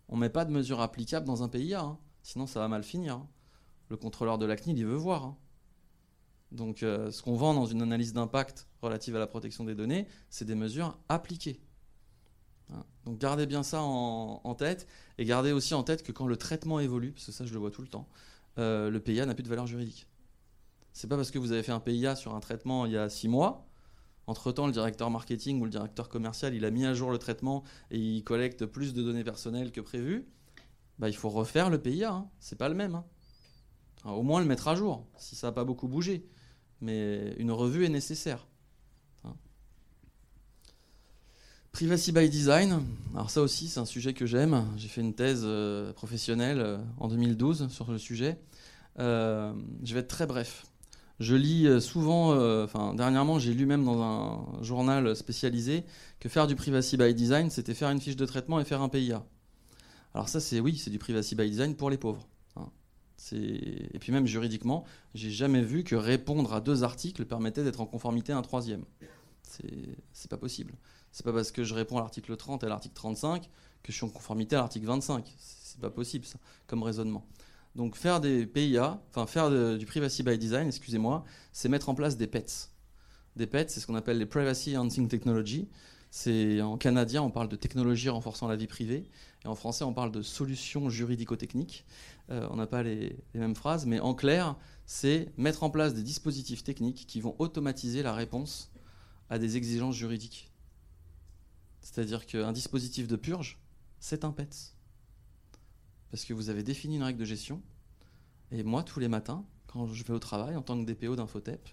On 0.09 0.15
ne 0.15 0.21
met 0.21 0.29
pas 0.29 0.43
de 0.43 0.51
mesures 0.51 0.81
applicables 0.81 1.25
dans 1.25 1.43
un 1.43 1.49
PIA, 1.49 1.81
hein. 1.81 1.99
sinon 2.23 2.47
ça 2.47 2.59
va 2.59 2.67
mal 2.67 2.83
finir. 2.83 3.23
Le 3.89 3.97
contrôleur 3.97 4.37
de 4.37 4.45
la 4.45 4.55
CNIL, 4.55 4.79
il 4.79 4.85
veut 4.85 4.95
voir. 4.95 5.35
Donc 6.51 6.81
euh, 6.81 7.11
ce 7.11 7.21
qu'on 7.21 7.35
vend 7.35 7.53
dans 7.53 7.65
une 7.65 7.81
analyse 7.81 8.13
d'impact 8.13 8.67
relative 8.81 9.15
à 9.15 9.19
la 9.19 9.27
protection 9.27 9.63
des 9.63 9.75
données, 9.75 10.07
c'est 10.29 10.45
des 10.45 10.55
mesures 10.55 10.97
appliquées. 11.09 11.61
Hein. 12.73 12.83
Donc 13.05 13.19
gardez 13.19 13.45
bien 13.45 13.61
ça 13.61 13.81
en, 13.81 14.55
tête 14.55 14.87
et 15.17 15.25
gardez 15.25 15.51
aussi 15.51 15.73
en 15.73 15.83
tête 15.83 16.03
que 16.03 16.11
quand 16.11 16.25
le 16.25 16.37
traitement 16.37 16.79
évolue, 16.79 17.11
parce 17.11 17.27
que 17.27 17.31
ça 17.31 17.45
je 17.45 17.53
le 17.53 17.59
vois 17.59 17.71
tout 17.71 17.81
le 17.81 17.87
temps, 17.87 18.07
euh, 18.57 18.89
le 18.89 18.99
PIA 18.99 19.25
n'a 19.25 19.35
plus 19.35 19.43
de 19.43 19.49
valeur 19.49 19.67
juridique. 19.67 20.07
C'est 20.93 21.07
pas 21.07 21.17
parce 21.17 21.29
que 21.29 21.37
vous 21.37 21.51
avez 21.51 21.61
fait 21.61 21.71
un 21.71 21.79
PIA 21.79 22.15
sur 22.15 22.33
un 22.33 22.39
traitement 22.39 22.87
il 22.87 22.93
y 22.93 22.97
a 22.97 23.09
six 23.09 23.27
mois, 23.27 23.66
entre-temps 24.27 24.67
le 24.67 24.73
directeur 24.73 25.09
marketing 25.09 25.59
ou 25.61 25.65
le 25.65 25.71
directeur 25.71 26.09
commercial 26.09 26.53
il 26.53 26.65
a 26.65 26.71
mis 26.71 26.85
à 26.85 26.93
jour 26.93 27.11
le 27.11 27.17
traitement 27.17 27.63
et 27.91 27.97
il 27.97 28.23
collecte 28.23 28.65
plus 28.65 28.93
de 28.93 29.01
données 29.01 29.23
personnelles 29.23 29.71
que 29.71 29.81
prévu, 29.81 30.27
bah, 30.99 31.09
il 31.09 31.15
faut 31.15 31.29
refaire 31.29 31.69
le 31.69 31.81
PIA, 31.81 32.11
hein. 32.11 32.29
c'est 32.39 32.57
pas 32.57 32.69
le 32.69 32.75
même. 32.75 32.95
Hein. 32.95 33.05
au 34.05 34.23
moins 34.23 34.39
le 34.39 34.45
mettre 34.45 34.67
à 34.67 34.75
jour, 34.75 35.05
si 35.17 35.35
ça 35.35 35.47
n'a 35.47 35.53
pas 35.53 35.63
beaucoup 35.63 35.87
bougé 35.87 36.27
mais 36.81 37.33
une 37.37 37.51
revue 37.51 37.85
est 37.85 37.89
nécessaire. 37.89 38.47
Hein. 39.23 39.33
Privacy 41.71 42.11
by 42.11 42.29
Design, 42.29 42.83
alors 43.13 43.29
ça 43.29 43.41
aussi 43.41 43.67
c'est 43.67 43.79
un 43.79 43.85
sujet 43.85 44.13
que 44.13 44.25
j'aime. 44.25 44.65
J'ai 44.77 44.87
fait 44.87 45.01
une 45.01 45.13
thèse 45.13 45.41
euh, 45.43 45.93
professionnelle 45.93 46.59
euh, 46.59 46.77
en 46.99 47.07
2012 47.07 47.69
sur 47.69 47.91
le 47.91 47.97
sujet. 47.97 48.39
Euh, 48.99 49.53
je 49.83 49.93
vais 49.93 50.01
être 50.01 50.07
très 50.07 50.25
bref. 50.25 50.65
Je 51.19 51.35
lis 51.35 51.81
souvent, 51.81 52.31
enfin 52.63 52.93
dernièrement 52.93 53.39
j'ai 53.39 53.53
lu 53.53 53.65
même 53.65 53.83
dans 53.83 54.01
un 54.01 54.63
journal 54.63 55.15
spécialisé 55.15 55.83
que 56.19 56.29
faire 56.29 56.47
du 56.47 56.55
privacy 56.55 56.95
by 56.97 57.13
design 57.13 57.49
c'était 57.49 57.73
faire 57.73 57.89
une 57.89 57.99
fiche 57.99 58.15
de 58.15 58.25
traitement 58.25 58.59
et 58.59 58.65
faire 58.65 58.81
un 58.81 58.89
PIA. 58.89 59.25
Alors 60.13 60.29
ça 60.29 60.39
c'est 60.39 60.59
oui, 60.59 60.77
c'est 60.77 60.91
du 60.91 60.99
privacy 60.99 61.35
by 61.35 61.49
design 61.49 61.75
pour 61.75 61.89
les 61.89 61.97
pauvres. 61.97 62.27
Et 63.31 63.97
puis 63.99 64.11
même 64.11 64.27
juridiquement, 64.27 64.85
j'ai 65.15 65.31
jamais 65.31 65.63
vu 65.63 65.83
que 65.83 65.95
répondre 65.95 66.53
à 66.53 66.61
deux 66.61 66.83
articles 66.83 67.25
permettait 67.25 67.63
d'être 67.63 67.81
en 67.81 67.87
conformité 67.87 68.31
à 68.31 68.37
un 68.37 68.43
troisième. 68.43 68.85
C'est 70.13 70.29
pas 70.29 70.37
possible. 70.37 70.75
C'est 71.11 71.25
pas 71.25 71.33
parce 71.33 71.51
que 71.51 71.63
je 71.63 71.73
réponds 71.73 71.97
à 71.97 72.01
l'article 72.01 72.37
30 72.37 72.63
et 72.63 72.67
à 72.67 72.69
l'article 72.69 72.93
35 72.93 73.49
que 73.81 73.91
je 73.91 73.97
suis 73.97 74.05
en 74.05 74.09
conformité 74.09 74.55
à 74.55 74.59
l'article 74.59 74.85
25. 74.85 75.33
C'est 75.39 75.81
pas 75.81 75.89
possible 75.89 76.25
ça, 76.25 76.37
comme 76.67 76.83
raisonnement. 76.83 77.25
Donc 77.77 77.95
faire 77.95 78.19
des 78.19 78.47
PIA, 78.47 78.99
enfin 79.11 79.27
faire 79.27 79.77
du 79.77 79.85
privacy 79.85 80.23
by 80.23 80.35
design, 80.39 80.67
excusez-moi, 80.67 81.23
c'est 81.51 81.69
mettre 81.69 81.89
en 81.89 81.95
place 81.95 82.17
des 82.17 82.25
PETs. 82.25 82.71
Des 83.35 83.45
PETs, 83.45 83.69
c'est 83.69 83.79
ce 83.79 83.85
qu'on 83.85 83.93
appelle 83.93 84.17
les 84.17 84.25
Privacy 84.25 84.75
Enhancing 84.75 85.07
Technology. 85.07 85.69
C'est 86.09 86.59
en 86.59 86.77
canadien, 86.77 87.21
on 87.21 87.29
parle 87.29 87.49
de 87.49 87.55
technologie 87.55 88.09
renforçant 88.09 88.47
la 88.47 88.55
vie 88.55 88.65
privée, 88.65 89.07
et 89.45 89.47
en 89.47 89.53
français, 89.53 89.83
on 89.83 89.93
parle 89.93 90.11
de 90.11 90.23
solutions 90.23 90.89
juridico-techniques. 90.89 91.85
Euh, 92.31 92.47
on 92.49 92.55
n'a 92.55 92.65
pas 92.65 92.81
les, 92.81 93.15
mêmes 93.35 93.55
phrases, 93.55 93.85
mais 93.85 93.99
en 93.99 94.15
clair, 94.15 94.55
c'est 94.87 95.31
mettre 95.37 95.61
en 95.61 95.69
place 95.69 95.93
des 95.93 96.01
dispositifs 96.01 96.63
techniques 96.63 97.05
qui 97.05 97.21
vont 97.21 97.35
automatiser 97.37 98.01
la 98.01 98.13
réponse 98.13 98.71
à 99.29 99.37
des 99.37 99.55
exigences 99.55 99.95
juridiques. 99.95 100.49
C'est-à-dire 101.81 102.25
qu'un 102.25 102.53
dispositif 102.53 103.07
de 103.07 103.17
purge, 103.17 103.59
c'est 103.99 104.25
un 104.25 104.31
PETS. 104.31 104.76
Parce 106.11 106.25
que 106.25 106.33
vous 106.33 106.49
avez 106.49 106.63
défini 106.63 106.95
une 106.95 107.03
règle 107.03 107.19
de 107.19 107.25
gestion, 107.25 107.61
et 108.51 108.63
moi, 108.63 108.83
tous 108.83 108.99
les 108.99 109.07
matins, 109.07 109.45
quand 109.67 109.87
je 109.87 110.03
vais 110.03 110.13
au 110.13 110.19
travail 110.19 110.55
en 110.55 110.61
tant 110.61 110.79
que 110.79 110.89
DPO 110.89 111.15
d'Infotep, 111.15 111.67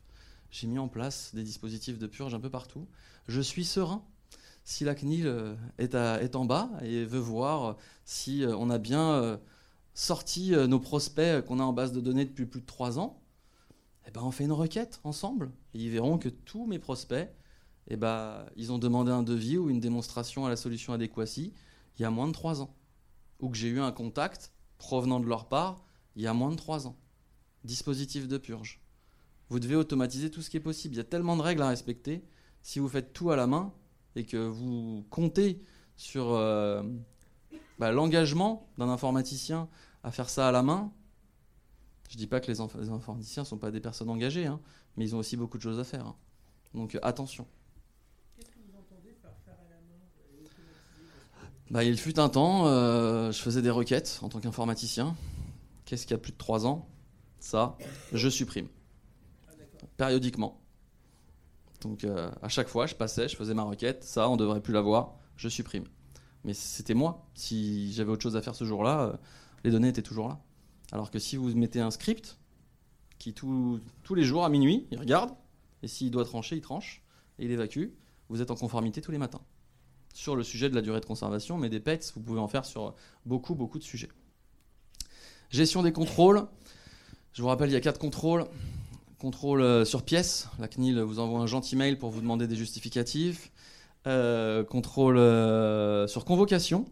j'ai 0.50 0.66
mis 0.66 0.78
en 0.78 0.88
place 0.88 1.34
des 1.34 1.42
dispositifs 1.42 1.98
de 1.98 2.06
purge 2.06 2.34
un 2.34 2.40
peu 2.40 2.50
partout. 2.50 2.86
Je 3.28 3.40
suis 3.40 3.64
serein 3.64 4.04
si 4.64 4.84
la 4.84 4.94
CNIL 4.94 5.26
euh, 5.26 5.54
est, 5.78 6.36
en 6.36 6.44
bas 6.44 6.70
et 6.82 7.04
veut 7.04 7.18
voir 7.18 7.76
si 8.04 8.42
euh, 8.42 8.56
on 8.56 8.70
a 8.70 8.78
bien 8.78 9.12
euh, 9.12 9.36
sorti 9.94 10.52
nos 10.52 10.80
prospects 10.80 11.44
qu'on 11.44 11.60
a 11.60 11.62
en 11.62 11.72
base 11.72 11.92
de 11.92 12.00
données 12.00 12.24
depuis 12.24 12.46
plus 12.46 12.60
de 12.60 12.66
trois 12.66 12.98
ans, 12.98 13.20
eh 14.06 14.10
ben 14.10 14.22
on 14.22 14.30
fait 14.30 14.44
une 14.44 14.52
requête 14.52 15.00
ensemble. 15.04 15.52
Et 15.74 15.78
ils 15.78 15.90
verront 15.90 16.18
que 16.18 16.28
tous 16.28 16.66
mes 16.66 16.78
prospects, 16.78 17.28
eh 17.88 17.96
ben, 17.96 18.44
ils 18.56 18.72
ont 18.72 18.78
demandé 18.78 19.12
un 19.12 19.22
devis 19.22 19.58
ou 19.58 19.70
une 19.70 19.80
démonstration 19.80 20.46
à 20.46 20.48
la 20.48 20.56
solution 20.56 20.92
adéquatie 20.92 21.52
il 21.98 22.02
y 22.02 22.04
a 22.04 22.10
moins 22.10 22.26
de 22.26 22.32
trois 22.32 22.60
ans. 22.60 22.74
Ou 23.40 23.50
que 23.50 23.56
j'ai 23.56 23.68
eu 23.68 23.80
un 23.80 23.92
contact 23.92 24.52
provenant 24.78 25.20
de 25.20 25.26
leur 25.26 25.48
part 25.48 25.84
il 26.16 26.22
y 26.22 26.26
a 26.26 26.34
moins 26.34 26.50
de 26.50 26.56
trois 26.56 26.86
ans. 26.86 26.96
Dispositif 27.64 28.28
de 28.28 28.38
purge. 28.38 28.80
Vous 29.48 29.58
devez 29.58 29.76
automatiser 29.76 30.30
tout 30.30 30.42
ce 30.42 30.50
qui 30.50 30.56
est 30.56 30.60
possible. 30.60 30.94
Il 30.94 30.98
y 30.98 31.00
a 31.00 31.04
tellement 31.04 31.36
de 31.36 31.42
règles 31.42 31.62
à 31.62 31.68
respecter. 31.68 32.24
Si 32.62 32.78
vous 32.78 32.88
faites 32.88 33.12
tout 33.12 33.30
à 33.30 33.36
la 33.36 33.46
main, 33.46 33.72
et 34.16 34.24
que 34.24 34.36
vous 34.36 35.04
comptez 35.10 35.60
sur 35.96 36.32
euh, 36.32 36.82
bah, 37.78 37.92
l'engagement 37.92 38.68
d'un 38.78 38.88
informaticien 38.88 39.68
à 40.02 40.10
faire 40.10 40.28
ça 40.28 40.48
à 40.48 40.52
la 40.52 40.62
main, 40.62 40.92
je 42.08 42.16
ne 42.16 42.18
dis 42.18 42.26
pas 42.26 42.40
que 42.40 42.50
les, 42.50 42.60
informaticiens 42.60 43.42
ne 43.42 43.48
sont 43.48 43.58
pas 43.58 43.70
des 43.70 43.80
personnes 43.80 44.10
engagées, 44.10 44.46
hein, 44.46 44.60
mais 44.96 45.04
ils 45.04 45.16
ont 45.16 45.18
aussi 45.18 45.36
beaucoup 45.36 45.56
de 45.56 45.62
choses 45.62 45.80
à 45.80 45.84
faire. 45.84 46.06
Hein. 46.06 46.16
Donc 46.74 46.98
attention. 47.02 47.46
Qu'est-ce 48.36 48.50
que 48.50 48.58
vous 48.58 48.78
entendez 48.78 49.12
par 49.22 49.32
faire 49.44 49.54
à 49.54 49.68
la 49.68 49.80
main 49.80 50.00
bah, 51.70 51.84
Il 51.84 51.98
fut 51.98 52.18
un 52.18 52.28
temps, 52.28 52.66
euh, 52.66 53.32
je 53.32 53.40
faisais 53.40 53.62
des 53.62 53.70
requêtes 53.70 54.18
en 54.22 54.28
tant 54.28 54.40
qu'informaticien. 54.40 55.16
Qu'est-ce 55.84 56.06
qu'il 56.06 56.12
y 56.12 56.18
a 56.18 56.18
plus 56.18 56.32
de 56.32 56.38
3 56.38 56.66
ans? 56.66 56.88
Ça, 57.38 57.76
je 58.12 58.28
supprime. 58.28 58.68
Périodiquement. 59.96 60.60
Donc 61.82 62.04
euh, 62.04 62.30
à 62.42 62.48
chaque 62.48 62.68
fois, 62.68 62.86
je 62.86 62.94
passais, 62.94 63.28
je 63.28 63.36
faisais 63.36 63.54
ma 63.54 63.62
requête, 63.62 64.02
ça, 64.04 64.28
on 64.28 64.36
devrait 64.36 64.62
plus 64.62 64.72
l'avoir, 64.72 65.16
je 65.36 65.48
supprime. 65.48 65.84
Mais 66.44 66.54
c'était 66.54 66.94
moi. 66.94 67.26
Si 67.34 67.92
j'avais 67.92 68.10
autre 68.10 68.22
chose 68.22 68.36
à 68.36 68.42
faire 68.42 68.54
ce 68.54 68.64
jour-là, 68.64 69.02
euh, 69.02 69.16
les 69.64 69.70
données 69.70 69.88
étaient 69.88 70.02
toujours 70.02 70.28
là. 70.28 70.40
Alors 70.92 71.10
que 71.10 71.18
si 71.18 71.36
vous 71.36 71.54
mettez 71.54 71.80
un 71.80 71.90
script 71.90 72.38
qui 73.18 73.32
tous 73.32 73.80
les 74.14 74.24
jours 74.24 74.44
à 74.44 74.48
minuit, 74.48 74.86
il 74.90 74.98
regarde, 74.98 75.30
et 75.82 75.88
s'il 75.88 76.10
doit 76.10 76.24
trancher, 76.24 76.56
il 76.56 76.60
tranche, 76.60 77.02
et 77.38 77.44
il 77.44 77.50
évacue, 77.50 77.88
vous 78.28 78.42
êtes 78.42 78.50
en 78.50 78.54
conformité 78.56 79.00
tous 79.00 79.12
les 79.12 79.18
matins. 79.18 79.40
Sur 80.14 80.36
le 80.36 80.44
sujet 80.44 80.70
de 80.70 80.76
la 80.76 80.80
durée 80.80 81.00
de 81.00 81.04
conservation, 81.04 81.58
mais 81.58 81.68
des 81.68 81.80
PETs, 81.80 82.12
vous 82.14 82.22
pouvez 82.22 82.38
en 82.38 82.46
faire 82.46 82.64
sur 82.64 82.94
beaucoup, 83.26 83.56
beaucoup 83.56 83.80
de 83.80 83.84
sujets. 83.84 84.08
Gestion 85.50 85.82
des 85.82 85.92
contrôles. 85.92 86.46
Je 87.32 87.42
vous 87.42 87.48
rappelle, 87.48 87.68
il 87.68 87.72
y 87.72 87.76
a 87.76 87.80
quatre 87.80 87.98
contrôles 87.98 88.46
Contrôle 89.18 89.60
euh, 89.62 89.84
sur 89.84 90.02
pièce. 90.02 90.48
La 90.60 90.68
CNIL 90.68 91.00
vous 91.00 91.18
envoie 91.18 91.40
un 91.40 91.46
gentil 91.46 91.74
mail 91.74 91.98
pour 91.98 92.10
vous 92.10 92.20
demander 92.20 92.46
des 92.46 92.54
justificatifs. 92.54 93.50
Euh, 94.06 94.62
contrôle 94.62 95.16
euh, 95.16 96.06
sur 96.06 96.24
convocation. 96.24 96.84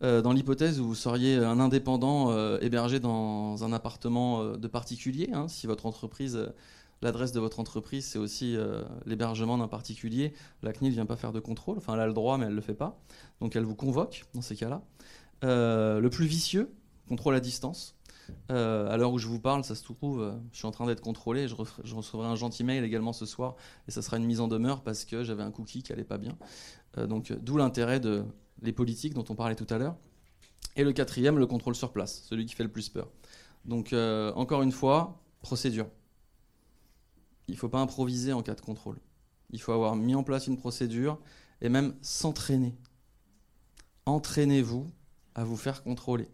dans 0.00 0.32
l'hypothèse 0.32 0.78
où 0.78 0.86
vous 0.86 0.94
seriez 0.94 1.34
un 1.34 1.58
indépendant 1.58 2.58
hébergé 2.58 3.00
dans 3.00 3.64
un 3.64 3.72
appartement 3.72 4.56
de 4.56 4.68
particulier, 4.68 5.30
hein, 5.32 5.48
si 5.48 5.66
votre 5.66 5.86
entreprise, 5.86 6.52
l'adresse 7.02 7.32
de 7.32 7.40
votre 7.40 7.60
entreprise, 7.60 8.06
c'est 8.06 8.18
aussi 8.18 8.56
l'hébergement 9.06 9.58
d'un 9.58 9.68
particulier, 9.68 10.32
la 10.62 10.72
CNIL 10.72 10.90
ne 10.90 10.94
vient 10.94 11.06
pas 11.06 11.16
faire 11.16 11.32
de 11.32 11.40
contrôle. 11.40 11.78
Enfin, 11.78 11.94
elle 11.94 12.00
a 12.00 12.06
le 12.06 12.12
droit, 12.12 12.38
mais 12.38 12.44
elle 12.44 12.50
ne 12.50 12.56
le 12.56 12.62
fait 12.62 12.74
pas. 12.74 13.00
Donc, 13.40 13.54
elle 13.56 13.64
vous 13.64 13.76
convoque 13.76 14.24
dans 14.34 14.42
ces 14.42 14.56
cas-là. 14.56 14.82
le 15.42 16.08
plus 16.08 16.26
vicieux, 16.26 16.74
contrôle 17.08 17.34
à 17.34 17.40
distance. 17.40 17.98
Euh, 18.50 18.88
à 18.90 18.96
l'heure 18.96 19.12
où 19.12 19.18
je 19.18 19.26
vous 19.26 19.40
parle, 19.40 19.64
ça 19.64 19.74
se 19.74 19.82
trouve, 19.82 20.22
euh, 20.22 20.32
je 20.52 20.58
suis 20.58 20.66
en 20.66 20.70
train 20.70 20.86
d'être 20.86 21.00
contrôlé. 21.00 21.48
Je, 21.48 21.54
recevrai 21.54 22.26
un 22.26 22.36
gentil 22.36 22.64
mail 22.64 22.84
également 22.84 23.12
ce 23.12 23.26
soir 23.26 23.56
et 23.86 23.90
ça 23.90 24.02
sera 24.02 24.16
une 24.16 24.24
mise 24.24 24.40
en 24.40 24.48
demeure 24.48 24.82
parce 24.82 25.04
que 25.04 25.24
j'avais 25.24 25.42
un 25.42 25.50
cookie 25.50 25.82
qui 25.82 25.92
allait 25.92 26.04
pas 26.04 26.18
bien. 26.18 26.36
Euh, 26.96 27.06
donc, 27.06 27.32
d'où 27.32 27.56
l'intérêt 27.56 28.00
de 28.00 28.24
les 28.62 28.72
politiques 28.72 29.14
dont 29.14 29.24
on 29.28 29.34
parlait 29.34 29.54
tout 29.54 29.66
à 29.70 29.78
l'heure. 29.78 29.96
Et 30.76 30.84
le 30.84 30.92
quatrième, 30.92 31.38
le 31.38 31.46
contrôle 31.46 31.74
sur 31.74 31.92
place, 31.92 32.22
celui 32.28 32.46
qui 32.46 32.54
fait 32.54 32.62
le 32.62 32.70
plus 32.70 32.88
peur. 32.88 33.08
Donc, 33.64 33.92
encore 33.92 34.62
une 34.62 34.72
fois, 34.72 35.20
procédure. 35.42 35.86
Il 37.48 37.54
ne 37.54 37.58
faut 37.58 37.68
pas 37.68 37.80
improviser 37.80 38.32
en 38.32 38.42
cas 38.42 38.54
de 38.54 38.60
contrôle. 38.60 38.98
Il 39.50 39.60
faut 39.60 39.72
avoir 39.72 39.96
mis 39.96 40.14
en 40.14 40.22
place 40.22 40.46
une 40.46 40.58
procédure 40.58 41.18
et 41.60 41.68
même 41.68 41.94
s'entraîner. 42.02 42.76
Entraînez-vous 44.06 44.86
à 45.34 45.44
vous 45.44 45.56
faire 45.56 45.82
contrôler 45.82 46.28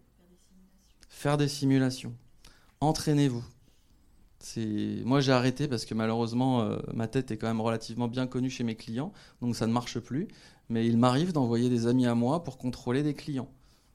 faire 1.14 1.38
des 1.38 1.48
simulations. 1.48 2.12
Entraînez-vous. 2.80 3.44
Moi, 5.06 5.20
j'ai 5.20 5.32
arrêté 5.32 5.68
parce 5.68 5.86
que 5.86 5.94
malheureusement, 5.94 6.60
euh, 6.60 6.76
ma 6.92 7.08
tête 7.08 7.30
est 7.30 7.38
quand 7.38 7.46
même 7.46 7.62
relativement 7.62 8.08
bien 8.08 8.26
connue 8.26 8.50
chez 8.50 8.64
mes 8.64 8.74
clients, 8.74 9.12
donc 9.40 9.56
ça 9.56 9.66
ne 9.66 9.72
marche 9.72 9.98
plus. 10.00 10.28
Mais 10.68 10.86
il 10.86 10.98
m'arrive 10.98 11.32
d'envoyer 11.32 11.70
des 11.70 11.86
amis 11.86 12.06
à 12.06 12.14
moi 12.14 12.44
pour 12.44 12.58
contrôler 12.58 13.02
des 13.02 13.14
clients. 13.14 13.48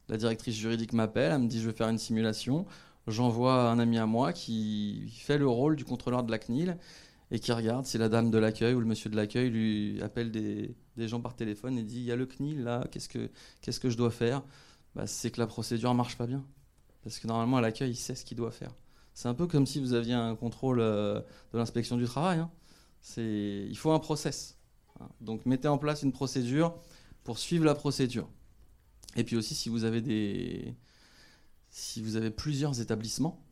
La 0.08 0.18
directrice 0.18 0.56
juridique 0.56 0.94
m'appelle, 0.94 1.34
elle 1.34 1.42
me 1.42 1.48
dit 1.48 1.60
je 1.60 1.68
veux 1.68 1.74
faire 1.74 1.90
une 1.90 2.00
simulation. 2.00 2.66
J'envoie 3.06 3.70
un 3.70 3.78
ami 3.78 4.00
à 4.00 4.08
moi 4.08 4.34
qui 4.34 5.14
fait 5.20 5.38
le 5.38 5.48
rôle 5.48 5.76
du 5.76 5.86
contrôleur 5.86 6.24
de 6.24 6.32
la 6.32 6.40
CNIL 6.40 6.78
et 7.32 7.40
qui 7.40 7.52
regarde 7.52 7.86
si 7.86 7.98
la 7.98 8.10
dame 8.10 8.32
de 8.32 8.38
l'accueil 8.38 8.74
ou 8.74 8.80
le 8.80 8.86
monsieur 8.86 9.10
de 9.10 9.16
l'accueil 9.16 9.50
lui 9.50 10.02
appelle 10.02 10.32
des, 10.32 10.76
gens 10.98 11.22
par 11.22 11.36
téléphone 11.36 11.78
et 11.78 11.84
dit 11.84 12.00
il 12.00 12.06
y 12.06 12.12
a 12.12 12.16
le 12.16 12.26
CNIL 12.26 12.64
là, 12.64 12.86
qu'est-ce 12.92 13.08
que, 13.08 13.30
qu'est-ce 13.62 13.80
que 13.80 13.90
je 13.90 13.98
dois 13.98 14.12
faire? 14.12 14.44
Bah, 14.96 15.08
C'est 15.08 15.32
que 15.32 15.40
la 15.40 15.48
procédure 15.48 15.94
marche 15.94 16.18
pas 16.18 16.28
bien. 16.28 16.44
Parce 17.04 17.20
que 17.20 17.28
normalement, 17.28 17.58
à 17.58 17.62
l'accueil, 17.62 17.92
il 17.92 17.96
sait 17.96 18.16
ce 18.16 18.26
qu'il 18.26 18.38
doit 18.38 18.52
faire. 18.52 18.76
C'est 19.14 19.28
un 19.28 19.34
peu 19.34 19.48
comme 19.48 19.66
si 19.66 19.80
vous 19.80 19.94
aviez 19.94 20.14
un 20.14 20.36
contrôle 20.36 20.80
euh, 20.80 21.22
de 21.54 21.58
l'inspection 21.58 21.98
du 21.98 22.06
travail. 22.06 22.40
Hein. 22.40 22.52
Il 23.18 23.78
faut 23.78 23.92
un 23.92 24.00
process. 24.00 24.58
Hein. 25.00 25.10
Donc 25.22 25.46
mettez 25.46 25.68
en 25.68 25.78
place 25.78 26.04
une 26.04 26.12
procédure 26.12 26.76
pour 27.24 27.38
suivre 27.38 27.66
la 27.66 27.76
procédure. 27.76 28.30
Et 29.16 29.24
puis 29.24 29.36
aussi, 29.36 29.56
si 29.56 29.70
vous 29.70 29.84
avez, 29.84 30.02
des... 30.02 30.76
si 31.70 32.02
vous 32.02 32.16
avez 32.16 32.32
plusieurs 32.32 32.80
établissements, 32.82 33.44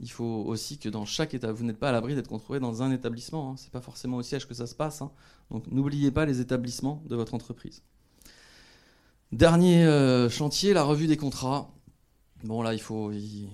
il 0.00 0.10
faut 0.10 0.44
aussi 0.46 0.78
que 0.78 0.88
dans 0.88 1.04
chaque 1.04 1.34
état, 1.34 1.52
vous 1.52 1.64
n'êtes 1.64 1.78
pas 1.78 1.90
à 1.90 1.92
l'abri 1.92 2.14
d'être 2.14 2.28
contrôlé 2.28 2.58
dans 2.58 2.82
un 2.82 2.90
établissement. 2.90 3.50
Hein. 3.50 3.56
Ce 3.56 3.64
n'est 3.64 3.70
pas 3.70 3.82
forcément 3.82 4.16
au 4.16 4.22
siège 4.22 4.48
que 4.48 4.54
ça 4.54 4.66
se 4.66 4.74
passe. 4.74 5.02
Donc 5.50 5.66
n'oubliez 5.66 6.10
pas 6.10 6.24
les 6.24 6.40
établissements 6.40 7.02
de 7.06 7.16
votre 7.16 7.34
entreprise. 7.34 7.82
Dernier 9.32 9.84
euh, 9.84 10.28
chantier, 10.30 10.72
la 10.72 10.82
revue 10.82 11.06
des 11.06 11.18
contrats. 11.18 11.70
Bon, 12.44 12.62
là, 12.62 12.72
il 12.72 12.80
faut, 12.80 13.12
il, 13.12 13.48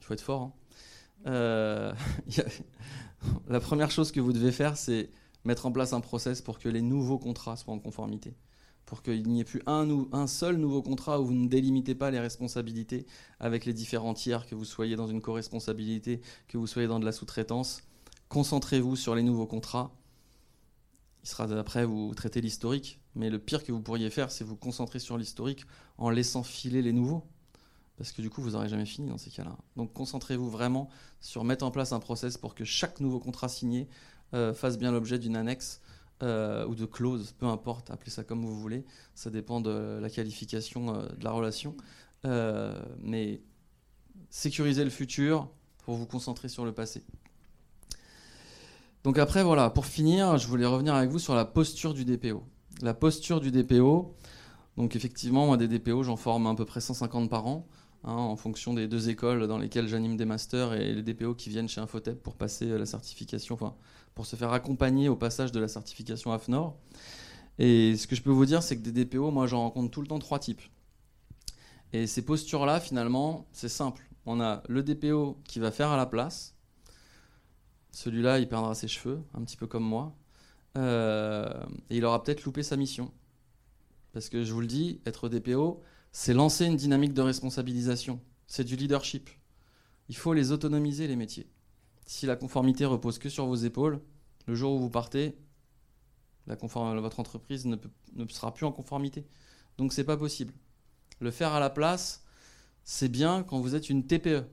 faut 0.00 0.12
être 0.12 0.20
fort. 0.20 0.42
Hein. 0.42 0.52
Euh, 1.28 1.92
la 3.48 3.60
première 3.60 3.90
chose 3.90 4.12
que 4.12 4.20
vous 4.20 4.34
devez 4.34 4.52
faire, 4.52 4.76
c'est 4.76 5.08
mettre 5.44 5.64
en 5.64 5.72
place 5.72 5.94
un 5.94 6.00
process 6.00 6.42
pour 6.42 6.58
que 6.58 6.68
les 6.68 6.82
nouveaux 6.82 7.18
contrats 7.18 7.56
soient 7.56 7.72
en 7.72 7.78
conformité. 7.78 8.34
Pour 8.86 9.02
qu'il 9.02 9.26
n'y 9.28 9.40
ait 9.40 9.44
plus 9.44 9.62
un, 9.66 10.26
seul 10.26 10.56
nouveau 10.56 10.82
contrat 10.82 11.20
où 11.20 11.26
vous 11.26 11.34
ne 11.34 11.48
délimitez 11.48 11.94
pas 11.94 12.10
les 12.10 12.20
responsabilités 12.20 13.06
avec 13.40 13.64
les 13.64 13.72
différents 13.72 14.12
tiers, 14.12 14.46
que 14.46 14.54
vous 14.54 14.64
soyez 14.64 14.96
dans 14.96 15.06
une 15.06 15.22
co-responsabilité, 15.22 16.20
que 16.48 16.58
vous 16.58 16.66
soyez 16.66 16.88
dans 16.88 17.00
de 17.00 17.04
la 17.04 17.12
sous-traitance. 17.12 17.82
Concentrez-vous 18.28 18.96
sur 18.96 19.14
les 19.14 19.22
nouveaux 19.22 19.46
contrats. 19.46 19.92
Il 21.22 21.28
sera 21.28 21.44
après 21.44 21.86
vous 21.86 22.14
traiter 22.14 22.40
l'historique, 22.40 23.00
mais 23.14 23.30
le 23.30 23.38
pire 23.38 23.64
que 23.64 23.72
vous 23.72 23.80
pourriez 23.80 24.10
faire, 24.10 24.30
c'est 24.30 24.44
vous 24.44 24.56
concentrer 24.56 24.98
sur 24.98 25.16
l'historique 25.16 25.64
en 25.96 26.10
laissant 26.10 26.42
filer 26.42 26.82
les 26.82 26.92
nouveaux 26.92 27.24
parce 28.02 28.12
que 28.12 28.22
du 28.22 28.30
coup, 28.30 28.42
vous 28.42 28.50
n'aurez 28.50 28.68
jamais 28.68 28.86
fini 28.86 29.08
dans 29.08 29.16
ces 29.16 29.30
cas-là. 29.30 29.56
Donc 29.76 29.92
concentrez-vous 29.92 30.50
vraiment 30.50 30.88
sur 31.20 31.44
mettre 31.44 31.64
en 31.64 31.70
place 31.70 31.92
un 31.92 32.00
process 32.00 32.36
pour 32.36 32.54
que 32.54 32.64
chaque 32.64 33.00
nouveau 33.00 33.20
contrat 33.20 33.48
signé 33.48 33.88
euh, 34.34 34.52
fasse 34.54 34.78
bien 34.78 34.90
l'objet 34.90 35.18
d'une 35.18 35.36
annexe 35.36 35.80
euh, 36.22 36.66
ou 36.66 36.74
de 36.74 36.86
clause, 36.86 37.34
peu 37.38 37.46
importe, 37.46 37.90
appelez 37.90 38.10
ça 38.10 38.24
comme 38.24 38.44
vous 38.44 38.58
voulez, 38.58 38.84
ça 39.14 39.30
dépend 39.30 39.60
de 39.60 39.98
la 40.00 40.10
qualification 40.10 40.94
euh, 40.94 41.08
de 41.08 41.24
la 41.24 41.32
relation. 41.32 41.76
mais 43.02 43.40
sécurisez 44.30 44.84
le 44.84 44.90
futur 44.90 45.48
pour 45.84 45.96
vous 45.96 46.06
concentrer 46.06 46.48
sur 46.48 46.64
le 46.64 46.72
passé. 46.72 47.02
Donc 49.04 49.18
après, 49.18 49.42
voilà, 49.42 49.68
pour 49.68 49.86
finir, 49.86 50.38
je 50.38 50.46
voulais 50.46 50.66
revenir 50.66 50.94
avec 50.94 51.10
vous 51.10 51.18
sur 51.18 51.34
la 51.34 51.44
posture 51.44 51.92
du 51.92 52.04
DPO. 52.04 52.44
La 52.82 52.94
posture 52.94 53.40
du 53.40 53.50
DPO, 53.50 54.14
donc 54.76 54.96
effectivement, 54.96 55.46
moi 55.46 55.56
des 55.56 55.68
DPO, 55.68 56.04
j'en 56.04 56.16
forme 56.16 56.46
à 56.46 56.54
peu 56.54 56.64
près 56.64 56.80
150 56.80 57.28
par 57.28 57.46
an. 57.46 57.66
Hein, 58.04 58.14
en 58.14 58.34
fonction 58.34 58.74
des 58.74 58.88
deux 58.88 59.10
écoles 59.10 59.46
dans 59.46 59.58
lesquelles 59.58 59.86
j'anime 59.86 60.16
des 60.16 60.24
masters 60.24 60.74
et 60.74 60.92
les 60.92 61.02
DPO 61.02 61.36
qui 61.36 61.50
viennent 61.50 61.68
chez 61.68 61.80
Infotep 61.80 62.20
pour 62.20 62.34
passer 62.34 62.68
euh, 62.68 62.78
la 62.78 62.86
certification, 62.86 63.54
enfin, 63.54 63.76
pour 64.16 64.26
se 64.26 64.34
faire 64.34 64.52
accompagner 64.52 65.08
au 65.08 65.14
passage 65.14 65.52
de 65.52 65.60
la 65.60 65.68
certification 65.68 66.32
AFNOR. 66.32 66.76
Et 67.60 67.96
ce 67.96 68.08
que 68.08 68.16
je 68.16 68.22
peux 68.22 68.30
vous 68.30 68.44
dire, 68.44 68.62
c'est 68.62 68.76
que 68.76 68.88
des 68.88 69.04
DPO, 69.04 69.30
moi 69.30 69.46
j'en 69.46 69.60
rencontre 69.60 69.90
tout 69.92 70.00
le 70.00 70.08
temps 70.08 70.18
trois 70.18 70.40
types. 70.40 70.62
Et 71.92 72.08
ces 72.08 72.24
postures-là, 72.24 72.80
finalement, 72.80 73.46
c'est 73.52 73.68
simple. 73.68 74.02
On 74.26 74.40
a 74.40 74.64
le 74.68 74.82
DPO 74.82 75.38
qui 75.44 75.60
va 75.60 75.70
faire 75.70 75.90
à 75.90 75.96
la 75.96 76.06
place. 76.06 76.56
Celui-là, 77.92 78.40
il 78.40 78.48
perdra 78.48 78.74
ses 78.74 78.88
cheveux, 78.88 79.22
un 79.34 79.44
petit 79.44 79.56
peu 79.56 79.68
comme 79.68 79.84
moi. 79.84 80.16
Euh, 80.76 81.52
et 81.90 81.98
il 81.98 82.04
aura 82.04 82.20
peut-être 82.22 82.44
loupé 82.44 82.64
sa 82.64 82.76
mission. 82.76 83.12
Parce 84.12 84.28
que 84.28 84.42
je 84.42 84.52
vous 84.52 84.60
le 84.60 84.66
dis, 84.66 85.00
être 85.06 85.28
DPO, 85.28 85.82
c'est 86.12 86.34
lancer 86.34 86.66
une 86.66 86.76
dynamique 86.76 87.14
de 87.14 87.22
responsabilisation. 87.22 88.20
C'est 88.46 88.64
du 88.64 88.76
leadership. 88.76 89.30
Il 90.08 90.16
faut 90.16 90.34
les 90.34 90.52
autonomiser, 90.52 91.06
les 91.06 91.16
métiers. 91.16 91.48
Si 92.06 92.26
la 92.26 92.36
conformité 92.36 92.84
repose 92.84 93.18
que 93.18 93.30
sur 93.30 93.46
vos 93.46 93.56
épaules, 93.56 94.00
le 94.46 94.54
jour 94.54 94.74
où 94.74 94.78
vous 94.78 94.90
partez, 94.90 95.38
votre 96.46 97.20
entreprise 97.20 97.66
ne, 97.66 97.76
ne, 98.14 98.26
sera 98.28 98.52
plus 98.52 98.66
en 98.66 98.72
conformité. 98.72 99.26
Donc 99.78 99.92
c'est 99.92 100.04
pas 100.04 100.16
possible. 100.16 100.52
Le 101.20 101.30
faire 101.30 101.52
à 101.52 101.60
la 101.60 101.70
place, 101.70 102.24
c'est 102.84 103.08
bien 103.08 103.42
quand 103.42 103.60
vous 103.60 103.74
êtes 103.74 103.88
une 103.88 104.06
TPE. 104.06 104.44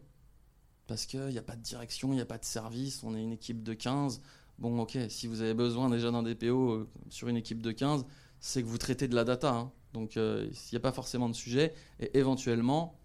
Parce 0.88 1.06
qu'il 1.06 1.26
n'y 1.28 1.38
a 1.38 1.44
pas 1.44 1.56
de 1.56 1.62
direction, 1.62 2.14
il 2.14 2.16
n'y 2.16 2.22
a 2.22 2.26
pas 2.26 2.38
de 2.38 2.46
service, 2.46 3.04
on 3.04 3.16
est 3.16 3.22
une 3.22 3.34
équipe 3.34 3.64
de 3.64 3.74
15. 3.74 4.22
Bon, 4.60 4.80
ok, 4.80 4.98
si 5.10 5.28
vous 5.28 5.42
avez 5.42 5.54
besoin 5.54 5.90
déjà 5.90 6.12
d'un 6.12 6.24
DPO 6.24 6.72
euh, 6.72 6.90
sur 7.10 7.28
une 7.28 7.38
équipe 7.38 7.62
de 7.62 7.72
15, 7.72 8.06
c'est 8.40 8.62
que 8.62 8.68
vous 8.68 8.78
traitez 8.78 9.08
de 9.08 9.16
la 9.16 9.24
data. 9.24 9.54
Hein. 9.54 9.72
Donc 9.94 10.18
euh, 10.18 10.50
n'y 10.72 10.78
a 10.78 10.82
pas 10.82 10.92
forcément 10.92 11.30
de 11.30 11.34
sujet. 11.36 11.74
Et 12.00 12.18
éventuellement, 12.18 13.00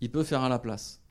il 0.00 0.10
peut 0.10 0.24
faire 0.24 0.42
à 0.42 0.48
la 0.48 0.58
place. 0.58 1.02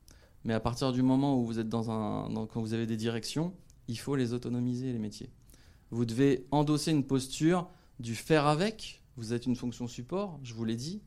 Mais 0.43 0.53
à 0.53 0.59
partir 0.59 0.91
du 0.91 1.01
moment 1.01 1.39
où 1.39 1.45
vous 1.45 1.59
êtes 1.59 1.69
dans 1.69 1.91
un. 1.91 2.47
quand 2.47 2.61
vous 2.61 2.73
avez 2.73 2.85
des 2.85 2.97
directions, 2.97 3.53
il 3.87 3.97
faut 3.97 4.15
les 4.15 4.33
autonomiser, 4.33 4.91
les 4.91 4.99
métiers. 4.99 5.31
Vous 5.91 6.05
devez 6.05 6.47
endosser 6.51 6.91
une 6.91 7.05
posture 7.05 7.69
du 7.99 8.15
faire 8.15 8.45
avec. 8.47 9.03
Vous 9.17 9.33
êtes 9.33 9.45
une 9.45 9.55
fonction 9.55 9.87
support, 9.87 10.39
je 10.43 10.53
vous 10.53 10.63
l'ai 10.63 10.77
dit. 10.77 11.01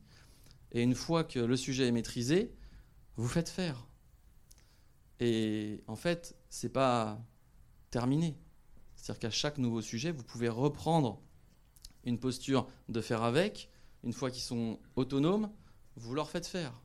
Et 0.71 0.83
une 0.83 0.93
fois 0.93 1.23
que 1.23 1.39
le 1.39 1.55
sujet 1.55 1.87
est 1.87 1.91
maîtrisé, 1.91 2.53
vous 3.15 3.27
faites 3.27 3.49
faire. 3.49 3.87
Et 5.19 5.83
en 5.87 5.95
fait, 5.95 6.35
c'est 6.49 6.69
pas 6.69 7.19
terminé. 7.89 8.37
C'est-à-dire 8.95 9.19
qu'à 9.19 9.29
chaque 9.31 9.57
nouveau 9.57 9.81
sujet, 9.81 10.11
vous 10.11 10.23
pouvez 10.23 10.49
reprendre 10.49 11.21
une 12.03 12.19
posture 12.19 12.67
de 12.89 13.01
faire 13.01 13.23
avec, 13.23 13.69
une 14.03 14.13
fois 14.13 14.31
qu'ils 14.31 14.43
sont 14.43 14.79
autonomes, 14.95 15.49
vous 15.95 16.13
leur 16.13 16.29
faites 16.29 16.47
faire. 16.47 16.81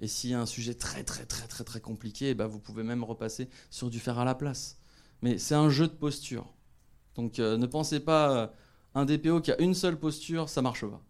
Et 0.00 0.08
s'il 0.08 0.30
y 0.30 0.34
a 0.34 0.40
un 0.40 0.46
sujet 0.46 0.74
très 0.74 1.04
très 1.04 1.24
très 1.24 1.46
très 1.46 1.64
très 1.64 1.80
compliqué, 1.80 2.34
bah 2.34 2.46
vous 2.46 2.60
pouvez 2.60 2.82
même 2.82 3.04
repasser 3.04 3.48
sur 3.70 3.90
du 3.90 3.98
faire 3.98 4.18
à 4.18 4.24
la 4.24 4.34
place. 4.34 4.78
Mais 5.22 5.38
c'est 5.38 5.54
un 5.54 5.70
jeu 5.70 5.88
de 5.88 5.92
posture. 5.92 6.52
Donc 7.14 7.38
euh, 7.38 7.56
ne 7.56 7.66
pensez 7.66 8.00
pas 8.00 8.36
euh, 8.36 8.46
un 8.94 9.04
DPO 9.04 9.40
qui 9.40 9.52
a 9.52 9.60
une 9.60 9.74
seule 9.74 9.98
posture, 9.98 10.48
ça 10.48 10.62
marche 10.62 10.84
pas. 10.84 11.02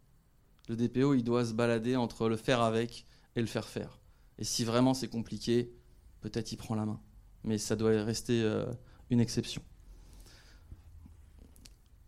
Le 0.69 0.77
DPO, 0.77 1.15
il 1.15 1.25
doit 1.25 1.45
se 1.45 1.53
balader 1.53 1.97
entre 1.97 2.29
le 2.29 2.37
faire 2.37 2.61
avec 2.61 3.07
et 3.35 3.41
le 3.41 3.47
faire 3.47 3.69
faire. 3.69 4.01
Et 4.39 4.45
si 4.45 4.65
vraiment 4.65 4.95
c'est 4.95 5.09
compliqué, 5.09 5.73
peut-être 6.21 6.53
il 6.53 6.57
prend 6.57 6.75
la 6.75 6.87
main. 6.87 7.01
Mais 7.45 7.59
ça 7.59 7.77
doit 7.77 7.91
rester 8.03 8.43
euh, 8.43 8.67
une 9.11 9.21
exception. 9.21 9.63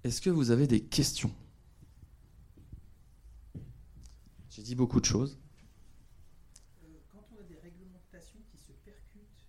Est-ce 0.05 0.20
que 0.20 0.30
vous 0.30 0.51
avez 0.51 0.66
des 0.66 0.80
questions? 0.80 1.32
J'ai 4.59 4.65
dit 4.65 4.75
beaucoup 4.75 4.99
de 5.01 5.05
choses. 5.05 5.39
Euh, 6.83 6.89
quand 7.13 7.23
on 7.31 7.39
a 7.39 7.45
des 7.45 7.61
réglementations 7.63 8.41
qui 8.51 8.59
se 8.59 8.73
percutent 8.85 9.47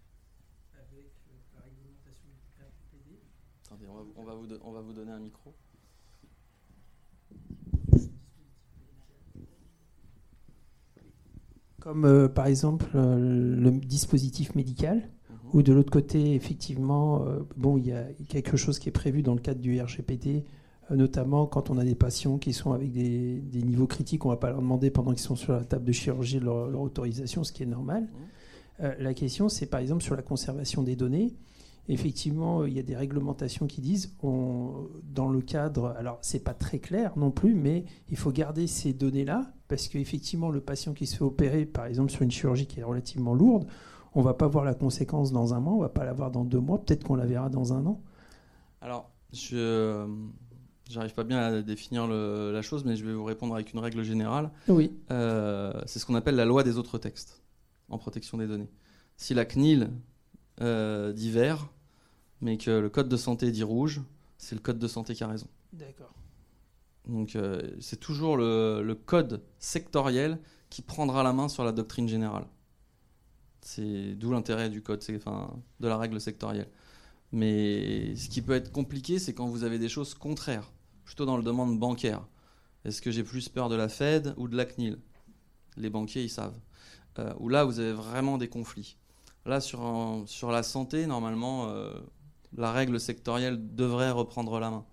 avec 0.76 1.10
la 1.56 1.62
réglementation 1.62 2.30
du 2.30 2.62
RGPD. 2.62 3.20
Attendez, 3.66 3.88
on 3.88 3.96
va, 3.96 4.04
on 4.18 4.24
va 4.24 4.36
vous, 4.36 4.46
don- 4.46 4.60
on 4.62 4.72
va 4.72 4.82
vous 4.82 4.94
donner 4.94 5.12
un 5.12 5.20
micro. 5.20 5.56
Comme 11.80 12.06
euh, 12.06 12.28
par 12.28 12.48
exemple 12.48 12.86
euh, 12.96 13.18
le 13.18 13.72
dispositif 13.72 14.54
médical, 14.56 15.10
Mhm. 15.30 15.38
ou 15.54 15.62
de 15.64 15.72
l'autre 15.74 15.92
côté, 15.92 16.34
effectivement, 16.36 17.24
euh, 17.26 17.40
bon, 17.56 17.78
il 17.78 17.88
y 17.88 17.94
a 17.94 18.04
quelque 18.28 18.58
chose 18.58 18.80
qui 18.80 18.90
est 18.90 18.94
prévu 18.94 19.22
dans 19.24 19.34
le 19.34 19.40
cadre 19.40 19.62
du 19.62 19.80
RGPD, 19.82 20.38
euh, 20.38 20.42
notamment 20.92 21.46
quand 21.46 21.70
on 21.70 21.78
a 21.78 21.84
des 21.84 21.96
patients 21.96 22.38
qui 22.38 22.54
sont 22.54 22.74
avec 22.74 22.92
des, 22.92 23.40
des 23.40 23.62
niveaux 23.62 23.88
critiques, 23.88 24.26
on 24.26 24.30
ne 24.30 24.34
va 24.34 24.40
pas 24.40 24.50
leur 24.50 24.60
demander 24.60 24.90
pendant 24.92 25.12
qu'ils 25.12 25.22
sont 25.22 25.36
sur 25.36 25.54
la 25.54 25.64
table 25.64 25.86
de 25.86 25.92
chirurgie 25.92 26.40
leur, 26.40 26.68
leur 26.68 26.82
autorisation, 26.82 27.44
ce 27.44 27.52
qui 27.52 27.64
est 27.64 27.68
normal. 27.68 28.08
Euh, 28.82 28.94
la 29.00 29.14
question, 29.14 29.50
c'est 29.50 29.66
par 29.66 29.80
exemple 29.80 30.04
sur 30.04 30.16
la 30.16 30.22
conservation 30.22 30.84
des 30.84 30.96
données. 30.96 31.36
Effectivement, 31.88 32.66
il 32.66 32.74
y 32.74 32.80
a 32.80 32.84
des 32.84 32.96
réglementations 32.96 33.66
qui 33.66 33.82
disent, 33.82 34.16
on, 34.22 34.88
dans 35.12 35.28
le 35.28 35.42
cadre, 35.42 35.96
alors 35.98 36.20
c'est 36.22 36.44
pas 36.44 36.54
très 36.54 36.78
clair 36.78 37.18
non 37.18 37.32
plus, 37.32 37.56
mais 37.56 37.86
il 38.10 38.18
faut 38.18 38.32
garder 38.32 38.68
ces 38.68 38.94
données-là 38.94 39.52
parce 39.68 39.88
qu'effectivement, 39.88 40.50
le 40.50 40.62
patient 40.62 40.94
qui 40.94 41.08
se 41.08 41.18
fait 41.18 41.24
opérer, 41.24 41.66
par 41.66 41.86
exemple 41.86 42.12
sur 42.12 42.22
une 42.22 42.32
chirurgie 42.32 42.68
qui 42.68 42.80
est 42.80 42.84
relativement 42.84 43.34
lourde, 43.34 43.66
on 44.14 44.22
va 44.22 44.34
pas 44.34 44.48
voir 44.48 44.66
la 44.66 44.76
conséquence 44.76 45.32
dans 45.32 45.54
un 45.54 45.60
mois, 45.60 45.74
on 45.74 45.80
va 45.80 45.90
pas 45.90 46.06
la 46.06 46.14
voir 46.14 46.32
dans 46.32 46.44
deux 46.44 46.60
mois, 46.60 46.80
peut-être 46.84 47.04
qu'on 47.04 47.16
la 47.16 47.26
verra 47.26 47.50
dans 47.50 47.74
un 47.74 47.86
an. 47.86 48.02
Alors, 48.82 49.10
je 49.34 50.08
j'arrive 50.90 51.14
pas 51.14 51.24
bien 51.24 51.40
à 51.40 51.62
définir 51.62 52.08
le- 52.08 52.52
la 52.52 52.62
chose, 52.62 52.84
mais 52.84 52.96
je 52.98 53.06
vais 53.06 53.14
vous 53.14 53.24
répondre 53.24 53.54
avec 53.56 53.72
une 53.74 53.80
règle 53.80 54.04
générale. 54.04 54.52
Oui, 54.68 54.92
Euh, 55.12 55.72
c'est 55.86 56.00
ce 56.00 56.06
qu'on 56.06 56.16
appelle 56.16 56.36
la 56.36 56.46
loi 56.46 56.64
des 56.64 56.78
autres 56.78 56.98
textes 56.98 57.42
en 57.90 57.98
protection 57.98 58.38
des 58.38 58.48
données. 58.48 58.70
Si 59.18 59.34
la 59.34 59.46
CNIL 59.46 59.90
euh, 60.62 61.14
dit 61.14 61.32
vert, 61.32 61.70
mais 62.42 62.58
que 62.58 62.72
le 62.72 62.90
code 62.90 63.08
de 63.10 63.18
santé 63.18 63.52
dit 63.52 63.64
rouge, 63.64 64.02
c'est 64.38 64.56
le 64.56 64.62
code 64.62 64.80
de 64.80 64.88
santé 64.88 65.14
qui 65.16 65.24
a 65.24 65.28
raison. 65.28 65.48
d'accord. 65.74 66.14
Donc 67.08 67.36
euh, 67.36 67.62
c'est 67.80 68.00
toujours 68.00 68.38
le, 68.38 68.82
le 68.84 68.94
code 68.96 69.42
sectoriel 69.58 70.38
qui 70.70 70.82
prendra 70.82 71.24
la 71.24 71.34
main 71.34 71.48
sur 71.50 71.64
la 71.64 71.72
doctrine 71.72 72.08
générale. 72.08 72.46
C'est 73.62 74.16
d'où 74.16 74.32
l'intérêt 74.32 74.70
du 74.70 74.82
code, 74.82 75.04
enfin 75.16 75.54
de 75.80 75.88
la 75.88 75.98
règle 75.98 76.20
sectorielle. 76.22 76.70
Mais 77.32 78.16
ce 78.16 78.30
qui 78.30 78.42
peut 78.42 78.54
être 78.54 78.72
compliqué, 78.72 79.20
c'est 79.20 79.34
quand 79.34 79.48
vous 79.48 79.64
avez 79.64 79.80
des 79.80 79.90
choses 79.90 80.14
contraires, 80.14 80.72
plutôt 81.10 81.26
dans 81.26 81.38
le 81.38 81.44
domaine 81.44 81.80
bancaire. 81.80 82.22
Est-ce 82.86 83.02
que 83.02 83.10
j'ai 83.10 83.24
plus 83.24 83.50
peur 83.50 83.68
de 83.68 83.76
la 83.76 83.90
Fed 83.90 84.36
ou 84.38 84.48
de 84.48 84.56
la 84.56 84.66
CNIL? 84.66 85.00
Les 85.76 85.90
banquiers, 85.90 86.22
ils 86.24 86.30
savent. 86.30 86.60
Euh, 87.18 87.34
ou 87.40 87.50
là, 87.50 87.64
vous 87.64 87.80
avez 87.80 87.94
vraiment 87.94 88.38
des 88.38 88.48
conflits. 88.48 88.96
Là, 89.48 89.60
sur, 89.60 89.82
un- 89.82 90.24
sur 90.28 90.52
la 90.52 90.62
santé, 90.62 91.08
normalement, 91.08 91.66
euh, 91.70 91.96
la 92.56 92.72
règle 92.72 93.00
sectorielle 93.00 93.58
devrait 93.76 94.12
reprendre 94.12 94.60
la 94.60 94.70
main. 94.70 94.86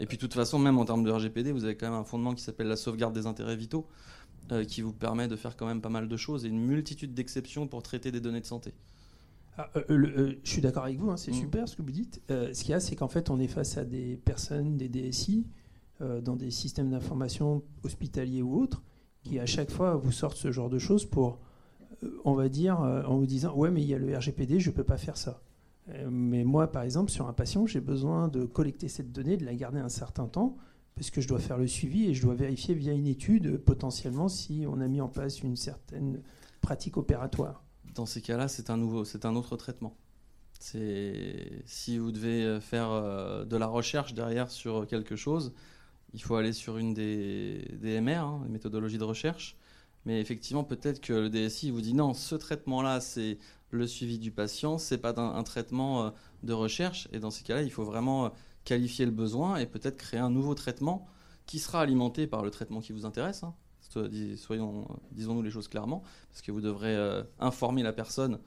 Et 0.00 0.06
puis, 0.06 0.16
de 0.16 0.22
toute 0.22 0.32
façon, 0.32 0.58
même 0.58 0.78
en 0.78 0.86
termes 0.86 1.04
de 1.04 1.10
RGPD, 1.10 1.52
vous 1.52 1.64
avez 1.64 1.76
quand 1.76 1.90
même 1.90 2.00
un 2.00 2.04
fondement 2.04 2.32
qui 2.34 2.42
s'appelle 2.42 2.68
la 2.68 2.76
sauvegarde 2.76 3.12
des 3.12 3.26
intérêts 3.26 3.54
vitaux, 3.54 3.86
euh, 4.50 4.64
qui 4.64 4.80
vous 4.80 4.94
permet 4.94 5.28
de 5.28 5.36
faire 5.36 5.58
quand 5.58 5.66
même 5.66 5.82
pas 5.82 5.90
mal 5.90 6.08
de 6.08 6.16
choses 6.16 6.46
et 6.46 6.48
une 6.48 6.64
multitude 6.64 7.12
d'exceptions 7.12 7.68
pour 7.68 7.82
traiter 7.82 8.10
des 8.10 8.20
données 8.20 8.40
de 8.40 8.46
santé. 8.46 8.72
Ah, 9.56 9.70
euh, 9.76 9.82
le- 9.88 10.18
euh, 10.18 10.32
je 10.42 10.50
suis 10.50 10.60
d'accord 10.60 10.84
avec 10.84 10.98
vous, 10.98 11.10
hein, 11.10 11.16
c'est 11.16 11.30
Mhm. 11.30 11.38
super 11.38 11.68
ce 11.68 11.76
que 11.76 11.82
vous 11.82 11.92
dites. 11.92 12.20
Euh, 12.30 12.52
ce 12.52 12.62
qu'il 12.62 12.70
y 12.70 12.74
a, 12.74 12.80
c'est 12.80 12.96
qu'en 12.96 13.08
fait, 13.08 13.30
on 13.30 13.38
est 13.38 13.46
face 13.46 13.76
à 13.78 13.84
des 13.84 14.16
personnes, 14.16 14.76
des 14.76 14.88
DSI, 14.88 15.46
euh, 16.00 16.20
dans 16.20 16.34
des 16.36 16.50
systèmes 16.50 16.90
d'information 16.90 17.62
hospitaliers 17.84 18.42
ou 18.42 18.56
autres, 18.60 18.82
qui 19.22 19.38
à 19.38 19.46
chaque 19.46 19.70
fois 19.70 19.94
vous 19.94 20.10
sortent 20.12 20.36
ce 20.36 20.50
genre 20.50 20.68
de 20.68 20.78
choses 20.78 21.04
pour, 21.04 21.38
euh, 22.02 22.08
on 22.24 22.34
va 22.34 22.48
dire, 22.48 22.80
euh, 22.82 23.04
en 23.04 23.16
vous 23.18 23.26
disant 23.26 23.54
Ouais, 23.54 23.70
mais 23.70 23.80
il 23.82 23.86
y 23.88 23.94
a 23.94 23.98
le 23.98 24.16
RGPD, 24.16 24.58
je 24.58 24.70
ne 24.70 24.74
peux 24.74 24.84
pas 24.84 24.96
faire 24.98 25.16
ça. 25.16 25.40
Euh, 25.90 26.08
mais 26.10 26.42
moi, 26.44 26.66
par 26.72 26.82
exemple, 26.82 27.10
sur 27.12 27.28
un 27.28 27.32
patient, 27.32 27.66
j'ai 27.66 27.80
besoin 27.80 28.26
de 28.28 28.44
collecter 28.46 28.88
cette 28.88 29.12
donnée, 29.12 29.36
de 29.36 29.44
la 29.44 29.54
garder 29.54 29.78
un 29.78 29.88
certain 29.88 30.26
temps, 30.26 30.56
parce 30.96 31.10
que 31.10 31.20
je 31.20 31.28
dois 31.28 31.38
faire 31.38 31.58
le 31.58 31.66
suivi 31.68 32.06
et 32.06 32.14
je 32.14 32.22
dois 32.22 32.34
vérifier 32.34 32.74
via 32.74 32.92
une 32.92 33.06
étude 33.06 33.46
euh, 33.46 33.58
potentiellement 33.58 34.28
si 34.28 34.64
on 34.68 34.80
a 34.80 34.88
mis 34.88 35.00
en 35.00 35.08
place 35.08 35.42
une 35.42 35.56
certaine 35.56 36.20
pratique 36.60 36.96
opératoire. 36.96 37.62
Dans 37.94 38.06
ces 38.06 38.20
cas-là, 38.20 38.48
c'est 38.48 38.70
un 38.70 38.76
nouveau, 38.76 39.04
c'est 39.04 39.24
un 39.24 39.34
autre 39.36 39.56
traitement. 39.56 39.96
Si 41.66 41.98
vous 41.98 42.12
devez 42.12 42.60
faire 42.60 42.90
euh, 42.90 43.44
de 43.44 43.56
la 43.56 43.66
recherche 43.66 44.14
derrière 44.14 44.50
sur 44.50 44.86
quelque 44.86 45.16
chose, 45.16 45.52
il 46.14 46.22
faut 46.22 46.36
aller 46.36 46.52
sur 46.52 46.78
une 46.78 46.94
des, 46.94 48.00
MR, 48.00 48.18
hein, 48.24 48.42
les 48.44 48.50
méthodologies 48.50 48.98
de 48.98 49.04
recherche. 49.04 49.56
Mais 50.06 50.20
effectivement, 50.20 50.64
peut-être 50.64 51.00
que 51.00 51.12
le 51.14 51.30
DSI 51.30 51.70
vous 51.70 51.80
dit 51.82 51.94
non, 51.94 52.14
ce 52.14 52.34
traitement-là, 52.36 53.00
c'est 53.00 53.38
le 53.70 53.86
suivi 53.86 54.18
du 54.18 54.30
patient, 54.32 54.78
c'est 54.78 54.98
pas 54.98 55.14
un, 55.20 55.36
un 55.36 55.42
traitement 55.44 56.06
euh, 56.06 56.10
de 56.42 56.52
recherche. 56.52 57.08
Et 57.12 57.20
dans 57.20 57.30
ces 57.30 57.44
cas-là, 57.44 57.62
il 57.62 57.70
faut 57.72 57.84
vraiment 57.84 58.26
euh, 58.26 58.30
qualifier 58.64 59.06
le 59.06 59.12
besoin 59.12 59.56
et 59.58 59.66
peut-être 59.66 59.96
créer 59.98 60.20
un 60.20 60.30
nouveau 60.30 60.54
traitement 60.54 61.06
qui 61.46 61.58
sera 61.58 61.80
alimenté 61.82 62.26
par 62.26 62.42
le 62.42 62.50
traitement 62.50 62.80
qui 62.80 62.92
vous 62.92 63.06
intéresse. 63.06 63.42
hein. 63.44 63.54
Soyons, 64.36 64.86
disons-nous 65.12 65.42
les 65.42 65.50
choses 65.50 65.68
clairement, 65.68 66.02
parce 66.30 66.42
que 66.42 66.50
vous 66.52 66.60
devrez 66.60 66.94
euh, 66.96 67.22
informer 67.38 67.82
la 67.82 67.92
personne, 67.92 68.38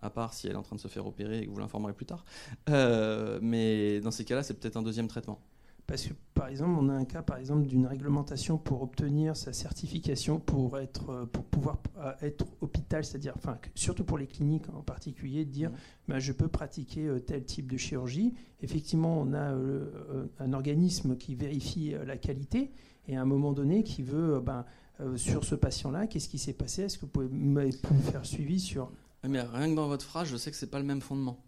à 0.00 0.10
part 0.10 0.32
si 0.34 0.46
elle 0.46 0.54
est 0.54 0.56
en 0.56 0.62
train 0.62 0.76
de 0.76 0.80
se 0.80 0.88
faire 0.88 1.06
opérer 1.06 1.40
et 1.40 1.46
que 1.46 1.50
vous 1.50 1.58
l'informerez 1.58 1.92
plus 1.92 2.06
tard. 2.06 2.24
Euh, 2.68 3.38
mais 3.42 4.00
dans 4.00 4.10
ces 4.10 4.24
cas-là, 4.24 4.42
c'est 4.42 4.54
peut-être 4.54 4.76
un 4.76 4.82
deuxième 4.82 5.08
traitement. 5.08 5.40
Parce 5.86 6.02
que, 6.02 6.14
par 6.34 6.48
exemple, 6.48 6.76
on 6.80 6.88
a 6.88 6.92
un 6.94 7.04
cas, 7.04 7.22
par 7.22 7.36
exemple, 7.38 7.64
d'une 7.66 7.86
réglementation 7.86 8.58
pour 8.58 8.82
obtenir 8.82 9.36
sa 9.36 9.52
certification 9.52 10.40
pour 10.40 10.78
être, 10.80 11.10
euh, 11.10 11.26
pour 11.26 11.44
pouvoir 11.44 11.78
être 12.22 12.44
hôpital, 12.60 13.04
c'est-à-dire, 13.04 13.34
enfin, 13.36 13.56
surtout 13.76 14.02
pour 14.04 14.18
les 14.18 14.26
cliniques 14.26 14.68
en 14.74 14.82
particulier, 14.82 15.44
de 15.44 15.50
dire, 15.50 15.70
Mhm. 15.70 15.76
ben, 16.08 16.18
je 16.18 16.32
peux 16.32 16.48
pratiquer 16.48 17.08
tel 17.24 17.44
type 17.44 17.70
de 17.70 17.76
chirurgie. 17.76 18.34
Effectivement, 18.62 19.20
on 19.20 19.32
a 19.32 19.52
euh, 19.52 20.26
un 20.40 20.52
organisme 20.54 21.16
qui 21.16 21.36
vérifie 21.36 21.94
la 22.04 22.16
qualité 22.16 22.72
et 23.08 23.16
à 23.16 23.22
un 23.22 23.24
moment 23.24 23.52
donné 23.52 23.82
qui 23.84 24.02
veut, 24.02 24.36
euh, 24.36 24.40
ben, 24.40 24.64
euh, 25.00 25.16
sur 25.16 25.44
ce 25.44 25.54
patient-là, 25.54 26.06
qu'est-ce 26.06 26.28
qui 26.28 26.38
s'est 26.38 26.52
passé? 26.52 26.82
Est-ce 26.82 26.96
que 26.98 27.02
vous 27.02 27.10
pouvez 27.12 27.28
me 27.28 27.70
faire 27.70 28.24
suivi 28.24 28.58
sur 28.60 28.90
Mais 29.28 29.40
rien 29.42 29.70
que 29.70 29.74
dans 29.76 29.88
votre 29.88 30.04
phrase, 30.04 30.28
je 30.28 30.36
sais 30.36 30.50
que 30.50 30.56
c'est 30.56 30.70
pas 30.70 30.78
le 30.78 30.84
même 30.84 31.00
fondement. 31.00 31.42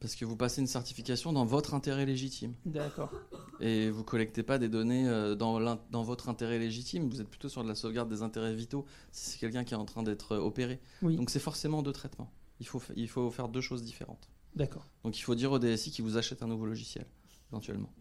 Parce 0.00 0.14
que 0.14 0.24
vous 0.24 0.36
passez 0.36 0.60
une 0.60 0.68
certification 0.68 1.32
dans 1.32 1.44
votre 1.44 1.74
intérêt 1.74 2.06
légitime. 2.06 2.54
D'accord. 2.64 3.10
Et 3.58 3.90
vous 3.90 4.04
collectez 4.04 4.44
pas 4.44 4.58
des 4.58 4.68
données 4.68 5.08
euh, 5.08 5.34
dans, 5.34 5.58
dans 5.90 6.02
votre 6.04 6.28
intérêt 6.28 6.60
légitime. 6.60 7.08
Vous 7.08 7.20
êtes 7.20 7.28
plutôt 7.28 7.48
sur 7.48 7.64
de 7.64 7.68
la 7.68 7.74
sauvegarde 7.74 8.08
des 8.08 8.22
intérêts 8.22 8.54
vitaux 8.54 8.84
si 9.10 9.30
c'est 9.32 9.38
quelqu'un 9.38 9.64
qui 9.64 9.74
est 9.74 9.76
en 9.76 9.84
train 9.84 10.04
d'être 10.04 10.36
opéré. 10.36 10.78
Oui. 11.02 11.16
Donc 11.16 11.30
c'est 11.30 11.40
forcément 11.40 11.82
deux 11.82 11.92
traitements. 11.92 12.30
Il 12.60 12.66
faut, 12.68 12.78
fa- 12.78 12.92
il 12.94 13.08
faut 13.08 13.28
faire 13.32 13.48
deux 13.48 13.60
choses 13.60 13.82
différentes. 13.82 14.28
D'accord. 14.54 14.86
Donc 15.02 15.18
il 15.18 15.22
faut 15.22 15.34
dire 15.34 15.50
au 15.50 15.58
DSI 15.58 15.90
qu'il 15.90 16.04
vous 16.04 16.16
achète 16.16 16.44
un 16.44 16.46
nouveau 16.46 16.66
logiciel, 16.66 17.06
éventuellement. 17.50 17.92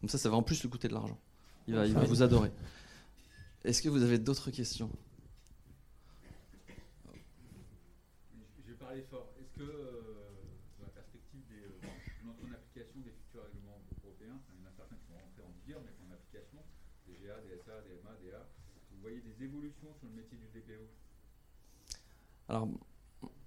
Comme 0.00 0.08
ça, 0.08 0.18
ça 0.18 0.28
va 0.30 0.36
en 0.36 0.42
plus 0.42 0.60
lui 0.60 0.68
coûter 0.68 0.88
de 0.88 0.94
l'argent. 0.94 1.18
Il 1.66 1.74
va, 1.74 1.86
il 1.86 1.94
va 1.94 2.04
vous 2.04 2.22
adorer. 2.22 2.50
Est-ce 3.64 3.80
que 3.82 3.88
vous 3.88 4.02
avez 4.02 4.18
d'autres 4.18 4.50
questions? 4.50 4.90
Je 8.64 8.70
vais 8.70 8.76
parler 8.78 9.02
fort. 9.10 9.32
Est-ce 9.40 9.52
que, 9.58 9.62
euh, 9.62 10.02
dans 10.78 10.84
la 10.84 10.90
perspective 10.92 11.40
des, 11.48 11.64
euh, 11.64 11.80
de 11.80 12.26
l'entrée 12.26 12.44
en 12.50 12.52
application 12.52 13.00
des 13.00 13.12
futurs 13.12 13.44
règlements 13.48 13.80
européens, 14.04 14.36
enfin, 14.36 14.52
il 14.56 14.60
y 14.60 14.66
en 14.66 14.68
a 14.68 14.74
certains 14.76 14.96
qui 14.96 15.08
vont 15.12 15.18
rentrer 15.18 15.42
en 15.42 15.52
vigueur, 15.64 15.80
mais 15.84 15.92
en 16.04 16.12
application, 16.12 16.60
DGA, 17.08 17.36
DSA, 17.48 17.80
DMA, 17.88 18.12
DA, 18.20 18.42
vous 18.92 19.00
voyez 19.00 19.20
des 19.20 19.44
évolutions 19.44 19.88
sur 19.98 20.08
le 20.08 20.14
métier 20.14 20.36
du 20.36 20.48
DPO 20.52 20.84
Alors, 22.48 22.68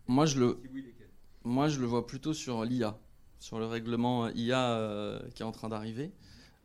moi 0.07 0.26
je, 0.26 0.39
le, 0.39 0.57
Si 0.63 0.68
oui, 0.74 0.82
lesquelles? 0.82 1.13
moi, 1.43 1.70
je 1.70 1.80
le 1.80 1.86
vois 1.86 2.07
plutôt 2.07 2.34
sur 2.34 2.65
l'IA, 2.65 2.97
sur 3.39 3.59
le 3.59 3.65
règlement 3.65 4.30
IA 4.30 4.74
euh, 4.78 5.20
qui 5.36 5.43
est 5.43 5.45
en 5.45 5.51
train 5.51 5.70
d'arriver, 5.70 6.11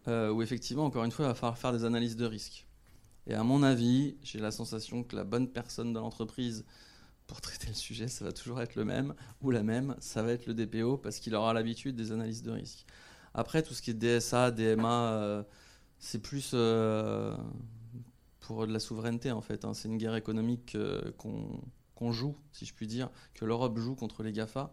euh, 0.09 0.31
où 0.31 0.43
effectivement, 0.43 0.85
encore 0.85 1.05
une 1.05 1.11
fois, 1.11 1.27
il 1.27 1.29
va 1.29 1.35
falloir 1.35 1.59
faire 1.59 1.73
des 1.73 1.85
analyses 1.85 2.17
de 2.17 2.27
risque. 2.27 2.67
Et 3.27 3.35
à 3.35 3.45
mon 3.45 3.63
avis, 3.63 4.17
j'ai 4.23 4.39
la 4.41 4.51
sensation 4.51 5.05
que 5.05 5.15
la 5.15 5.25
bonne 5.25 5.49
personne 5.49 5.93
dans 5.93 6.01
l'entreprise 6.01 6.65
pour 7.27 7.41
traiter 7.41 7.69
le 7.69 7.75
sujet, 7.75 8.09
ça 8.09 8.25
va 8.25 8.33
toujours 8.33 8.61
être 8.61 8.75
le 8.75 8.85
même, 8.85 9.15
ou 9.41 9.51
la 9.51 9.63
même, 9.63 9.97
ça 10.01 10.23
va 10.23 10.33
être 10.33 10.47
le 10.47 10.55
DPO, 10.55 10.99
parce 10.99 11.19
qu'il 11.19 11.35
aura 11.35 11.53
l'habitude 11.55 11.95
des 11.97 12.13
analyses 12.13 12.43
de 12.43 12.51
risque. 12.51 12.85
Après, 13.33 13.63
tout 13.63 13.75
ce 13.75 13.81
qui 13.81 13.91
est 13.91 13.95
DSA, 13.95 14.51
DMA, 14.51 15.13
euh, 15.13 15.43
c'est 15.99 16.21
plus 16.21 16.51
euh, 16.53 17.35
pour 18.41 18.67
de 18.67 18.73
la 18.73 18.81
souveraineté, 18.81 19.31
en 19.31 19.41
fait. 19.41 19.65
hein. 19.65 19.73
C'est 19.73 19.89
une 19.89 19.99
guerre 19.99 20.17
économique 20.17 20.77
qu'on 21.17 22.13
joue, 22.13 22.37
si 22.51 22.67
je 22.67 22.75
puis 22.75 22.89
dire, 22.89 23.09
que 23.35 23.45
l'Europe 23.45 23.79
joue 23.79 23.95
contre 23.95 24.23
les 24.25 24.33
GAFA. 24.33 24.73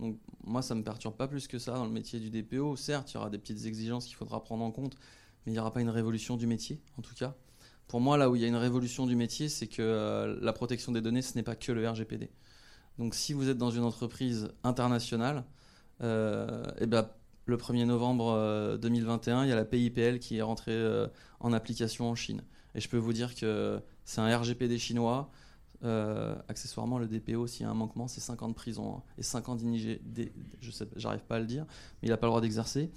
Donc 0.00 0.18
moi, 0.44 0.62
ça 0.62 0.74
me 0.74 0.82
perturbe 0.82 1.16
pas 1.16 1.28
plus 1.28 1.48
que 1.48 1.58
ça 1.58 1.74
dans 1.74 1.84
le 1.84 1.90
métier 1.90 2.20
du 2.20 2.30
DPO. 2.30 2.76
Certes, 2.76 3.12
il 3.12 3.14
y 3.14 3.16
aura 3.18 3.30
des 3.30 3.38
petites 3.38 3.66
exigences 3.66 4.06
qu'il 4.06 4.16
faudra 4.16 4.42
prendre 4.42 4.64
en 4.64 4.70
compte, 4.70 4.94
mais 5.44 5.52
il 5.52 5.54
n'y 5.54 5.58
aura 5.58 5.72
pas 5.72 5.80
une 5.80 5.90
révolution 5.90 6.36
du 6.36 6.46
métier, 6.46 6.80
en 6.98 7.02
tout 7.02 7.14
cas. 7.14 7.34
Pour 7.88 8.00
moi, 8.00 8.16
là 8.16 8.30
où 8.30 8.36
il 8.36 8.42
y 8.42 8.44
a 8.44 8.48
une 8.48 8.56
révolution 8.56 9.06
du 9.06 9.16
métier, 9.16 9.48
c'est 9.48 9.66
que 9.66 9.82
euh, 9.82 10.38
la 10.40 10.52
protection 10.52 10.92
des 10.92 11.00
données, 11.00 11.22
ce 11.22 11.34
n'est 11.36 11.42
pas 11.42 11.56
que 11.56 11.72
le 11.72 11.88
RGPD. 11.88 12.30
Donc 12.98 13.14
si 13.14 13.32
vous 13.32 13.48
êtes 13.48 13.58
dans 13.58 13.70
une 13.70 13.84
entreprise 13.84 14.50
internationale, 14.64 15.44
euh, 16.02 16.62
eh 16.80 16.86
ben, 16.86 17.08
le 17.46 17.56
1er 17.56 17.84
novembre 17.84 18.32
euh, 18.36 18.76
2021, 18.76 19.44
il 19.44 19.48
y 19.48 19.52
a 19.52 19.56
la 19.56 19.64
PIPL 19.64 20.18
qui 20.18 20.36
est 20.36 20.42
rentrée 20.42 20.72
euh, 20.72 21.06
en 21.40 21.52
application 21.52 22.10
en 22.10 22.14
Chine. 22.14 22.42
Et 22.74 22.80
je 22.80 22.88
peux 22.88 22.98
vous 22.98 23.12
dire 23.12 23.34
que 23.34 23.80
c'est 24.04 24.20
un 24.20 24.36
RGPD 24.36 24.78
chinois, 24.78 25.30
Euh, 25.84 26.34
accessoirement, 26.48 26.98
le 26.98 27.06
DPO, 27.06 27.46
s'il 27.46 27.62
y 27.62 27.64
a 27.66 27.70
un 27.70 27.74
manquement, 27.74 28.08
c'est 28.08 28.20
5 28.20 28.42
ans 28.42 28.48
de 28.48 28.54
prison 28.54 28.96
hein, 28.96 29.02
et 29.16 29.22
5 29.22 29.48
ans 29.48 29.54
d'indigé. 29.54 30.00
Je 30.60 30.70
sais, 30.72 30.88
j'arrive 30.96 31.20
pas 31.20 31.36
à 31.36 31.38
le 31.38 31.46
dire, 31.46 31.64
mais 32.02 32.08
il 32.08 32.10
n'a 32.10 32.16
pas 32.16 32.26
le 32.26 32.30
droit 32.30 32.40
d'exercer. 32.40 32.90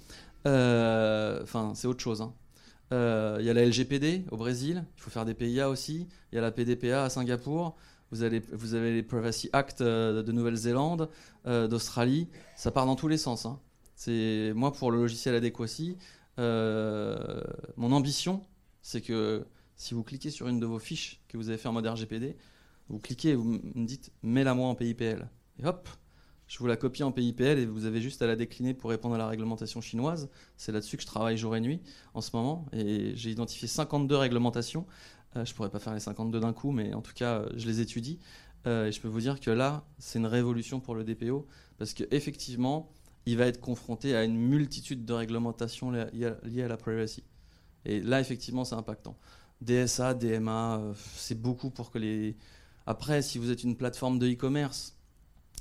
Euh, 0.46 1.40
Enfin, 1.42 1.72
c'est 1.74 1.86
autre 1.86 2.02
chose. 2.02 2.20
hein. 2.22 2.34
Euh, 2.92 3.36
Il 3.40 3.46
y 3.46 3.50
a 3.50 3.54
la 3.54 3.64
LGPD 3.64 4.24
au 4.32 4.36
Brésil, 4.36 4.84
il 4.96 5.00
faut 5.00 5.10
faire 5.10 5.24
des 5.24 5.34
PIA 5.34 5.68
aussi. 5.70 6.08
Il 6.32 6.34
y 6.34 6.38
a 6.38 6.42
la 6.42 6.50
PDPA 6.50 7.04
à 7.04 7.08
Singapour. 7.08 7.76
Vous 8.10 8.22
avez, 8.24 8.40
vous 8.52 8.74
avez 8.74 8.92
les 8.92 9.02
Privacy 9.02 9.48
Act 9.54 9.80
de 9.82 10.32
Nouvelle-Zélande, 10.32 11.08
d'Australie. 11.46 12.28
Ça 12.56 12.70
part 12.70 12.84
dans 12.86 12.96
tous 12.96 13.08
les 13.08 13.16
sens. 13.16 13.46
hein. 13.46 13.58
C'est 13.94 14.52
moi 14.54 14.72
pour 14.72 14.90
le 14.90 14.98
logiciel 14.98 15.34
Adequacy. 15.36 15.96
mon 16.38 17.92
ambition, 17.92 18.42
c'est 18.82 19.00
que 19.00 19.46
si 19.76 19.94
vous 19.94 20.02
cliquez 20.02 20.30
sur 20.30 20.48
une 20.48 20.60
de 20.60 20.66
vos 20.66 20.78
fiches 20.78 21.20
que 21.28 21.36
vous 21.36 21.48
avez 21.48 21.58
fait 21.58 21.68
en 21.68 21.72
mode 21.72 21.86
RGPD, 21.86 22.36
vous 22.88 22.98
cliquez 22.98 23.34
vous 23.34 23.44
me 23.74 23.86
dites 23.86 24.12
mets-la 24.22 24.54
moi 24.54 24.68
en 24.68 24.74
PIPL. 24.74 25.28
Et 25.58 25.66
hop, 25.66 25.88
je 26.46 26.58
vous 26.58 26.66
la 26.66 26.76
copie 26.76 27.02
en 27.02 27.12
PIPL 27.12 27.58
et 27.58 27.66
vous 27.66 27.86
avez 27.86 28.00
juste 28.00 28.20
à 28.22 28.26
la 28.26 28.36
décliner 28.36 28.74
pour 28.74 28.90
répondre 28.90 29.14
à 29.14 29.18
la 29.18 29.26
réglementation 29.28 29.80
chinoise. 29.80 30.28
C'est 30.56 30.72
là-dessus 30.72 30.96
que 30.96 31.02
je 31.02 31.06
travaille 31.06 31.36
jour 31.38 31.56
et 31.56 31.60
nuit 31.60 31.80
en 32.14 32.20
ce 32.20 32.30
moment. 32.34 32.66
Et 32.72 33.12
j'ai 33.16 33.30
identifié 33.30 33.68
52 33.68 34.16
réglementations. 34.16 34.86
Euh, 35.36 35.44
je 35.44 35.54
pourrais 35.54 35.70
pas 35.70 35.78
faire 35.78 35.94
les 35.94 36.00
52 36.00 36.40
d'un 36.40 36.52
coup, 36.52 36.72
mais 36.72 36.92
en 36.92 37.00
tout 37.00 37.14
cas, 37.14 37.40
euh, 37.40 37.48
je 37.56 37.66
les 37.66 37.80
étudie. 37.80 38.18
Euh, 38.66 38.86
et 38.88 38.92
je 38.92 39.00
peux 39.00 39.08
vous 39.08 39.20
dire 39.20 39.40
que 39.40 39.50
là, 39.50 39.84
c'est 39.98 40.18
une 40.18 40.26
révolution 40.26 40.78
pour 40.80 40.94
le 40.94 41.04
DPO 41.04 41.46
parce 41.78 41.94
qu'effectivement, 41.94 42.92
il 43.24 43.36
va 43.38 43.46
être 43.46 43.60
confronté 43.60 44.14
à 44.14 44.24
une 44.24 44.36
multitude 44.36 45.04
de 45.04 45.12
réglementations 45.12 45.90
li- 45.90 46.00
liées 46.44 46.62
à- 46.62 46.68
la 46.68 46.76
privacy. 46.76 47.24
Et 47.84 48.00
là, 48.00 48.20
effectivement, 48.20 48.64
c'est 48.64 48.74
impactant. 48.74 49.16
DSA, 49.60 50.14
DMA, 50.14 50.82
c'est 51.16 51.40
beaucoup 51.40 51.70
pour 51.70 51.90
que 51.90 51.98
les. 51.98 52.36
Après, 52.86 53.22
si 53.22 53.38
vous 53.38 53.50
êtes 53.50 53.62
une 53.62 53.76
plateforme 53.76 54.18
de 54.18 54.28
e-commerce, 54.28 54.96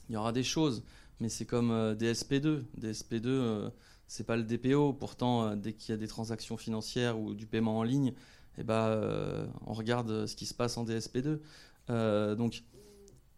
il 0.09 0.13
y 0.13 0.17
aura 0.17 0.31
des 0.31 0.43
choses, 0.43 0.83
mais 1.19 1.29
c'est 1.29 1.45
comme 1.45 1.71
euh, 1.71 1.95
DSP2. 1.95 2.63
DSP2, 2.79 3.27
euh, 3.27 3.69
c'est 4.11 4.25
pas 4.25 4.35
le 4.35 4.43
DPO. 4.43 4.91
Pourtant, 4.91 5.43
euh, 5.43 5.55
dès 5.55 5.71
qu'il 5.71 5.91
y 5.91 5.93
a 5.93 5.97
des 5.97 6.07
transactions 6.07 6.57
financières 6.57 7.17
ou 7.17 7.33
du 7.33 7.47
paiement 7.47 7.77
en 7.77 7.83
ligne, 7.83 8.13
eh 8.57 8.63
ben, 8.63 8.73
euh, 8.73 9.47
on 9.65 9.71
regarde 9.71 10.25
ce 10.25 10.35
qui 10.35 10.45
se 10.45 10.53
passe 10.53 10.77
en 10.77 10.83
DSP2. 10.83 11.39
Euh, 11.89 12.35
donc, 12.35 12.65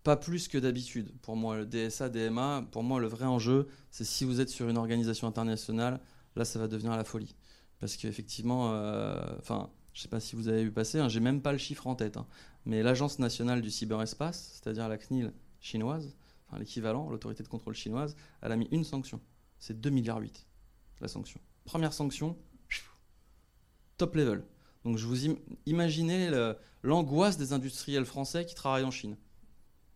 pas 0.04 0.16
plus 0.18 0.48
que 0.48 0.58
d'habitude. 0.58 1.12
Pour 1.22 1.36
moi, 1.36 1.58
le 1.58 1.68
DSA, 1.68 2.10
DMA, 2.10 2.68
pour 2.72 2.82
moi, 2.82 3.00
le 3.00 3.06
vrai 3.06 3.26
enjeu, 3.26 3.68
c'est 3.92 4.04
si 4.04 4.26
vous 4.26 4.42
êtes 4.42 4.50
sur 4.50 4.68
une 4.68 4.78
organisation 4.80 5.28
internationale, 5.28 6.00
là, 6.36 6.44
ça 6.44 6.58
va 6.58 6.68
devenir 6.68 6.98
la 6.98 7.04
folie. 7.04 7.36
Parce 7.80 7.96
qu'effectivement, 7.96 8.70
enfin, 9.38 9.70
je 9.94 10.02
sais 10.02 10.08
pas 10.08 10.20
si 10.20 10.36
vous 10.36 10.48
avez 10.48 10.64
vu 10.64 10.72
passer, 10.72 11.00
hein, 11.00 11.10
j'ai 11.10 11.20
même 11.20 11.42
pas 11.42 11.52
le 11.52 11.58
chiffre 11.58 11.88
en 11.88 11.96
tête, 11.96 12.18
hein, 12.18 12.28
mais 12.66 12.82
l'Agence 12.84 13.20
nationale 13.20 13.62
du 13.62 13.70
cyberespace, 13.70 14.54
c'est-à-dire 14.62 14.88
la 14.90 14.98
CNIL 14.98 15.34
chinoise, 15.60 16.16
l'équivalent, 16.60 17.10
l'autorité 17.10 17.42
de 17.44 17.48
contrôle 17.48 17.74
chinoise, 17.74 18.16
elle 18.42 18.52
a 18.52 18.56
mis 18.56 18.68
une 18.72 18.84
sanction. 18.84 19.20
C'est 19.60 19.80
2 19.80 19.90
milliards 19.90 20.20
8, 20.20 20.46
la 21.02 21.08
sanction. 21.08 21.40
Première 21.66 21.94
sanction, 21.94 22.38
top 23.98 24.16
level. 24.16 24.44
Donc 24.84 24.98
je 24.98 25.06
vous 25.08 25.28
im- 25.30 25.38
imaginez 25.66 26.30
l'angoisse 26.84 27.38
des 27.38 27.54
industriels 27.54 28.06
français 28.06 28.46
qui 28.46 28.56
travaillent 28.56 28.84
en 28.84 28.92
Chine. 28.92 29.18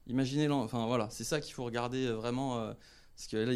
Imaginez, 0.08 0.48
enfin 0.50 0.86
voilà, 0.88 1.10
c'est 1.10 1.26
ça 1.26 1.42
qu'il 1.42 1.54
faut 1.54 1.66
regarder 1.66 2.06
euh, 2.06 2.14
vraiment, 2.14 2.60
euh, 2.60 2.74
parce 3.16 3.28
que 3.28 3.38
là, 3.38 3.52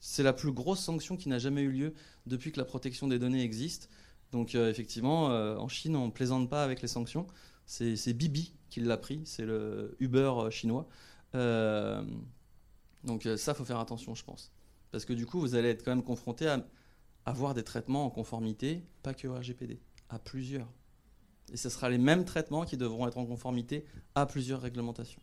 c'est 0.00 0.24
la 0.24 0.32
plus 0.32 0.50
grosse 0.50 0.80
sanction 0.80 1.16
qui 1.16 1.28
n'a 1.28 1.38
jamais 1.38 1.62
eu 1.62 1.70
lieu 1.70 1.94
depuis 2.26 2.50
que 2.50 2.58
la 2.58 2.64
protection 2.64 3.06
des 3.06 3.20
données 3.20 3.44
existe. 3.44 3.88
Donc 4.32 4.54
euh, 4.54 4.70
effectivement, 4.70 5.30
euh, 5.30 5.56
en 5.56 5.68
Chine, 5.68 5.94
on 5.94 6.10
plaisante 6.10 6.48
pas 6.48 6.64
avec 6.64 6.82
les 6.82 6.88
sanctions. 6.88 7.26
C'est 7.66 8.12
Bibi 8.12 8.54
qui 8.70 8.80
l'a 8.80 8.96
pris, 8.96 9.20
c'est 9.24 9.44
le 9.44 9.96
Uber 10.00 10.32
euh, 10.36 10.50
chinois. 10.50 10.88
Donc 13.04 13.28
ça, 13.36 13.54
faut 13.54 13.64
faire 13.64 13.78
attention, 13.78 14.14
je 14.14 14.24
pense, 14.24 14.52
parce 14.90 15.04
que 15.04 15.12
du 15.12 15.26
coup, 15.26 15.40
vous 15.40 15.54
allez 15.54 15.68
être 15.68 15.84
quand 15.84 15.90
même 15.90 16.04
confronté 16.04 16.46
à 16.46 16.64
avoir 17.24 17.52
des 17.54 17.64
traitements 17.64 18.06
en 18.06 18.10
conformité, 18.10 18.84
pas 19.02 19.12
que 19.12 19.28
RGPD, 19.28 19.80
à 20.08 20.18
plusieurs. 20.18 20.68
Et 21.52 21.56
ce 21.56 21.68
sera 21.68 21.90
les 21.90 21.98
mêmes 21.98 22.24
traitements 22.24 22.64
qui 22.64 22.76
devront 22.76 23.08
être 23.08 23.18
en 23.18 23.26
conformité 23.26 23.84
à 24.14 24.24
plusieurs 24.24 24.60
réglementations. 24.60 25.20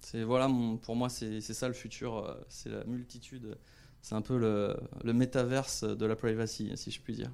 C'est 0.00 0.22
voilà, 0.22 0.48
pour 0.82 0.96
moi, 0.96 1.08
c'est 1.08 1.40
ça 1.40 1.68
le 1.68 1.74
futur. 1.74 2.36
C'est 2.48 2.70
la 2.70 2.84
multitude. 2.84 3.58
C'est 4.00 4.14
un 4.14 4.22
peu 4.22 4.38
le, 4.38 4.76
le 5.02 5.12
métaverse 5.12 5.84
de 5.84 6.06
la 6.06 6.16
privacy, 6.16 6.72
si 6.76 6.90
je 6.90 7.00
puis 7.00 7.14
dire. 7.14 7.30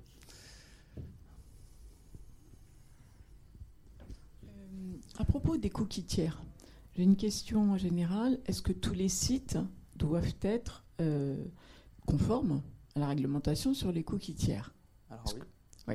Euh, 4.45 4.97
À 5.21 5.27
propos 5.27 5.59
des 5.59 5.69
cookies 5.69 6.05
tiers, 6.05 6.43
j'ai 6.97 7.03
une 7.03 7.15
question 7.15 7.77
générale. 7.77 8.39
Est-ce 8.47 8.63
que 8.63 8.73
tous 8.73 8.95
les 8.95 9.11
sites 9.11 9.59
doivent 9.97 10.35
être 10.41 10.87
euh, 11.03 11.37
conformes 12.07 12.63
à 12.95 13.01
la 13.01 13.09
réglementation 13.09 13.75
sur 13.75 13.93
les 13.93 14.03
cookies 14.03 14.35
tiers? 14.35 14.73
Alors 15.11 15.25
Parce 15.25 15.37
oui. 15.89 15.95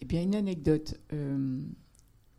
Eh 0.00 0.04
bien, 0.04 0.22
une 0.22 0.34
anecdote. 0.34 0.98
Euh, 1.12 1.62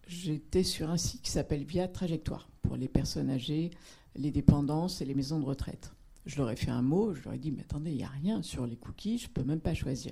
J'étais 0.06 0.64
sur 0.64 0.90
un 0.90 0.98
site 0.98 1.22
qui 1.22 1.32
s'appelle 1.32 1.64
Via 1.64 1.88
Trajectoire 1.88 2.50
pour 2.62 2.76
les 2.76 2.90
personnes 2.90 3.30
âgées, 3.30 3.72
les 4.18 4.32
dépendances 4.32 5.00
et 5.00 5.06
les 5.06 5.16
maisons 5.16 5.40
de 5.40 5.46
retraite. 5.46 5.94
Je 6.26 6.36
leur 6.40 6.50
ai 6.50 6.58
fait 6.58 6.72
un 6.72 6.82
mot, 6.82 7.14
je 7.14 7.24
leur 7.24 7.36
ai 7.36 7.40
dit, 7.40 7.54
mais 7.54 7.62
attendez, 7.62 7.92
il 7.92 7.98
n'y 7.98 8.04
a 8.04 8.10
rien 8.10 8.42
sur 8.42 8.68
les 8.68 8.76
cookies, 8.76 9.18
je 9.18 9.30
ne 9.30 9.34
peux 9.34 9.44
même 9.44 9.62
pas 9.62 9.74
choisir. 9.74 10.12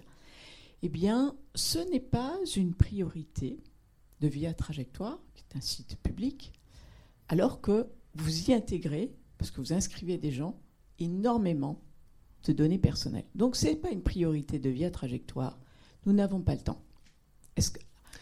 Eh 0.82 0.88
bien, 0.88 1.36
ce 1.56 1.80
n'est 1.92 2.00
pas 2.00 2.38
une 2.56 2.74
priorité 2.74 3.60
de 4.22 4.28
Via 4.28 4.54
Trajectoire, 4.54 5.20
qui 5.36 5.44
est 5.50 5.58
un 5.58 5.62
site 5.62 5.98
public, 6.02 6.54
alors 7.30 7.62
que 7.62 7.88
vous 8.16 8.50
y 8.50 8.54
intégrez, 8.54 9.12
parce 9.38 9.52
que 9.52 9.62
vous 9.62 9.74
inscrivez 9.74 10.18
des 10.18 10.32
gens, 10.32 10.58
énormément 11.00 11.80
de 12.46 12.54
données 12.54 12.80
personnelles. 12.80 13.26
Donc, 13.36 13.56
ce 13.56 13.68
n'est 13.68 13.76
pas 13.76 13.90
une 13.92 14.02
priorité 14.02 14.58
de 14.60 14.70
Via 14.70 14.90
Trajectoire. 14.90 15.60
Nous 16.06 16.14
n'avons 16.14 16.40
pas 16.42 16.54
le 16.56 16.62
temps. 16.62 16.82
Est-ce 17.56 17.72
que 17.72 17.80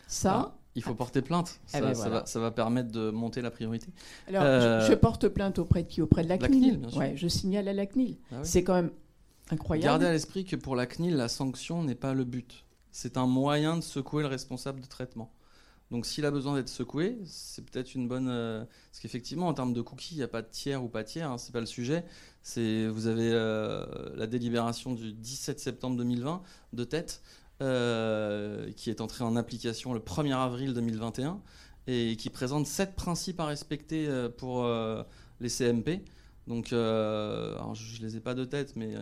ça, 0.07 0.57
Il 0.75 0.81
faut 0.81 0.95
porter 0.95 1.21
plainte. 1.21 1.59
Ça, 1.67 1.77
Eh 1.77 1.81
ben 1.81 1.93
ça 1.93 2.09
va, 2.09 2.25
ça 2.25 2.39
va 2.39 2.51
permettre 2.51 2.91
de 2.91 3.11
monter 3.11 3.41
la 3.41 3.51
priorité. 3.51 3.87
alors, 4.27 4.43
euh, 4.43 4.81
je, 4.81 4.87
je 4.87 4.93
porte 4.93 5.27
plainte 5.29 5.59
auprès 5.59 5.83
de 5.83 5.87
qui? 5.87 6.01
Auprès 6.01 6.23
de 6.23 6.29
la, 6.29 6.37
La 6.37 6.47
CNIL. 6.47 6.61
CNIL, 6.61 6.77
bien 6.79 6.89
sûr. 6.89 6.99
Ouais, 6.99 7.13
je 7.15 7.27
signale 7.27 7.67
à 7.67 7.73
la 7.73 7.85
CNIL. 7.85 8.17
Ah 8.31 8.35
oui. 8.37 8.39
C'est 8.43 8.63
quand 8.63 8.73
même 8.73 8.91
incroyable. 9.51 9.85
Gardez 9.85 10.05
à 10.07 10.11
l'esprit 10.11 10.43
que 10.45 10.55
pour 10.55 10.75
la 10.75 10.85
CNIL, 10.87 11.15
la 11.15 11.27
sanction 11.29 11.83
n'est 11.83 11.95
pas 11.95 12.13
le 12.13 12.23
but. 12.25 12.65
C'est 12.91 13.17
un 13.17 13.27
moyen 13.27 13.77
de 13.77 13.81
secouer 13.83 14.23
le 14.23 14.29
responsable 14.29 14.81
de 14.81 14.87
traitement. 14.87 15.31
Donc 15.91 16.05
s'il 16.05 16.25
a 16.25 16.31
besoin 16.31 16.55
d'être 16.55 16.69
secoué, 16.69 17.17
c'est 17.25 17.63
peut-être 17.63 17.93
une 17.93 18.07
bonne... 18.07 18.27
euh, 18.29 18.65
Parce 18.91 18.99
qu'effectivement, 19.01 19.47
en 19.47 19.53
termes 19.53 19.73
de 19.73 19.81
cookies, 19.81 20.15
il 20.15 20.17
n'y 20.17 20.23
a 20.23 20.27
pas 20.27 20.41
de 20.41 20.47
tiers 20.49 20.83
ou 20.83 20.87
pas 20.87 21.03
tiers, 21.03 21.29
hein, 21.31 21.37
c'est 21.37 21.51
pas 21.51 21.59
le 21.59 21.65
sujet. 21.65 22.03
Vous 22.55 23.07
avez 23.07 23.31
euh, 23.33 23.85
la 24.15 24.27
délibération 24.27 24.93
du 24.93 25.13
17 25.13 25.59
septembre 25.59 25.97
2020 25.97 26.41
de 26.73 26.83
tête, 26.83 27.21
euh, 27.61 28.71
qui 28.73 28.89
est 28.89 28.99
entrée 29.01 29.23
en 29.23 29.35
application 29.35 29.93
le 29.93 29.99
1er 29.99 30.35
avril 30.35 30.73
2021, 30.73 31.39
et 31.87 32.17
qui 32.17 32.29
présente 32.29 32.65
sept 32.65 32.95
principes 32.95 33.39
à 33.39 33.45
respecter 33.45 34.07
pour 34.37 34.67
les 35.39 35.49
CMP. 35.49 36.03
Donc, 36.47 36.67
je 36.69 36.75
ne 36.75 38.05
les 38.05 38.17
ai 38.17 38.19
pas 38.19 38.33
de 38.33 38.45
tête, 38.45 38.75
mais 38.75 38.95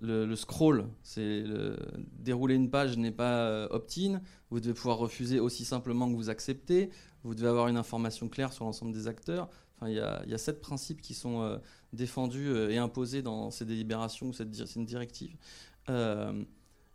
le, 0.00 0.34
scroll, 0.34 0.86
c'est 1.02 1.42
le- 1.42 1.76
dérouler 2.18 2.54
une 2.54 2.70
page 2.70 2.96
n'est 2.96 3.10
pas 3.12 3.40
euh, 3.46 3.68
opt-in. 3.70 4.20
Vous 4.50 4.60
devez 4.60 4.74
pouvoir 4.74 4.98
refuser 4.98 5.40
aussi 5.40 5.64
simplement 5.64 6.08
que 6.10 6.14
vous 6.16 6.30
acceptez. 6.30 6.90
Vous 7.22 7.34
devez 7.34 7.48
avoir 7.48 7.68
une 7.68 7.76
information 7.76 8.28
claire 8.28 8.52
sur 8.52 8.64
l'ensemble 8.64 8.92
des 8.92 9.06
acteurs. 9.08 9.48
Enfin, 9.76 9.88
il 9.90 9.96
y 9.96 10.00
a, 10.00 10.38
sept 10.38 10.60
principes 10.60 11.00
qui 11.00 11.14
sont 11.14 11.42
euh, 11.42 11.58
défendus 11.92 12.48
euh, 12.48 12.70
et 12.70 12.78
imposés 12.78 13.22
dans 13.22 13.50
ces 13.50 13.64
délibérations 13.64 14.28
ou 14.28 14.32
cette 14.32 14.50
directive. 14.50 15.36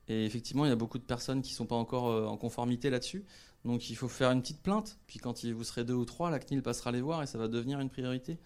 Et 0.08 0.26
effectivement, 0.26 0.66
il 0.66 0.70
y 0.70 0.72
a 0.72 0.76
beaucoup 0.76 1.00
de 1.00 1.04
personnes 1.04 1.42
qui 1.42 1.52
ne 1.52 1.56
sont 1.56 1.66
pas 1.66 1.76
encore 1.76 2.30
en 2.32 2.38
conformité 2.38 2.90
là-dessus. 2.92 3.26
Donc, 3.66 3.90
il 3.90 3.96
faut 3.96 4.08
faire 4.08 4.30
une 4.32 4.42
petite 4.42 4.62
plainte. 4.62 5.00
Puis, 5.08 5.18
quand 5.20 5.44
il- 5.44 5.54
vous 5.54 5.64
serez 5.64 5.84
deux 5.84 5.96
ou 5.96 6.06
trois, 6.06 6.30
la 6.30 6.40
CNIL 6.40 6.62
passera 6.62 6.92
les 6.92 7.02
voir 7.02 7.24
et 7.24 7.26
ça 7.28 7.40
va 7.40 7.48
devenir 7.48 7.80
une 7.80 7.90
priorité. 7.90 8.38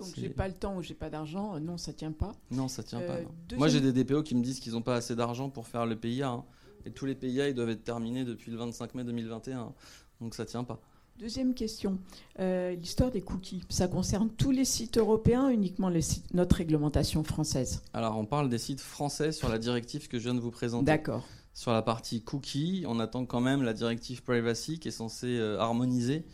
Donc, 0.00 0.14
j'ai 0.16 0.28
pas 0.28 0.48
le 0.48 0.54
temps 0.54 0.76
ou 0.76 0.82
j'ai 0.82 0.94
pas 0.94 1.10
d'argent. 1.10 1.54
euh, 1.54 1.60
Non, 1.60 1.76
ça 1.78 1.92
tient 1.92 2.12
pas. 2.12 2.32
Non, 2.50 2.68
ça 2.68 2.82
tient 2.82 3.00
Euh, 3.00 3.06
pas. 3.06 3.30
deuxième- 3.48 3.58
Moi, 3.58 3.68
j'ai 3.68 3.80
des 3.80 3.92
DPO 3.92 4.22
qui 4.22 4.34
me 4.34 4.42
disent 4.42 4.60
qu'ils 4.60 4.72
n'ont 4.72 4.82
pas 4.82 4.96
assez 4.96 5.14
d'argent 5.16 5.48
pour 5.50 5.66
faire 5.68 5.86
le 5.86 5.96
PIA. 5.96 6.28
hein. 6.28 6.44
Et 6.86 6.90
tous 6.90 7.04
les 7.06 7.14
PIA, 7.14 7.48
ils 7.48 7.54
doivent 7.54 7.70
être 7.70 7.84
terminés 7.84 8.24
depuis 8.24 8.50
le 8.50 8.56
25 8.56 8.94
mai 8.94 9.04
2021. 9.04 9.72
Donc 10.20 10.34
ça 10.34 10.44
tient 10.46 10.64
pas. 10.64 10.80
Deuxième 11.18 11.52
question. 11.52 11.98
Euh, 12.38 12.74
L'histoire 12.74 13.10
des 13.10 13.20
cookies, 13.20 13.62
ça 13.68 13.88
concerne 13.88 14.30
tous 14.30 14.50
les 14.52 14.64
sites 14.64 14.96
européens, 14.96 15.50
uniquement 15.50 15.90
les 15.90 16.00
sites, 16.00 16.32
notre 16.32 16.56
réglementation 16.56 17.22
française? 17.22 17.82
Alors, 17.92 18.16
on 18.16 18.24
parle 18.24 18.48
des 18.48 18.56
sites 18.56 18.80
français 18.80 19.30
sur 19.32 19.50
la 19.50 19.58
directive 19.58 20.08
que 20.08 20.18
je 20.18 20.24
viens 20.24 20.34
de 20.34 20.40
vous 20.40 20.50
présenter. 20.50 20.86
D'accord. 20.86 21.26
Sur 21.52 21.72
la 21.72 21.82
partie 21.82 22.22
cookie, 22.22 22.84
on 22.88 22.98
attend 23.00 23.26
quand 23.26 23.40
même 23.42 23.62
la 23.62 23.74
directive 23.74 24.22
privacy 24.22 24.78
qui 24.78 24.88
est 24.88 24.92
censée 24.92 25.36
euh, 25.38 25.58
harmoniser 25.58 26.24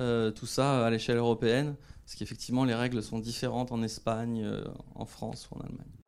euh, 0.00 0.30
tout 0.30 0.46
ça 0.46 0.86
à 0.86 0.90
l'échelle 0.90 1.18
européenne. 1.18 1.74
Parce 2.10 2.18
qu'effectivement, 2.18 2.64
les 2.64 2.74
règles 2.74 3.04
sont 3.04 3.20
différentes 3.20 3.70
en 3.70 3.84
Espagne, 3.84 4.42
euh, 4.42 4.64
en 4.96 5.04
France 5.04 5.48
ou 5.48 5.54
en 5.54 5.60
Allemagne. 5.60 5.99